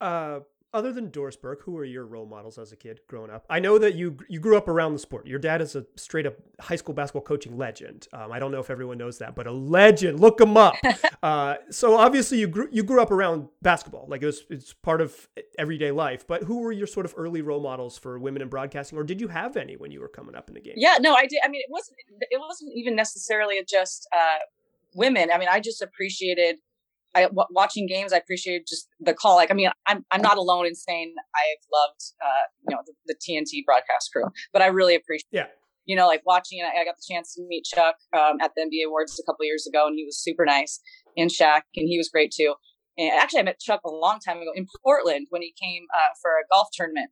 uh 0.00 0.40
other 0.76 0.92
than 0.92 1.08
Doris 1.08 1.36
Burke, 1.36 1.62
who 1.62 1.72
were 1.72 1.86
your 1.86 2.04
role 2.04 2.26
models 2.26 2.58
as 2.58 2.70
a 2.70 2.76
kid 2.76 3.00
growing 3.08 3.30
up? 3.30 3.46
I 3.48 3.60
know 3.60 3.78
that 3.78 3.94
you 3.94 4.18
you 4.28 4.40
grew 4.40 4.58
up 4.58 4.68
around 4.68 4.92
the 4.92 4.98
sport. 4.98 5.26
Your 5.26 5.38
dad 5.38 5.62
is 5.62 5.74
a 5.74 5.86
straight 5.96 6.26
up 6.26 6.34
high 6.60 6.76
school 6.76 6.94
basketball 6.94 7.22
coaching 7.22 7.56
legend. 7.56 8.08
Um, 8.12 8.30
I 8.30 8.38
don't 8.38 8.52
know 8.52 8.60
if 8.60 8.68
everyone 8.68 8.98
knows 8.98 9.16
that, 9.18 9.34
but 9.34 9.46
a 9.46 9.52
legend. 9.52 10.20
Look 10.20 10.38
him 10.38 10.56
up. 10.58 10.74
uh, 11.22 11.54
so 11.70 11.96
obviously 11.96 12.38
you 12.38 12.46
grew 12.46 12.68
you 12.70 12.82
grew 12.82 13.00
up 13.00 13.10
around 13.10 13.48
basketball, 13.62 14.06
like 14.08 14.22
it 14.22 14.26
was 14.26 14.44
it's 14.50 14.74
part 14.74 15.00
of 15.00 15.28
everyday 15.58 15.92
life. 15.92 16.26
But 16.26 16.42
who 16.42 16.60
were 16.60 16.72
your 16.72 16.86
sort 16.86 17.06
of 17.06 17.14
early 17.16 17.40
role 17.40 17.62
models 17.62 17.96
for 17.96 18.18
women 18.18 18.42
in 18.42 18.48
broadcasting, 18.48 18.98
or 18.98 19.02
did 19.02 19.18
you 19.18 19.28
have 19.28 19.56
any 19.56 19.76
when 19.76 19.90
you 19.90 20.00
were 20.00 20.08
coming 20.08 20.34
up 20.34 20.48
in 20.48 20.54
the 20.54 20.60
game? 20.60 20.74
Yeah, 20.76 20.98
no, 21.00 21.14
I 21.14 21.26
did. 21.26 21.40
I 21.42 21.48
mean, 21.48 21.62
it 21.62 21.70
wasn't 21.70 21.96
it 22.20 22.38
wasn't 22.38 22.72
even 22.74 22.94
necessarily 22.94 23.64
just 23.66 24.06
uh, 24.12 24.40
women. 24.96 25.30
I 25.32 25.38
mean, 25.38 25.48
I 25.50 25.60
just 25.60 25.82
appreciated 25.82 26.56
I 27.16 27.22
w- 27.22 27.46
watching 27.50 27.86
games, 27.86 28.12
I 28.12 28.18
appreciated 28.18 28.66
just 28.68 28.88
the 29.00 29.14
call. 29.14 29.36
Like, 29.36 29.50
I 29.50 29.54
mean, 29.54 29.70
I'm 29.86 30.04
I'm 30.10 30.20
not 30.20 30.36
alone 30.36 30.66
in 30.66 30.74
saying 30.74 31.14
I've 31.34 31.64
loved, 31.72 32.02
uh, 32.22 32.46
you 32.68 32.76
know, 32.76 32.82
the, 32.84 32.92
the 33.06 33.14
TNT 33.14 33.64
broadcast 33.64 34.10
crew, 34.12 34.24
but 34.52 34.60
I 34.60 34.66
really 34.66 34.94
appreciate. 34.94 35.26
Yeah. 35.30 35.46
You 35.86 35.94
know, 35.94 36.08
like 36.08 36.22
watching 36.26 36.58
it, 36.58 36.64
I 36.64 36.84
got 36.84 36.96
the 36.96 37.14
chance 37.14 37.34
to 37.34 37.42
meet 37.46 37.64
Chuck 37.64 37.94
um, 38.12 38.38
at 38.42 38.50
the 38.56 38.62
NBA 38.62 38.88
Awards 38.88 39.18
a 39.20 39.24
couple 39.24 39.46
years 39.46 39.68
ago, 39.68 39.86
and 39.86 39.96
he 39.96 40.04
was 40.04 40.20
super 40.20 40.44
nice. 40.44 40.80
And 41.16 41.30
Shaq, 41.30 41.62
and 41.76 41.88
he 41.88 41.96
was 41.96 42.08
great 42.08 42.32
too. 42.36 42.54
And 42.98 43.12
actually, 43.12 43.40
I 43.40 43.44
met 43.44 43.60
Chuck 43.60 43.80
a 43.84 43.90
long 43.90 44.18
time 44.18 44.38
ago 44.38 44.50
in 44.54 44.66
Portland 44.82 45.28
when 45.30 45.42
he 45.42 45.54
came 45.62 45.84
uh, 45.94 46.12
for 46.20 46.32
a 46.32 46.44
golf 46.52 46.68
tournament, 46.74 47.10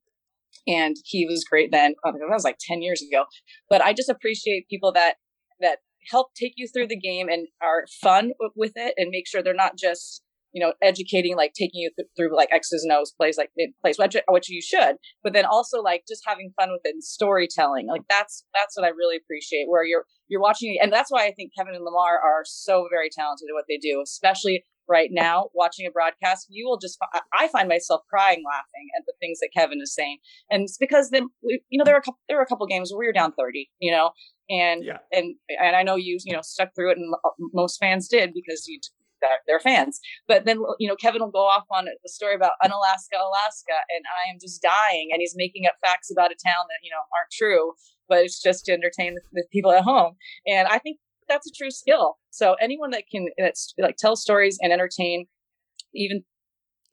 and 0.67 0.97
he 1.05 1.25
was 1.25 1.45
great 1.49 1.71
then. 1.71 1.95
Oh, 2.05 2.13
that 2.13 2.29
was 2.29 2.45
like 2.45 2.59
ten 2.61 2.83
years 2.83 3.01
ago. 3.01 3.25
But 3.71 3.81
I 3.81 3.93
just 3.93 4.11
appreciate 4.11 4.69
people 4.69 4.93
that 4.93 5.15
that 5.61 5.79
help 6.11 6.35
take 6.35 6.55
you 6.57 6.69
through 6.69 6.89
the 6.89 6.99
game 6.99 7.29
and 7.29 7.49
are 7.63 7.85
fun 8.03 8.33
with 8.57 8.73
it 8.77 8.95
and 8.97 9.11
make 9.11 9.27
sure 9.27 9.43
they're 9.43 9.55
not 9.55 9.77
just 9.77 10.23
you 10.55 10.65
know 10.65 10.73
educating 10.81 11.37
like 11.37 11.53
taking 11.53 11.81
you 11.81 11.91
th- 11.97 12.09
through 12.17 12.35
like 12.35 12.49
x's 12.53 12.85
and 12.85 12.93
o's 12.93 13.13
plays 13.13 13.37
like 13.37 13.51
plays 13.83 13.99
which, 13.99 14.17
which 14.29 14.49
you 14.49 14.63
should 14.63 14.97
but 15.23 15.33
then 15.33 15.45
also 15.45 15.83
like 15.83 16.05
just 16.09 16.23
having 16.27 16.53
fun 16.57 16.71
with 16.71 16.81
it 16.85 16.95
and 16.95 17.05
storytelling 17.05 17.87
like 17.89 18.03
that's 18.09 18.45
that's 18.55 18.77
what 18.77 18.87
i 18.87 18.89
really 18.89 19.17
appreciate 19.17 19.67
where 19.69 19.85
you're 19.85 20.05
you're 20.29 20.41
watching 20.41 20.79
and 20.81 20.93
that's 20.93 21.11
why 21.11 21.27
i 21.27 21.33
think 21.33 21.51
kevin 21.59 21.75
and 21.75 21.85
lamar 21.85 22.19
are 22.19 22.43
so 22.45 22.87
very 22.91 23.11
talented 23.11 23.49
at 23.51 23.55
what 23.55 23.65
they 23.69 23.77
do 23.77 24.01
especially 24.03 24.65
right 24.89 25.11
now 25.13 25.49
watching 25.55 25.87
a 25.87 25.91
broadcast 25.91 26.47
you 26.51 26.67
will 26.67 26.79
just 26.79 26.99
i 27.39 27.49
find 27.49 27.69
myself 27.69 28.03
crying 28.09 28.43
laughing 28.47 28.89
at 28.99 29.05
the 29.07 29.13
things 29.21 29.39
that 29.41 29.51
kevin 29.57 29.81
is 29.83 29.95
saying 29.95 30.19
and 30.51 30.63
it's 30.63 30.77
because 30.79 31.11
then 31.11 31.29
we, 31.43 31.61
you 31.69 31.79
know 31.79 31.85
there 31.85 31.95
were 31.95 32.01
a 32.01 32.03
couple 32.03 32.21
there 32.29 32.37
were 32.37 32.43
a 32.43 32.47
couple 32.47 32.67
games 32.67 32.91
where 32.93 32.99
we 32.99 33.07
were 33.07 33.13
down 33.13 33.33
30 33.33 33.69
you 33.79 33.91
know 33.91 34.11
and 34.49 34.85
yeah. 34.85 34.99
and 35.13 35.35
and 35.61 35.77
I 35.77 35.83
know 35.83 35.97
you 35.97 36.19
you 36.25 36.33
know 36.33 36.43
stuck 36.43 36.75
through 36.75 36.93
it, 36.93 36.99
and 36.99 37.15
uh, 37.25 37.31
most 37.53 37.79
fans 37.79 38.09
did 38.09 38.33
because 38.35 38.67
you 38.67 38.79
they're 39.47 39.61
fans. 39.61 40.01
But 40.29 40.45
then 40.45 40.59
you 40.79 40.89
know 40.89 40.97
Kevin 40.97 41.23
will 41.23 41.31
go 41.31 41.47
off 41.47 41.65
on 41.71 41.87
a 41.89 42.09
story 42.09 42.35
about 42.35 42.53
Unalaska, 42.63 43.17
Alaska, 43.17 43.79
and 43.95 44.05
I 44.07 44.31
am 44.31 44.39
just 44.41 44.63
dying, 44.63 45.11
and 45.13 45.21
he's 45.21 45.35
making 45.37 45.67
up 45.67 45.75
facts 45.85 46.11
about 46.11 46.31
a 46.31 46.37
town 46.47 46.65
that 46.69 46.81
you 46.83 46.91
know 46.91 47.01
aren't 47.17 47.33
true, 47.33 47.73
but 48.09 48.19
it's 48.19 48.41
just 48.41 48.67
to 48.67 48.73
entertain 48.73 49.15
the, 49.15 49.23
the 49.33 49.45
people 49.51 49.73
at 49.73 49.83
home. 49.83 50.15
And 50.47 50.69
I 50.69 50.79
think 50.79 50.99
that's 51.29 51.47
a 51.47 51.53
true 51.57 51.71
skill. 51.71 52.17
So 52.31 52.55
anyone 52.61 52.91
that 52.91 53.05
can 53.11 53.29
that's 53.39 53.75
like 53.79 53.97
tell 53.97 54.17
stories 54.17 54.59
and 54.61 54.73
entertain, 54.73 55.27
even 55.95 56.25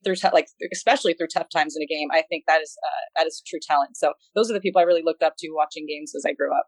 through 0.03 0.15
t- 0.15 0.29
like 0.33 0.47
especially 0.73 1.13
through 1.13 1.27
tough 1.33 1.47
times 1.53 1.75
in 1.75 1.83
a 1.83 1.85
game, 1.85 2.09
I 2.11 2.23
think 2.29 2.45
that 2.47 2.61
is 2.61 2.77
uh, 2.83 3.19
that 3.19 3.27
is 3.27 3.41
true 3.45 3.59
talent. 3.61 3.97
So 3.97 4.13
those 4.35 4.49
are 4.49 4.53
the 4.53 4.59
people 4.59 4.79
I 4.79 4.83
really 4.83 5.03
looked 5.03 5.23
up 5.23 5.33
to 5.39 5.49
watching 5.51 5.85
games 5.87 6.13
as 6.15 6.23
I 6.27 6.33
grew 6.33 6.53
up. 6.53 6.67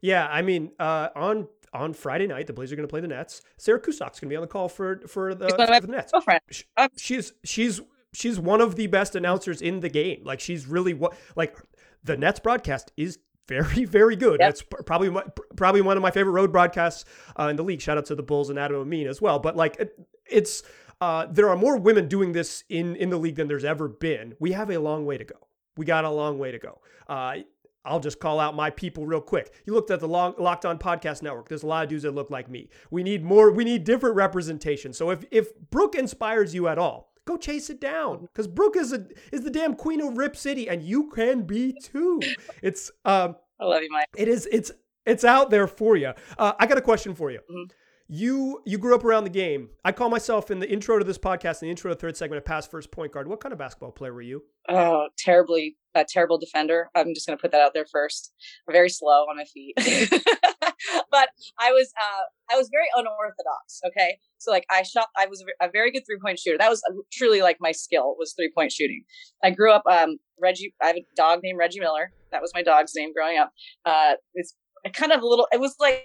Yeah, 0.00 0.28
I 0.30 0.42
mean, 0.42 0.70
uh, 0.78 1.08
on 1.16 1.48
on 1.72 1.92
Friday 1.92 2.26
night, 2.26 2.46
the 2.46 2.52
Blazers 2.52 2.72
are 2.72 2.76
going 2.76 2.88
to 2.88 2.90
play 2.90 3.00
the 3.00 3.08
Nets. 3.08 3.42
Sarah 3.56 3.80
Kustok's 3.80 4.20
going 4.20 4.28
to 4.28 4.32
be 4.32 4.36
on 4.36 4.42
the 4.42 4.46
call 4.48 4.68
for 4.68 5.00
for 5.06 5.34
the, 5.34 5.48
for 5.48 5.56
the 5.56 5.86
Nets. 5.88 6.12
She, 6.50 6.64
she's 6.96 7.32
she's 7.44 7.80
she's 8.12 8.38
one 8.38 8.60
of 8.60 8.76
the 8.76 8.86
best 8.86 9.14
announcers 9.14 9.60
in 9.60 9.80
the 9.80 9.88
game. 9.88 10.22
Like 10.24 10.40
she's 10.40 10.66
really 10.66 10.94
what 10.94 11.14
like 11.36 11.56
the 12.02 12.16
Nets 12.16 12.40
broadcast 12.40 12.92
is 12.96 13.18
very 13.48 13.84
very 13.84 14.16
good. 14.16 14.40
Yep. 14.40 14.50
It's 14.50 14.62
probably 14.62 15.10
probably 15.56 15.80
one 15.80 15.96
of 15.96 16.02
my 16.02 16.10
favorite 16.10 16.32
road 16.32 16.52
broadcasts 16.52 17.04
uh, 17.38 17.48
in 17.48 17.56
the 17.56 17.64
league. 17.64 17.80
Shout 17.80 17.98
out 17.98 18.06
to 18.06 18.14
the 18.14 18.22
Bulls 18.22 18.50
and 18.50 18.58
Adam 18.58 18.80
Amin 18.80 19.06
as 19.06 19.20
well. 19.20 19.38
But 19.38 19.56
like 19.56 19.76
it, 19.80 19.98
it's 20.30 20.62
uh, 21.00 21.26
there 21.26 21.48
are 21.48 21.56
more 21.56 21.76
women 21.76 22.08
doing 22.08 22.32
this 22.32 22.64
in 22.68 22.96
in 22.96 23.10
the 23.10 23.18
league 23.18 23.36
than 23.36 23.48
there's 23.48 23.64
ever 23.64 23.88
been. 23.88 24.34
We 24.38 24.52
have 24.52 24.70
a 24.70 24.78
long 24.78 25.06
way 25.06 25.18
to 25.18 25.24
go. 25.24 25.36
We 25.76 25.84
got 25.84 26.04
a 26.04 26.10
long 26.10 26.38
way 26.38 26.52
to 26.52 26.58
go. 26.58 26.80
Uh, 27.08 27.38
I'll 27.84 28.00
just 28.00 28.20
call 28.20 28.38
out 28.38 28.54
my 28.54 28.70
people 28.70 29.06
real 29.06 29.20
quick. 29.20 29.54
You 29.64 29.72
looked 29.72 29.90
at 29.90 30.00
the 30.00 30.08
long, 30.08 30.34
Locked 30.38 30.66
On 30.66 30.78
Podcast 30.78 31.22
Network. 31.22 31.48
There's 31.48 31.62
a 31.62 31.66
lot 31.66 31.84
of 31.84 31.88
dudes 31.88 32.02
that 32.02 32.14
look 32.14 32.30
like 32.30 32.50
me. 32.50 32.68
We 32.90 33.02
need 33.02 33.24
more. 33.24 33.50
We 33.50 33.64
need 33.64 33.84
different 33.84 34.16
representation. 34.16 34.92
So 34.92 35.10
if 35.10 35.24
if 35.30 35.58
Brooke 35.70 35.94
inspires 35.94 36.54
you 36.54 36.68
at 36.68 36.78
all, 36.78 37.07
go 37.28 37.36
chase 37.36 37.70
it 37.70 37.80
down 37.80 38.22
because 38.22 38.48
Brooke 38.48 38.76
is 38.76 38.92
a 38.92 39.06
is 39.32 39.42
the 39.42 39.50
damn 39.50 39.74
queen 39.74 40.00
of 40.00 40.16
Rip 40.16 40.36
City, 40.36 40.68
and 40.68 40.82
you 40.82 41.10
can 41.10 41.42
be 41.42 41.74
too. 41.82 42.20
It's 42.62 42.90
um. 43.04 43.36
I 43.60 43.64
love 43.64 43.82
you, 43.82 43.90
Mike. 43.90 44.06
It 44.16 44.28
is. 44.28 44.48
It's 44.50 44.72
it's 45.06 45.24
out 45.24 45.50
there 45.50 45.66
for 45.66 45.96
you. 45.96 46.12
Uh, 46.38 46.52
I 46.58 46.66
got 46.66 46.78
a 46.78 46.82
question 46.82 47.14
for 47.14 47.30
you. 47.30 47.40
Mm-hmm 47.50 47.72
you 48.08 48.62
you 48.64 48.78
grew 48.78 48.94
up 48.94 49.04
around 49.04 49.24
the 49.24 49.30
game. 49.30 49.68
I 49.84 49.92
call 49.92 50.08
myself 50.08 50.50
in 50.50 50.58
the 50.58 50.70
intro 50.70 50.98
to 50.98 51.04
this 51.04 51.18
podcast, 51.18 51.62
in 51.62 51.66
the 51.66 51.70
intro 51.70 51.90
to 51.90 51.94
the 51.94 52.00
third 52.00 52.16
segment, 52.16 52.38
a 52.38 52.42
pass 52.42 52.66
first 52.66 52.90
point 52.90 53.12
guard. 53.12 53.28
What 53.28 53.40
kind 53.40 53.52
of 53.52 53.58
basketball 53.58 53.92
player 53.92 54.14
were 54.14 54.22
you? 54.22 54.42
Oh, 54.68 55.08
terribly, 55.18 55.76
a 55.94 56.04
terrible 56.08 56.38
defender. 56.38 56.88
I'm 56.94 57.14
just 57.14 57.26
going 57.26 57.36
to 57.36 57.40
put 57.40 57.52
that 57.52 57.60
out 57.60 57.74
there 57.74 57.84
first. 57.84 58.32
Very 58.70 58.88
slow 58.88 59.24
on 59.24 59.36
my 59.36 59.44
feet, 59.44 59.74
but 61.10 61.30
I 61.58 61.72
was 61.72 61.92
uh, 62.00 62.52
I 62.52 62.56
was 62.56 62.68
very 62.70 62.88
unorthodox. 62.94 63.80
Okay, 63.86 64.18
so 64.38 64.50
like 64.50 64.64
I 64.70 64.82
shot, 64.82 65.08
I 65.16 65.26
was 65.26 65.44
a 65.60 65.68
very 65.70 65.90
good 65.90 66.02
three 66.06 66.18
point 66.22 66.38
shooter. 66.38 66.58
That 66.58 66.70
was 66.70 66.82
truly 67.12 67.42
like 67.42 67.58
my 67.60 67.72
skill 67.72 68.14
was 68.18 68.34
three 68.36 68.50
point 68.54 68.72
shooting. 68.72 69.04
I 69.42 69.50
grew 69.50 69.72
up 69.72 69.82
um, 69.90 70.18
Reggie. 70.40 70.74
I 70.82 70.88
have 70.88 70.96
a 70.96 71.04
dog 71.16 71.40
named 71.42 71.58
Reggie 71.58 71.80
Miller. 71.80 72.12
That 72.32 72.42
was 72.42 72.52
my 72.54 72.62
dog's 72.62 72.92
name 72.94 73.12
growing 73.12 73.38
up. 73.38 73.52
Uh, 73.84 74.14
it's 74.34 74.54
kind 74.92 75.12
of 75.12 75.22
a 75.22 75.26
little. 75.26 75.46
It 75.52 75.60
was 75.60 75.74
like 75.80 76.04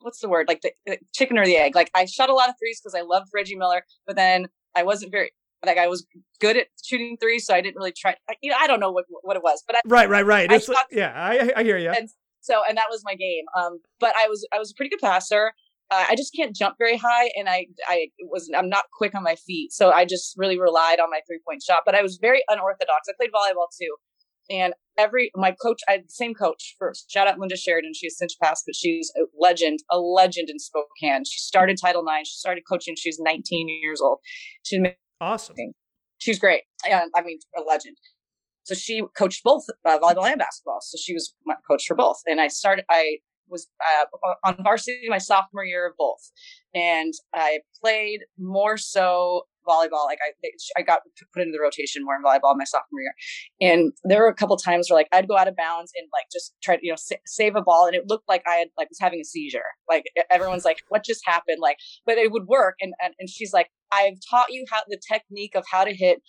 what's 0.00 0.18
the 0.18 0.28
word 0.28 0.48
like 0.48 0.60
the, 0.62 0.72
the 0.84 0.98
chicken 1.14 1.38
or 1.38 1.44
the 1.44 1.56
egg 1.56 1.76
like 1.76 1.88
i 1.94 2.04
shot 2.04 2.28
a 2.28 2.34
lot 2.34 2.48
of 2.48 2.56
threes 2.58 2.80
because 2.82 2.92
i 2.92 3.02
loved 3.02 3.28
reggie 3.32 3.54
miller 3.54 3.84
but 4.04 4.16
then 4.16 4.48
i 4.74 4.82
wasn't 4.82 5.08
very 5.12 5.30
like 5.64 5.78
I 5.78 5.88
was 5.88 6.06
good 6.40 6.56
at 6.56 6.66
shooting 6.84 7.16
threes, 7.20 7.46
so 7.46 7.54
I 7.54 7.60
didn't 7.60 7.76
really 7.76 7.92
try. 7.92 8.16
You 8.42 8.50
know, 8.50 8.56
I 8.60 8.66
don't 8.66 8.80
know 8.80 8.90
what 8.90 9.04
what 9.22 9.36
it 9.36 9.42
was, 9.42 9.62
but 9.66 9.76
I, 9.76 9.80
right, 9.86 10.08
right, 10.08 10.26
right. 10.26 10.50
I 10.50 10.56
it's 10.56 10.66
shot, 10.66 10.86
yeah, 10.90 11.12
I, 11.14 11.52
I 11.56 11.62
hear 11.62 11.78
you. 11.78 11.90
And 11.90 12.08
so, 12.42 12.62
and 12.68 12.76
that 12.76 12.86
was 12.90 13.02
my 13.04 13.14
game. 13.14 13.44
Um, 13.56 13.78
but 13.98 14.14
I 14.16 14.28
was 14.28 14.46
I 14.52 14.58
was 14.58 14.70
a 14.70 14.74
pretty 14.74 14.90
good 14.90 15.00
passer. 15.00 15.52
Uh, 15.90 16.06
I 16.10 16.16
just 16.16 16.34
can't 16.34 16.54
jump 16.54 16.76
very 16.78 16.96
high, 16.96 17.30
and 17.36 17.48
I 17.48 17.66
I 17.88 18.08
was 18.30 18.50
I'm 18.54 18.68
not 18.68 18.84
quick 18.96 19.14
on 19.14 19.22
my 19.22 19.36
feet, 19.36 19.72
so 19.72 19.90
I 19.90 20.04
just 20.04 20.34
really 20.36 20.58
relied 20.58 21.00
on 21.00 21.10
my 21.10 21.20
three 21.26 21.40
point 21.46 21.62
shot. 21.62 21.82
But 21.86 21.94
I 21.94 22.02
was 22.02 22.18
very 22.20 22.42
unorthodox. 22.48 23.08
I 23.08 23.12
played 23.18 23.30
volleyball 23.30 23.68
too, 23.80 23.94
and 24.50 24.74
every 24.98 25.30
my 25.34 25.54
coach, 25.62 25.80
I 25.88 25.92
had 25.92 26.04
the 26.04 26.10
same 26.10 26.34
coach 26.34 26.76
first. 26.78 27.10
Shout 27.10 27.28
out 27.28 27.38
Linda 27.38 27.56
Sheridan. 27.56 27.92
She's 27.94 28.16
since 28.18 28.34
passed, 28.34 28.64
but 28.66 28.74
she's 28.74 29.12
a 29.16 29.22
legend, 29.38 29.80
a 29.90 29.98
legend 29.98 30.50
in 30.50 30.58
Spokane. 30.58 31.24
She 31.24 31.38
started 31.38 31.78
Title 31.80 32.02
IX. 32.02 32.28
She 32.28 32.36
started 32.36 32.64
coaching. 32.68 32.94
She 32.96 33.08
was 33.08 33.18
19 33.20 33.68
years 33.82 34.00
old. 34.00 34.18
She's 34.64 34.80
awesome. 35.20 35.56
She's 36.18 36.38
great. 36.38 36.62
And 36.88 37.10
I 37.16 37.22
mean, 37.22 37.38
a 37.56 37.62
legend. 37.62 37.96
So 38.64 38.74
she 38.74 39.02
coached 39.16 39.42
both 39.42 39.64
uh, 39.84 39.98
volleyball 39.98 40.26
and 40.26 40.38
basketball. 40.38 40.80
So 40.82 40.96
she 41.02 41.14
was 41.14 41.34
my 41.44 41.54
coach 41.66 41.84
for 41.86 41.94
both. 41.94 42.20
And 42.26 42.40
I 42.40 42.48
started. 42.48 42.84
I 42.90 43.18
was 43.48 43.68
uh, 43.84 44.34
on 44.44 44.56
varsity 44.62 45.08
my 45.08 45.18
sophomore 45.18 45.64
year 45.64 45.86
of 45.86 45.96
both, 45.96 46.30
and 46.74 47.12
I 47.34 47.60
played 47.80 48.20
more 48.38 48.76
so 48.76 49.42
volleyball. 49.68 50.06
Like 50.06 50.18
I, 50.26 50.32
I 50.76 50.82
got 50.82 51.00
put 51.32 51.42
into 51.42 51.52
the 51.52 51.62
rotation 51.62 52.04
more 52.04 52.16
in 52.16 52.22
volleyball 52.22 52.56
my 52.56 52.64
sophomore 52.64 53.00
year, 53.00 53.14
and 53.60 53.92
there 54.04 54.20
were 54.20 54.28
a 54.28 54.34
couple 54.34 54.56
times 54.56 54.88
where 54.90 54.98
like 54.98 55.08
I'd 55.12 55.28
go 55.28 55.36
out 55.36 55.48
of 55.48 55.56
bounds 55.56 55.92
and 55.96 56.08
like 56.12 56.26
just 56.32 56.54
try 56.62 56.76
to 56.76 56.80
you 56.84 56.92
know 56.92 56.96
sa- 56.96 57.16
save 57.26 57.54
a 57.54 57.62
ball, 57.62 57.86
and 57.86 57.94
it 57.94 58.08
looked 58.08 58.28
like 58.28 58.42
I 58.46 58.54
had 58.54 58.68
like 58.76 58.88
was 58.88 58.98
having 59.00 59.20
a 59.20 59.24
seizure. 59.24 59.62
Like 59.88 60.04
everyone's 60.30 60.64
like, 60.64 60.78
"What 60.88 61.04
just 61.04 61.22
happened?" 61.24 61.58
Like, 61.60 61.76
but 62.06 62.18
it 62.18 62.32
would 62.32 62.46
work, 62.46 62.76
and 62.80 62.94
and, 63.02 63.14
and 63.18 63.28
she's 63.28 63.52
like, 63.52 63.68
"I've 63.92 64.18
taught 64.28 64.50
you 64.50 64.64
how 64.70 64.80
the 64.88 65.00
technique 65.06 65.54
of 65.54 65.64
how 65.70 65.84
to 65.84 65.94
hit." 65.94 66.22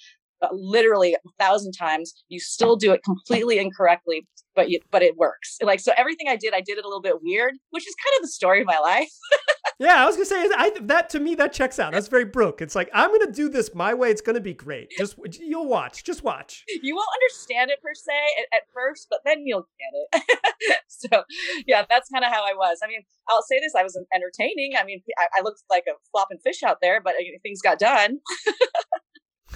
Uh, 0.44 0.48
literally 0.52 1.14
a 1.14 1.18
thousand 1.40 1.72
times 1.72 2.14
you 2.28 2.38
still 2.38 2.76
do 2.76 2.92
it 2.92 3.02
completely 3.04 3.60
incorrectly 3.60 4.28
but 4.56 4.70
you, 4.70 4.78
but 4.92 5.02
it 5.02 5.16
works 5.16 5.58
like 5.62 5.80
so 5.80 5.94
everything 5.98 6.28
i 6.28 6.36
did 6.36 6.54
i 6.54 6.60
did 6.60 6.78
it 6.78 6.84
a 6.84 6.88
little 6.88 7.02
bit 7.02 7.16
weird 7.22 7.54
which 7.70 7.88
is 7.88 7.96
kind 8.04 8.14
of 8.18 8.24
the 8.24 8.28
story 8.28 8.60
of 8.60 8.68
my 8.68 8.78
life 8.78 9.10
yeah, 9.80 10.04
I 10.04 10.06
was 10.06 10.16
gonna 10.16 10.26
say 10.26 10.50
I, 10.56 10.72
that 10.82 11.10
to 11.12 11.20
me 11.20 11.36
that 11.36 11.54
checks 11.54 11.80
out. 11.80 11.94
That's 11.94 12.08
very 12.08 12.26
Brooke. 12.26 12.62
It's 12.62 12.76
like 12.76 12.90
I'm 12.94 13.12
gonna 13.12 13.32
do 13.32 13.50
this 13.50 13.74
my 13.74 13.94
way. 13.94 14.12
It's 14.12 14.22
gonna 14.22 14.40
be 14.40 14.54
great. 14.54 14.92
Just 14.98 15.16
you'll 15.40 15.68
watch. 15.68 16.04
Just 16.04 16.24
watch. 16.24 16.64
You 16.82 16.96
won't 16.96 17.10
understand 17.16 17.72
it 17.72 17.82
per 17.82 17.94
se 17.94 18.14
at, 18.40 18.58
at 18.58 18.64
first, 18.74 19.08
but 19.10 19.20
then 19.26 19.46
you'll 19.46 19.68
get 19.80 20.22
it. 20.22 20.80
so 20.88 21.24
yeah, 21.66 21.86
that's 21.90 22.10
kind 22.10 22.24
of 22.24 22.32
how 22.32 22.44
I 22.44 22.54
was. 22.56 22.80
I 22.84 22.88
mean, 22.88 23.02
I'll 23.30 23.42
say 23.42 23.60
this: 23.60 23.74
I 23.78 23.84
was 23.84 24.00
entertaining. 24.14 24.74
I 24.78 24.84
mean, 24.84 25.02
I, 25.18 25.40
I 25.40 25.42
looked 25.42 25.64
like 25.70 25.84
a 25.88 25.94
flopping 26.12 26.40
fish 26.44 26.64
out 26.64 26.78
there, 26.82 27.02
but 27.02 27.16
things 27.42 27.62
got 27.62 27.80
done. 27.80 28.20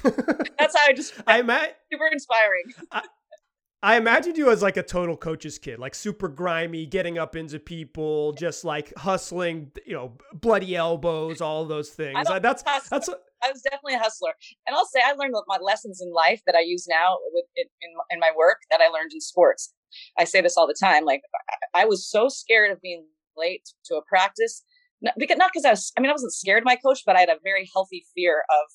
that's 0.60 0.78
how 0.78 0.86
I 0.88 0.94
just. 0.94 1.14
I 1.26 1.42
met 1.42 1.78
super 1.92 2.08
inspiring. 2.12 2.64
I, 2.92 3.04
I 3.84 3.98
imagined 3.98 4.38
you 4.38 4.50
as 4.50 4.62
like 4.64 4.78
a 4.78 4.84
total 4.84 5.16
coach's 5.16 5.60
kid, 5.60 5.78
like 5.78 5.94
super 5.94 6.28
grimy, 6.28 6.86
getting 6.86 7.18
up 7.18 7.36
into 7.36 7.60
people, 7.60 8.34
just 8.34 8.66
like 8.66 8.92
hustling, 8.98 9.72
you 9.86 9.94
know, 9.94 10.14
bloody 10.34 10.76
elbows, 10.76 11.42
all 11.42 11.66
those 11.66 11.90
things. 11.90 12.16
That's 12.42 12.64
hustle. 12.64 12.88
that's. 12.90 13.08
A, 13.08 13.16
I 13.44 13.52
was 13.52 13.62
definitely 13.62 13.94
a 13.94 14.00
hustler, 14.00 14.32
and 14.66 14.76
I'll 14.76 14.88
say 14.88 15.00
I 15.06 15.14
learned 15.14 15.36
my 15.48 15.60
lessons 15.62 16.02
in 16.02 16.12
life 16.12 16.42
that 16.48 16.56
I 16.56 16.62
use 16.62 16.88
now 16.90 17.18
with 17.32 17.46
in, 17.56 17.66
in 18.10 18.20
my 18.20 18.32
work 18.36 18.58
that 18.72 18.82
I 18.82 18.88
learned 18.88 19.12
in 19.14 19.22
sports. 19.22 19.74
I 20.18 20.24
say 20.24 20.42
this 20.42 20.58
all 20.58 20.68
the 20.68 20.76
time. 20.80 21.06
Like 21.06 21.22
I 21.76 21.86
was 21.86 22.10
so 22.10 22.30
scared 22.30 22.72
of 22.72 22.82
being 22.82 23.06
late 23.38 23.70
to 23.86 23.96
a 23.96 24.02
practice, 24.10 24.64
not 25.02 25.14
because 25.18 25.38
not 25.38 25.52
because 25.54 25.66
I 25.66 25.70
was. 25.72 25.92
I 25.98 26.02
mean, 26.02 26.10
I 26.10 26.14
wasn't 26.14 26.34
scared 26.34 26.64
of 26.64 26.66
my 26.66 26.78
coach, 26.78 27.04
but 27.06 27.16
I 27.16 27.20
had 27.20 27.30
a 27.30 27.38
very 27.44 27.70
healthy 27.74 28.06
fear 28.16 28.40
of 28.50 28.72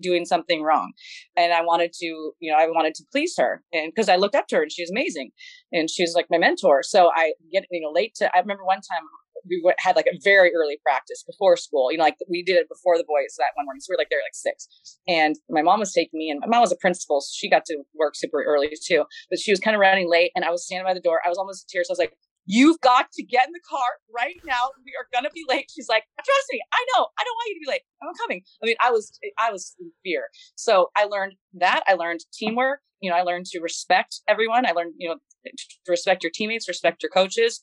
doing 0.00 0.24
something 0.24 0.62
wrong 0.62 0.92
and 1.36 1.52
i 1.52 1.62
wanted 1.62 1.92
to 1.92 2.32
you 2.40 2.50
know 2.50 2.58
i 2.58 2.66
wanted 2.66 2.94
to 2.94 3.04
please 3.12 3.34
her 3.38 3.62
and 3.72 3.92
because 3.94 4.08
i 4.08 4.16
looked 4.16 4.34
up 4.34 4.46
to 4.48 4.56
her 4.56 4.62
and 4.62 4.72
she 4.72 4.82
was 4.82 4.90
amazing 4.90 5.30
and 5.72 5.88
she 5.88 6.02
was 6.02 6.14
like 6.16 6.26
my 6.30 6.38
mentor 6.38 6.82
so 6.82 7.10
i 7.14 7.32
get 7.52 7.64
you 7.70 7.80
know 7.80 7.90
late 7.92 8.14
to 8.14 8.24
i 8.34 8.40
remember 8.40 8.64
one 8.64 8.80
time 8.80 9.02
we 9.48 9.62
had 9.78 9.96
like 9.96 10.06
a 10.06 10.18
very 10.22 10.52
early 10.54 10.78
practice 10.82 11.24
before 11.26 11.56
school. 11.56 11.90
You 11.90 11.98
know, 11.98 12.04
like 12.04 12.16
we 12.28 12.42
did 12.42 12.56
it 12.56 12.68
before 12.68 12.96
the 12.96 13.04
boys 13.04 13.34
that 13.38 13.50
one 13.54 13.66
morning. 13.66 13.80
So 13.80 13.88
we 13.90 13.94
are 13.94 13.98
like 13.98 14.10
there 14.10 14.20
like 14.20 14.34
six. 14.34 14.68
And 15.08 15.36
my 15.50 15.62
mom 15.62 15.80
was 15.80 15.92
taking 15.92 16.18
me, 16.18 16.30
and 16.30 16.40
my 16.40 16.46
mom 16.46 16.60
was 16.60 16.72
a 16.72 16.76
principal, 16.76 17.20
so 17.20 17.30
she 17.32 17.50
got 17.50 17.64
to 17.66 17.78
work 17.94 18.14
super 18.14 18.42
early 18.42 18.72
too. 18.86 19.04
But 19.30 19.38
she 19.38 19.52
was 19.52 19.60
kind 19.60 19.74
of 19.74 19.80
running 19.80 20.10
late, 20.10 20.32
and 20.34 20.44
I 20.44 20.50
was 20.50 20.64
standing 20.64 20.86
by 20.86 20.94
the 20.94 21.00
door. 21.00 21.20
I 21.24 21.28
was 21.28 21.38
almost 21.38 21.64
in 21.64 21.72
tears. 21.72 21.88
I 21.90 21.92
was 21.92 21.98
like, 21.98 22.16
You've 22.44 22.80
got 22.80 23.06
to 23.12 23.22
get 23.22 23.46
in 23.46 23.52
the 23.52 23.60
car 23.68 23.78
right 24.14 24.40
now. 24.44 24.70
We 24.84 24.92
are 24.98 25.06
gonna 25.12 25.30
be 25.32 25.44
late. 25.48 25.70
She's 25.74 25.88
like, 25.88 26.04
trust 26.16 26.46
me, 26.52 26.60
I 26.72 26.84
know. 26.94 27.06
I 27.18 27.24
don't 27.24 27.34
want 27.34 27.48
you 27.48 27.54
to 27.54 27.64
be 27.66 27.70
late. 27.70 27.82
I'm 28.02 28.14
coming. 28.14 28.42
I 28.62 28.66
mean, 28.66 28.76
I 28.80 28.90
was 28.90 29.18
I 29.38 29.52
was 29.52 29.74
in 29.80 29.92
fear. 30.02 30.28
So 30.54 30.90
I 30.96 31.04
learned 31.04 31.34
that. 31.54 31.82
I 31.86 31.94
learned 31.94 32.20
teamwork. 32.32 32.80
You 33.00 33.10
know, 33.10 33.16
I 33.16 33.22
learned 33.22 33.46
to 33.46 33.60
respect 33.60 34.20
everyone. 34.28 34.66
I 34.66 34.72
learned, 34.72 34.94
you 34.96 35.08
know, 35.08 35.16
to 35.44 35.90
respect 35.90 36.22
your 36.22 36.30
teammates, 36.32 36.68
respect 36.68 37.02
your 37.02 37.10
coaches, 37.10 37.62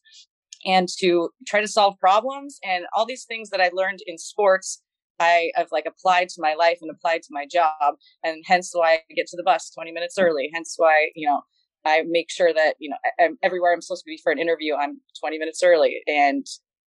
and 0.66 0.90
to 1.00 1.30
try 1.48 1.62
to 1.62 1.68
solve 1.68 1.98
problems 2.00 2.60
and 2.64 2.86
all 2.94 3.06
these 3.06 3.26
things 3.26 3.50
that 3.50 3.62
I 3.62 3.70
learned 3.74 4.00
in 4.06 4.18
sports. 4.18 4.82
I 5.22 5.52
have 5.56 5.68
like 5.72 5.86
applied 5.86 6.30
to 6.30 6.42
my 6.42 6.54
life 6.54 6.78
and 6.82 6.90
applied 6.90 7.24
to 7.24 7.30
my 7.32 7.46
job, 7.46 7.96
and 8.24 8.44
hence 8.46 8.72
why 8.74 8.94
I 8.94 9.14
get 9.14 9.28
to 9.28 9.38
the 9.38 9.44
bus 9.44 9.70
20 9.72 9.92
minutes 9.92 10.18
early. 10.18 10.50
Hence 10.54 10.76
why 10.78 11.10
you 11.16 11.28
know 11.28 11.42
I 11.86 12.04
make 12.08 12.30
sure 12.30 12.54
that, 12.54 12.76
you 12.80 12.90
know, 12.90 12.98
I'm, 13.20 13.38
everywhere 13.42 13.74
I'm 13.74 13.82
supposed 13.82 14.04
to 14.04 14.10
be 14.10 14.20
for 14.22 14.32
an 14.32 14.40
interview, 14.40 14.76
I'm 14.76 15.00
20 15.20 15.38
minutes 15.38 15.62
early. 15.64 16.02
And 16.08 16.46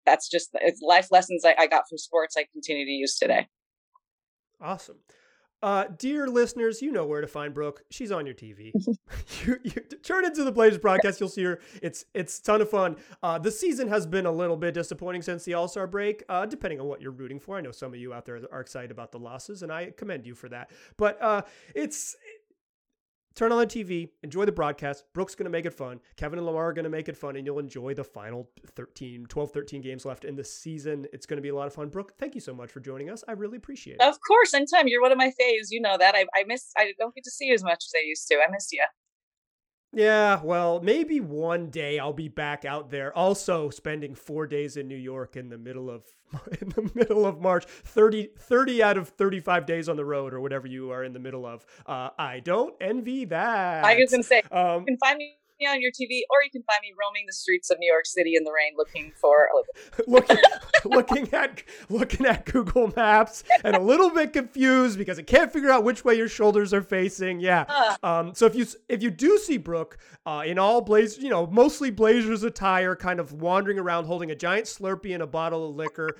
that's 0.06 0.28
just 0.28 0.50
it's 0.54 0.80
life 0.82 1.08
lessons 1.10 1.44
I, 1.44 1.54
I 1.58 1.66
got 1.66 1.84
from 1.88 1.98
sports 1.98 2.36
I 2.36 2.46
continue 2.52 2.84
to 2.84 2.90
use 2.90 3.18
today. 3.18 3.48
Awesome. 4.60 4.96
Uh, 5.62 5.84
dear 5.98 6.26
listeners, 6.26 6.80
you 6.80 6.90
know 6.90 7.04
where 7.04 7.20
to 7.20 7.26
find 7.26 7.52
Brooke. 7.52 7.82
She's 7.90 8.10
on 8.10 8.24
your 8.24 8.34
TV. 8.34 8.72
you, 9.44 9.58
you, 9.62 9.72
turn 10.02 10.24
into 10.24 10.42
the 10.42 10.52
Blazers 10.52 10.78
broadcast. 10.78 11.20
You'll 11.20 11.28
see 11.28 11.44
her. 11.44 11.60
It's 11.82 12.06
it's 12.14 12.38
a 12.38 12.42
ton 12.42 12.62
of 12.62 12.70
fun. 12.70 12.96
Uh, 13.22 13.38
the 13.38 13.50
season 13.50 13.86
has 13.88 14.06
been 14.06 14.24
a 14.24 14.32
little 14.32 14.56
bit 14.56 14.72
disappointing 14.72 15.20
since 15.20 15.44
the 15.44 15.54
All 15.54 15.68
Star 15.68 15.86
break, 15.86 16.22
uh, 16.30 16.46
depending 16.46 16.80
on 16.80 16.86
what 16.86 17.02
you're 17.02 17.12
rooting 17.12 17.38
for. 17.38 17.58
I 17.58 17.60
know 17.60 17.72
some 17.72 17.92
of 17.92 18.00
you 18.00 18.14
out 18.14 18.24
there 18.24 18.40
are 18.50 18.60
excited 18.60 18.90
about 18.90 19.12
the 19.12 19.18
losses, 19.18 19.62
and 19.62 19.70
I 19.70 19.90
commend 19.90 20.24
you 20.24 20.34
for 20.34 20.48
that. 20.48 20.70
But 20.96 21.20
uh, 21.20 21.42
it's 21.74 22.16
turn 23.34 23.52
on 23.52 23.58
the 23.58 23.66
TV, 23.66 24.10
enjoy 24.22 24.44
the 24.44 24.52
broadcast. 24.52 25.04
Brooke's 25.12 25.34
going 25.34 25.44
to 25.44 25.50
make 25.50 25.66
it 25.66 25.74
fun. 25.74 26.00
Kevin 26.16 26.38
and 26.38 26.46
Lamar 26.46 26.68
are 26.68 26.72
going 26.72 26.84
to 26.84 26.90
make 26.90 27.08
it 27.08 27.16
fun, 27.16 27.36
and 27.36 27.46
you'll 27.46 27.58
enjoy 27.58 27.94
the 27.94 28.04
final 28.04 28.48
13, 28.76 29.26
12, 29.28 29.52
13 29.52 29.80
games 29.80 30.04
left 30.04 30.24
in 30.24 30.36
the 30.36 30.44
season. 30.44 31.06
It's 31.12 31.26
going 31.26 31.38
to 31.38 31.42
be 31.42 31.48
a 31.48 31.54
lot 31.54 31.66
of 31.66 31.74
fun. 31.74 31.88
Brooke, 31.88 32.14
thank 32.18 32.34
you 32.34 32.40
so 32.40 32.54
much 32.54 32.70
for 32.70 32.80
joining 32.80 33.10
us. 33.10 33.24
I 33.28 33.32
really 33.32 33.56
appreciate 33.56 33.94
it. 33.94 34.02
Of 34.02 34.18
course, 34.26 34.54
anytime. 34.54 34.88
You're 34.88 35.02
one 35.02 35.12
of 35.12 35.18
my 35.18 35.32
faves. 35.40 35.68
You 35.70 35.80
know 35.80 35.96
that. 35.98 36.14
I, 36.14 36.26
I 36.34 36.44
miss, 36.44 36.72
I 36.76 36.92
don't 36.98 37.14
get 37.14 37.24
to 37.24 37.30
see 37.30 37.46
you 37.46 37.54
as 37.54 37.64
much 37.64 37.84
as 37.84 37.92
I 37.96 38.02
used 38.06 38.26
to. 38.28 38.36
I 38.36 38.50
miss 38.50 38.68
you. 38.72 38.84
Yeah, 39.92 40.40
well, 40.44 40.80
maybe 40.80 41.18
one 41.18 41.68
day 41.68 41.98
I'll 41.98 42.12
be 42.12 42.28
back 42.28 42.64
out 42.64 42.90
there. 42.90 43.12
Also, 43.16 43.70
spending 43.70 44.14
four 44.14 44.46
days 44.46 44.76
in 44.76 44.86
New 44.86 44.96
York 44.96 45.36
in 45.36 45.48
the 45.48 45.58
middle 45.58 45.90
of 45.90 46.04
in 46.60 46.68
the 46.68 46.90
middle 46.94 47.26
of 47.26 47.40
March, 47.40 47.64
30, 47.64 48.30
30 48.38 48.82
out 48.84 48.96
of 48.96 49.08
thirty 49.08 49.40
five 49.40 49.66
days 49.66 49.88
on 49.88 49.96
the 49.96 50.04
road 50.04 50.32
or 50.32 50.40
whatever 50.40 50.68
you 50.68 50.92
are 50.92 51.02
in 51.02 51.12
the 51.12 51.18
middle 51.18 51.44
of. 51.44 51.66
Uh, 51.86 52.10
I 52.16 52.38
don't 52.38 52.74
envy 52.80 53.24
that. 53.26 53.84
I 53.84 53.96
was 53.96 54.12
gonna 54.12 54.22
say, 54.22 54.42
um, 54.52 54.82
you 54.82 54.86
can 54.86 54.98
find 54.98 55.18
me 55.18 55.36
me 55.60 55.66
on 55.66 55.80
your 55.80 55.90
TV, 55.90 56.22
or 56.30 56.42
you 56.42 56.50
can 56.50 56.62
find 56.62 56.80
me 56.82 56.92
roaming 56.98 57.24
the 57.26 57.32
streets 57.32 57.70
of 57.70 57.78
New 57.78 57.90
York 57.90 58.06
City 58.06 58.34
in 58.36 58.44
the 58.44 58.52
rain, 58.52 58.72
looking 58.76 59.12
for 59.14 59.48
looking 60.06 60.38
looking 60.84 61.32
at 61.32 61.62
looking 61.88 62.26
at 62.26 62.46
Google 62.46 62.92
Maps 62.96 63.44
and 63.64 63.76
a 63.76 63.80
little 63.80 64.10
bit 64.10 64.32
confused 64.32 64.98
because 64.98 65.18
I 65.18 65.22
can't 65.22 65.52
figure 65.52 65.70
out 65.70 65.84
which 65.84 66.04
way 66.04 66.14
your 66.14 66.28
shoulders 66.28 66.72
are 66.72 66.82
facing. 66.82 67.40
Yeah. 67.40 67.64
Uh. 67.68 67.96
Um. 68.02 68.34
So 68.34 68.46
if 68.46 68.54
you 68.54 68.66
if 68.88 69.02
you 69.02 69.10
do 69.10 69.38
see 69.38 69.58
Brooke 69.58 69.98
uh, 70.26 70.42
in 70.46 70.58
all 70.58 70.80
Blazers, 70.80 71.22
you 71.22 71.30
know, 71.30 71.46
mostly 71.46 71.90
Blazers 71.90 72.42
attire, 72.42 72.96
kind 72.96 73.20
of 73.20 73.32
wandering 73.32 73.78
around 73.78 74.04
holding 74.04 74.30
a 74.30 74.36
giant 74.36 74.66
Slurpee 74.66 75.14
and 75.14 75.22
a 75.22 75.26
bottle 75.26 75.68
of 75.68 75.76
liquor, 75.76 76.16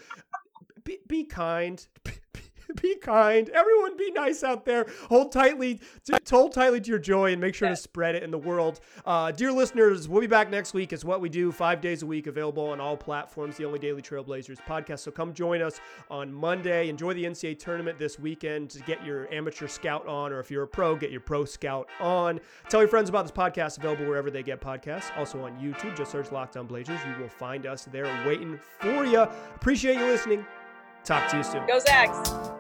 be, 0.85 0.99
be 1.07 1.25
kind. 1.25 1.87
be 2.05 2.13
kind. 3.03 3.49
Everyone 3.51 3.97
be 3.97 4.11
nice 4.11 4.43
out 4.43 4.65
there. 4.65 4.87
Hold 5.09 5.33
tightly, 5.33 5.81
to, 6.05 6.21
hold 6.31 6.53
tightly 6.53 6.81
to 6.81 6.89
your 6.89 6.99
joy 6.99 7.33
and 7.33 7.41
make 7.41 7.55
sure 7.55 7.69
to 7.69 7.77
spread 7.77 8.15
it 8.15 8.23
in 8.23 8.31
the 8.31 8.39
world. 8.39 8.81
Uh, 9.05 9.31
dear 9.33 9.53
listeners, 9.53 10.09
we'll 10.09 10.21
be 10.21 10.27
back 10.27 10.51
next 10.51 10.75
week. 10.75 10.93
It's 10.93 11.05
what 11.05 11.21
we 11.21 11.29
do 11.29 11.53
five 11.53 11.81
days 11.81 12.03
a 12.03 12.07
week, 12.07 12.27
available 12.27 12.67
on 12.67 12.81
all 12.81 12.97
platforms, 12.97 13.57
the 13.57 13.65
only 13.65 13.79
Daily 13.79 14.03
Trailblazers 14.03 14.59
podcast. 14.69 15.01
So 15.01 15.11
come 15.11 15.33
join 15.33 15.63
us 15.63 15.81
on 16.11 16.33
Monday. 16.33 16.89
Enjoy 16.89 17.15
the 17.15 17.25
NCAA 17.25 17.59
tournament 17.59 17.99
this 17.99 18.19
weekend 18.19 18.71
to 18.71 18.81
get 18.81 19.05
your 19.05 19.33
amateur 19.33 19.69
scout 19.69 20.07
on, 20.07 20.33
or 20.33 20.41
if 20.41 20.51
you're 20.51 20.65
a 20.65 20.69
pro, 20.69 20.97
get 20.97 21.11
your 21.11 21.21
pro 21.21 21.45
scout 21.45 21.89
on. 22.01 22.41
Tell 22.69 22.81
your 22.81 22.89
friends 22.89 23.09
about 23.09 23.23
this 23.23 23.33
podcast, 23.33 23.79
available 23.79 24.07
wherever 24.07 24.31
they 24.31 24.43
get 24.43 24.61
podcasts. 24.61 25.17
Also 25.17 25.41
on 25.43 25.53
YouTube, 25.59 25.97
just 25.97 26.13
search 26.13 26.33
Locked 26.33 26.57
On 26.57 26.67
Blazers. 26.67 27.01
You 27.07 27.23
will 27.23 27.29
find 27.29 27.67
us 27.67 27.85
there 27.87 28.05
waiting 28.27 28.59
for 28.79 29.05
you. 29.05 29.21
Appreciate 29.21 29.97
you 29.97 30.07
listening. 30.07 30.45
Talk 31.05 31.31
to 31.31 31.39
you 31.39 31.43
soon. 31.43 31.67
Go 31.67 31.79
Zags. 31.79 32.60